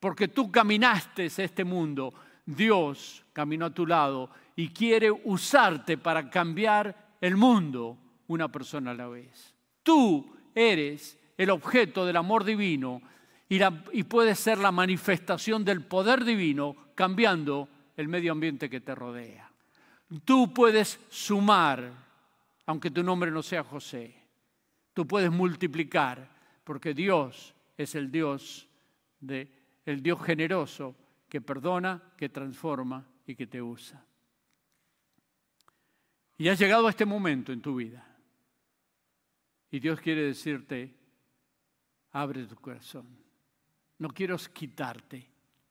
porque 0.00 0.26
tú 0.26 0.50
caminaste 0.50 1.26
este 1.26 1.62
mundo. 1.62 2.12
Dios 2.46 3.24
caminó 3.32 3.66
a 3.66 3.74
tu 3.74 3.86
lado 3.86 4.30
y 4.56 4.68
quiere 4.68 5.10
usarte 5.10 5.98
para 5.98 6.30
cambiar 6.30 7.16
el 7.20 7.36
mundo 7.36 7.98
una 8.28 8.48
persona 8.48 8.92
a 8.92 8.94
la 8.94 9.08
vez. 9.08 9.54
Tú 9.82 10.34
eres 10.54 11.18
el 11.36 11.50
objeto 11.50 12.06
del 12.06 12.16
amor 12.16 12.44
divino 12.44 13.02
y, 13.48 14.02
puedes 14.04 14.38
ser 14.38 14.58
la 14.58 14.72
manifestación 14.72 15.64
del 15.64 15.82
poder 15.82 16.24
divino 16.24 16.76
cambiando 16.94 17.68
el 17.96 18.08
medio 18.08 18.32
ambiente 18.32 18.70
que 18.70 18.80
te 18.80 18.94
rodea. 18.94 19.50
Tú 20.24 20.52
puedes 20.52 21.00
sumar, 21.08 21.90
aunque 22.66 22.90
tu 22.90 23.02
nombre 23.02 23.30
no 23.30 23.42
sea 23.42 23.62
José. 23.62 24.14
Tú 24.92 25.06
puedes 25.06 25.30
multiplicar, 25.30 26.28
porque 26.62 26.94
Dios 26.94 27.54
es 27.76 27.94
el 27.94 28.10
Dios 28.10 28.68
el 29.86 30.02
Dios 30.02 30.22
generoso 30.22 30.94
que 31.34 31.40
perdona, 31.40 32.00
que 32.16 32.28
transforma 32.28 33.04
y 33.26 33.34
que 33.34 33.48
te 33.48 33.60
usa. 33.60 34.00
Y 36.38 36.48
has 36.48 36.56
llegado 36.60 36.86
a 36.86 36.90
este 36.90 37.04
momento 37.04 37.50
en 37.50 37.60
tu 37.60 37.74
vida. 37.74 38.06
Y 39.72 39.80
Dios 39.80 39.98
quiere 39.98 40.22
decirte, 40.22 40.94
abre 42.12 42.46
tu 42.46 42.54
corazón. 42.54 43.08
No 43.98 44.10
quiero 44.10 44.36
quitarte, 44.36 45.28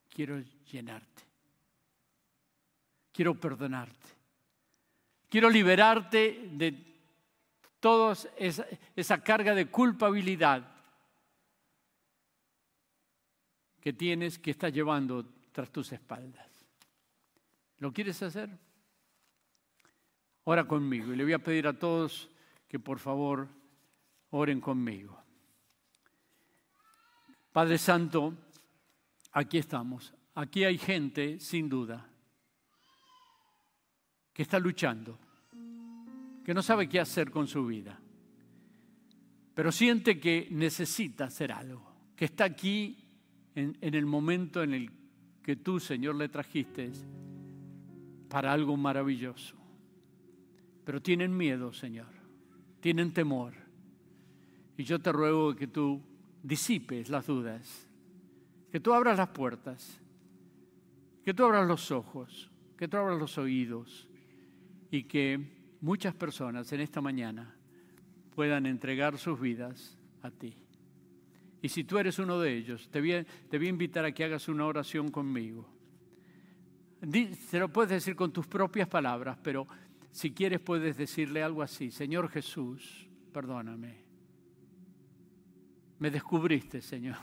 quiero 0.09 0.37
llenarte. 0.69 1.23
Quiero 3.13 3.33
perdonarte. 3.33 4.09
Quiero 5.29 5.49
liberarte 5.49 6.49
de 6.51 6.75
toda 7.79 8.17
esa, 8.35 8.67
esa 8.97 9.23
carga 9.23 9.55
de 9.55 9.67
culpabilidad 9.67 10.69
que 13.79 13.93
tienes, 13.93 14.37
que 14.37 14.51
estás 14.51 14.73
llevando 14.73 15.25
tras 15.53 15.71
tus 15.71 15.93
espaldas. 15.93 16.49
¿Lo 17.77 17.93
quieres 17.93 18.21
hacer? 18.21 18.49
Ora 20.45 20.67
conmigo 20.67 21.13
y 21.13 21.15
le 21.15 21.23
voy 21.23 21.33
a 21.33 21.39
pedir 21.39 21.67
a 21.67 21.77
todos 21.77 22.29
que 22.67 22.79
por 22.79 22.99
favor 22.99 23.47
oren 24.31 24.59
conmigo. 24.59 25.17
Padre 27.53 27.77
Santo, 27.77 28.33
aquí 29.31 29.59
estamos. 29.59 30.13
Aquí 30.35 30.63
hay 30.63 30.79
gente, 30.79 31.39
sin 31.39 31.69
duda, 31.69 32.09
que 34.33 34.41
está 34.41 34.57
luchando, 34.57 35.19
que 36.43 36.53
no 36.53 36.63
sabe 36.63 36.89
qué 36.89 36.99
hacer 36.99 37.29
con 37.29 37.47
su 37.47 37.67
vida, 37.67 37.99
pero 39.53 39.71
siente 39.71 40.19
que 40.19 40.47
necesita 40.49 41.25
hacer 41.25 41.51
algo, 41.51 41.93
que 42.15 42.25
está 42.25 42.45
aquí 42.45 43.07
en, 43.53 43.77
en 43.79 43.93
el 43.93 44.07
momento 44.07 44.63
en 44.63 44.73
el 44.73 45.02
que 45.43 45.55
tú, 45.57 45.79
Señor, 45.79 46.15
le 46.15 46.29
trajiste 46.29 46.91
para 48.29 48.51
algo 48.51 48.75
maravilloso. 48.77 49.55
pero 50.85 51.01
tienen 51.01 51.35
miedo, 51.37 51.71
Señor, 51.71 52.07
tienen 52.81 53.13
temor. 53.13 53.53
Y 54.77 54.83
yo 54.83 54.99
te 54.99 55.13
ruego 55.13 55.55
que 55.55 55.67
tú 55.67 56.01
disipes 56.41 57.09
las 57.09 57.25
dudas, 57.25 57.89
que 58.69 58.81
tú 58.81 58.91
abras 58.91 59.17
las 59.17 59.29
puertas, 59.29 60.01
que 61.23 61.33
tú 61.33 61.45
abras 61.45 61.65
los 61.65 61.89
ojos, 61.91 62.51
que 62.77 62.87
tú 62.89 62.97
abras 62.97 63.17
los 63.17 63.37
oídos 63.37 64.09
y 64.91 65.03
que 65.03 65.39
muchas 65.79 66.13
personas 66.13 66.73
en 66.73 66.81
esta 66.81 66.99
mañana 66.99 67.55
puedan 68.35 68.65
entregar 68.65 69.17
sus 69.17 69.39
vidas 69.39 69.97
a 70.21 70.31
ti. 70.31 70.62
Y 71.63 71.69
si 71.69 71.85
tú 71.85 71.97
eres 71.97 72.19
uno 72.19 72.41
de 72.41 72.57
ellos, 72.57 72.89
te 72.89 72.99
voy 72.99 73.13
a, 73.13 73.25
invitar 73.69 74.03
a 74.03 74.11
que 74.11 74.25
hagas 74.25 74.49
una 74.49 74.65
oración 74.65 75.09
conmigo. 75.09 75.65
Se 77.47 77.57
lo 77.57 77.69
puedes 77.69 77.89
decir 77.89 78.17
con 78.17 78.33
tus 78.33 78.47
propias 78.47 78.89
palabras, 78.89 79.37
pero 79.41 79.65
si 80.11 80.33
quieres 80.33 80.59
puedes 80.59 80.97
decirle 80.97 81.41
algo 81.41 81.61
así. 81.61 81.89
Señor 81.89 82.27
Jesús, 82.27 83.07
perdóname. 83.31 83.95
Me 85.99 86.11
descubriste, 86.11 86.81
Señor, 86.81 87.19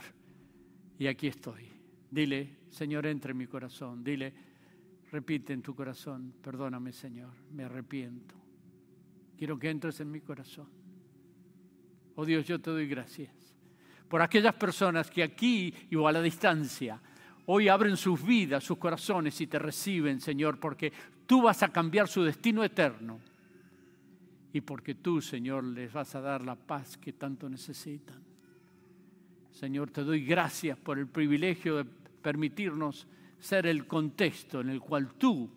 y 0.97 1.05
aquí 1.05 1.27
estoy. 1.27 1.67
Dile, 2.09 2.61
Señor, 2.71 3.05
entra 3.05 3.33
en 3.33 3.37
mi 3.37 3.45
corazón. 3.45 4.03
Dile, 4.03 4.33
repite 5.11 5.53
en 5.53 5.61
tu 5.61 5.75
corazón, 5.75 6.33
perdóname, 6.41 6.91
Señor, 6.93 7.35
me 7.51 7.65
arrepiento. 7.65 8.33
Quiero 9.37 9.59
que 9.59 9.69
entres 9.69 9.99
en 9.99 10.09
mi 10.09 10.21
corazón. 10.21 10.67
Oh 12.15 12.25
Dios, 12.25 12.47
yo 12.47 12.59
te 12.59 12.71
doy 12.71 12.87
gracias 12.87 13.50
por 14.11 14.21
aquellas 14.21 14.53
personas 14.55 15.09
que 15.09 15.23
aquí 15.23 15.73
o 15.95 16.05
a 16.05 16.11
la 16.11 16.21
distancia 16.21 16.99
hoy 17.45 17.69
abren 17.69 17.95
sus 17.95 18.21
vidas, 18.21 18.61
sus 18.61 18.77
corazones 18.77 19.39
y 19.39 19.47
te 19.47 19.57
reciben, 19.57 20.19
Señor, 20.19 20.59
porque 20.59 20.91
tú 21.25 21.43
vas 21.43 21.63
a 21.63 21.69
cambiar 21.69 22.09
su 22.09 22.21
destino 22.21 22.61
eterno 22.61 23.21
y 24.51 24.59
porque 24.59 24.95
tú, 24.95 25.21
Señor, 25.21 25.63
les 25.63 25.93
vas 25.93 26.13
a 26.13 26.19
dar 26.19 26.43
la 26.43 26.55
paz 26.55 26.97
que 26.97 27.13
tanto 27.13 27.47
necesitan. 27.47 28.21
Señor, 29.49 29.91
te 29.91 30.03
doy 30.03 30.25
gracias 30.25 30.77
por 30.77 30.99
el 30.99 31.07
privilegio 31.07 31.77
de 31.77 31.85
permitirnos 31.85 33.07
ser 33.39 33.65
el 33.65 33.87
contexto 33.87 34.59
en 34.59 34.71
el 34.71 34.81
cual 34.81 35.13
tú 35.13 35.49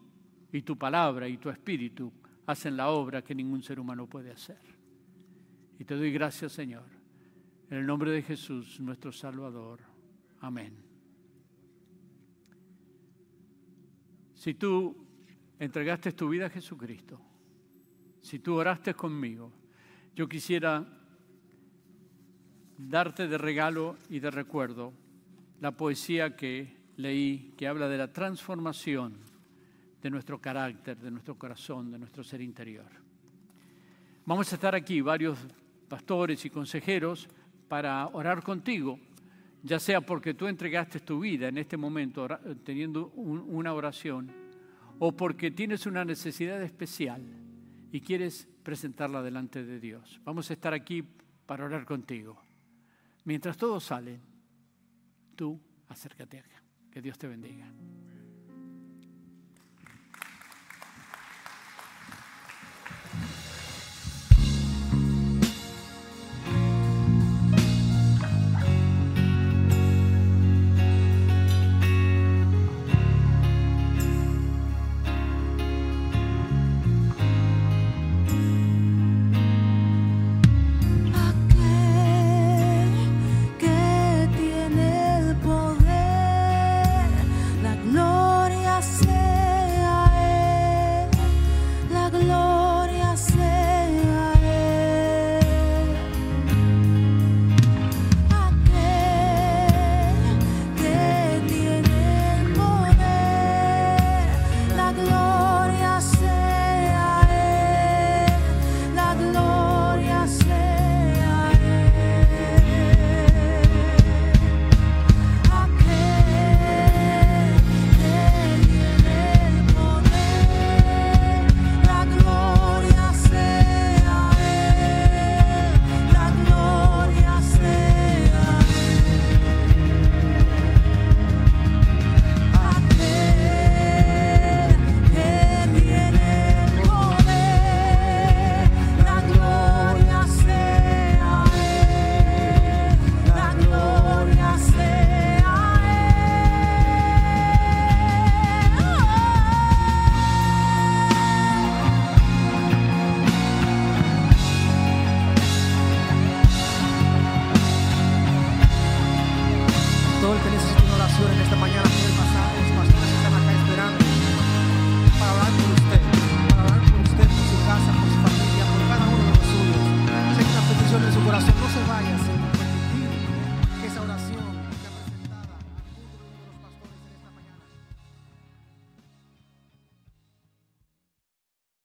y 0.52 0.62
tu 0.62 0.78
palabra 0.78 1.26
y 1.26 1.38
tu 1.38 1.50
espíritu 1.50 2.12
hacen 2.46 2.76
la 2.76 2.90
obra 2.90 3.20
que 3.22 3.34
ningún 3.34 3.64
ser 3.64 3.80
humano 3.80 4.06
puede 4.06 4.30
hacer. 4.30 4.60
Y 5.76 5.84
te 5.84 5.96
doy 5.96 6.12
gracias, 6.12 6.52
Señor, 6.52 6.84
en 7.70 7.78
el 7.78 7.86
nombre 7.86 8.10
de 8.10 8.22
Jesús, 8.22 8.80
nuestro 8.80 9.12
Salvador. 9.12 9.80
Amén. 10.40 10.74
Si 14.34 14.54
tú 14.54 14.94
entregaste 15.58 16.12
tu 16.12 16.28
vida 16.28 16.46
a 16.46 16.50
Jesucristo, 16.50 17.20
si 18.20 18.38
tú 18.38 18.54
oraste 18.56 18.94
conmigo, 18.94 19.52
yo 20.14 20.28
quisiera 20.28 20.84
darte 22.76 23.28
de 23.28 23.38
regalo 23.38 23.96
y 24.08 24.18
de 24.18 24.30
recuerdo 24.30 24.92
la 25.60 25.72
poesía 25.72 26.36
que 26.36 26.76
leí, 26.96 27.54
que 27.56 27.66
habla 27.66 27.88
de 27.88 27.98
la 27.98 28.12
transformación 28.12 29.16
de 30.02 30.10
nuestro 30.10 30.40
carácter, 30.40 30.98
de 30.98 31.10
nuestro 31.10 31.38
corazón, 31.38 31.90
de 31.90 31.98
nuestro 31.98 32.22
ser 32.22 32.40
interior. 32.40 32.90
Vamos 34.26 34.52
a 34.52 34.56
estar 34.56 34.74
aquí 34.74 35.00
varios 35.00 35.38
pastores 35.88 36.44
y 36.44 36.50
consejeros 36.50 37.28
para 37.68 38.06
orar 38.08 38.42
contigo, 38.42 38.98
ya 39.62 39.78
sea 39.80 40.00
porque 40.00 40.34
tú 40.34 40.46
entregaste 40.46 41.00
tu 41.00 41.20
vida 41.20 41.48
en 41.48 41.58
este 41.58 41.76
momento 41.76 42.26
teniendo 42.64 43.08
un- 43.16 43.40
una 43.40 43.72
oración, 43.72 44.30
o 44.98 45.12
porque 45.12 45.50
tienes 45.50 45.86
una 45.86 46.04
necesidad 46.04 46.62
especial 46.62 47.22
y 47.90 48.00
quieres 48.00 48.48
presentarla 48.62 49.22
delante 49.22 49.64
de 49.64 49.80
Dios. 49.80 50.20
Vamos 50.24 50.50
a 50.50 50.52
estar 50.54 50.74
aquí 50.74 51.02
para 51.46 51.64
orar 51.64 51.84
contigo. 51.84 52.40
Mientras 53.24 53.56
todos 53.56 53.84
salen, 53.84 54.20
tú 55.34 55.58
acércate 55.88 56.38
acá. 56.38 56.62
Que 56.90 57.02
Dios 57.02 57.18
te 57.18 57.26
bendiga. 57.26 57.66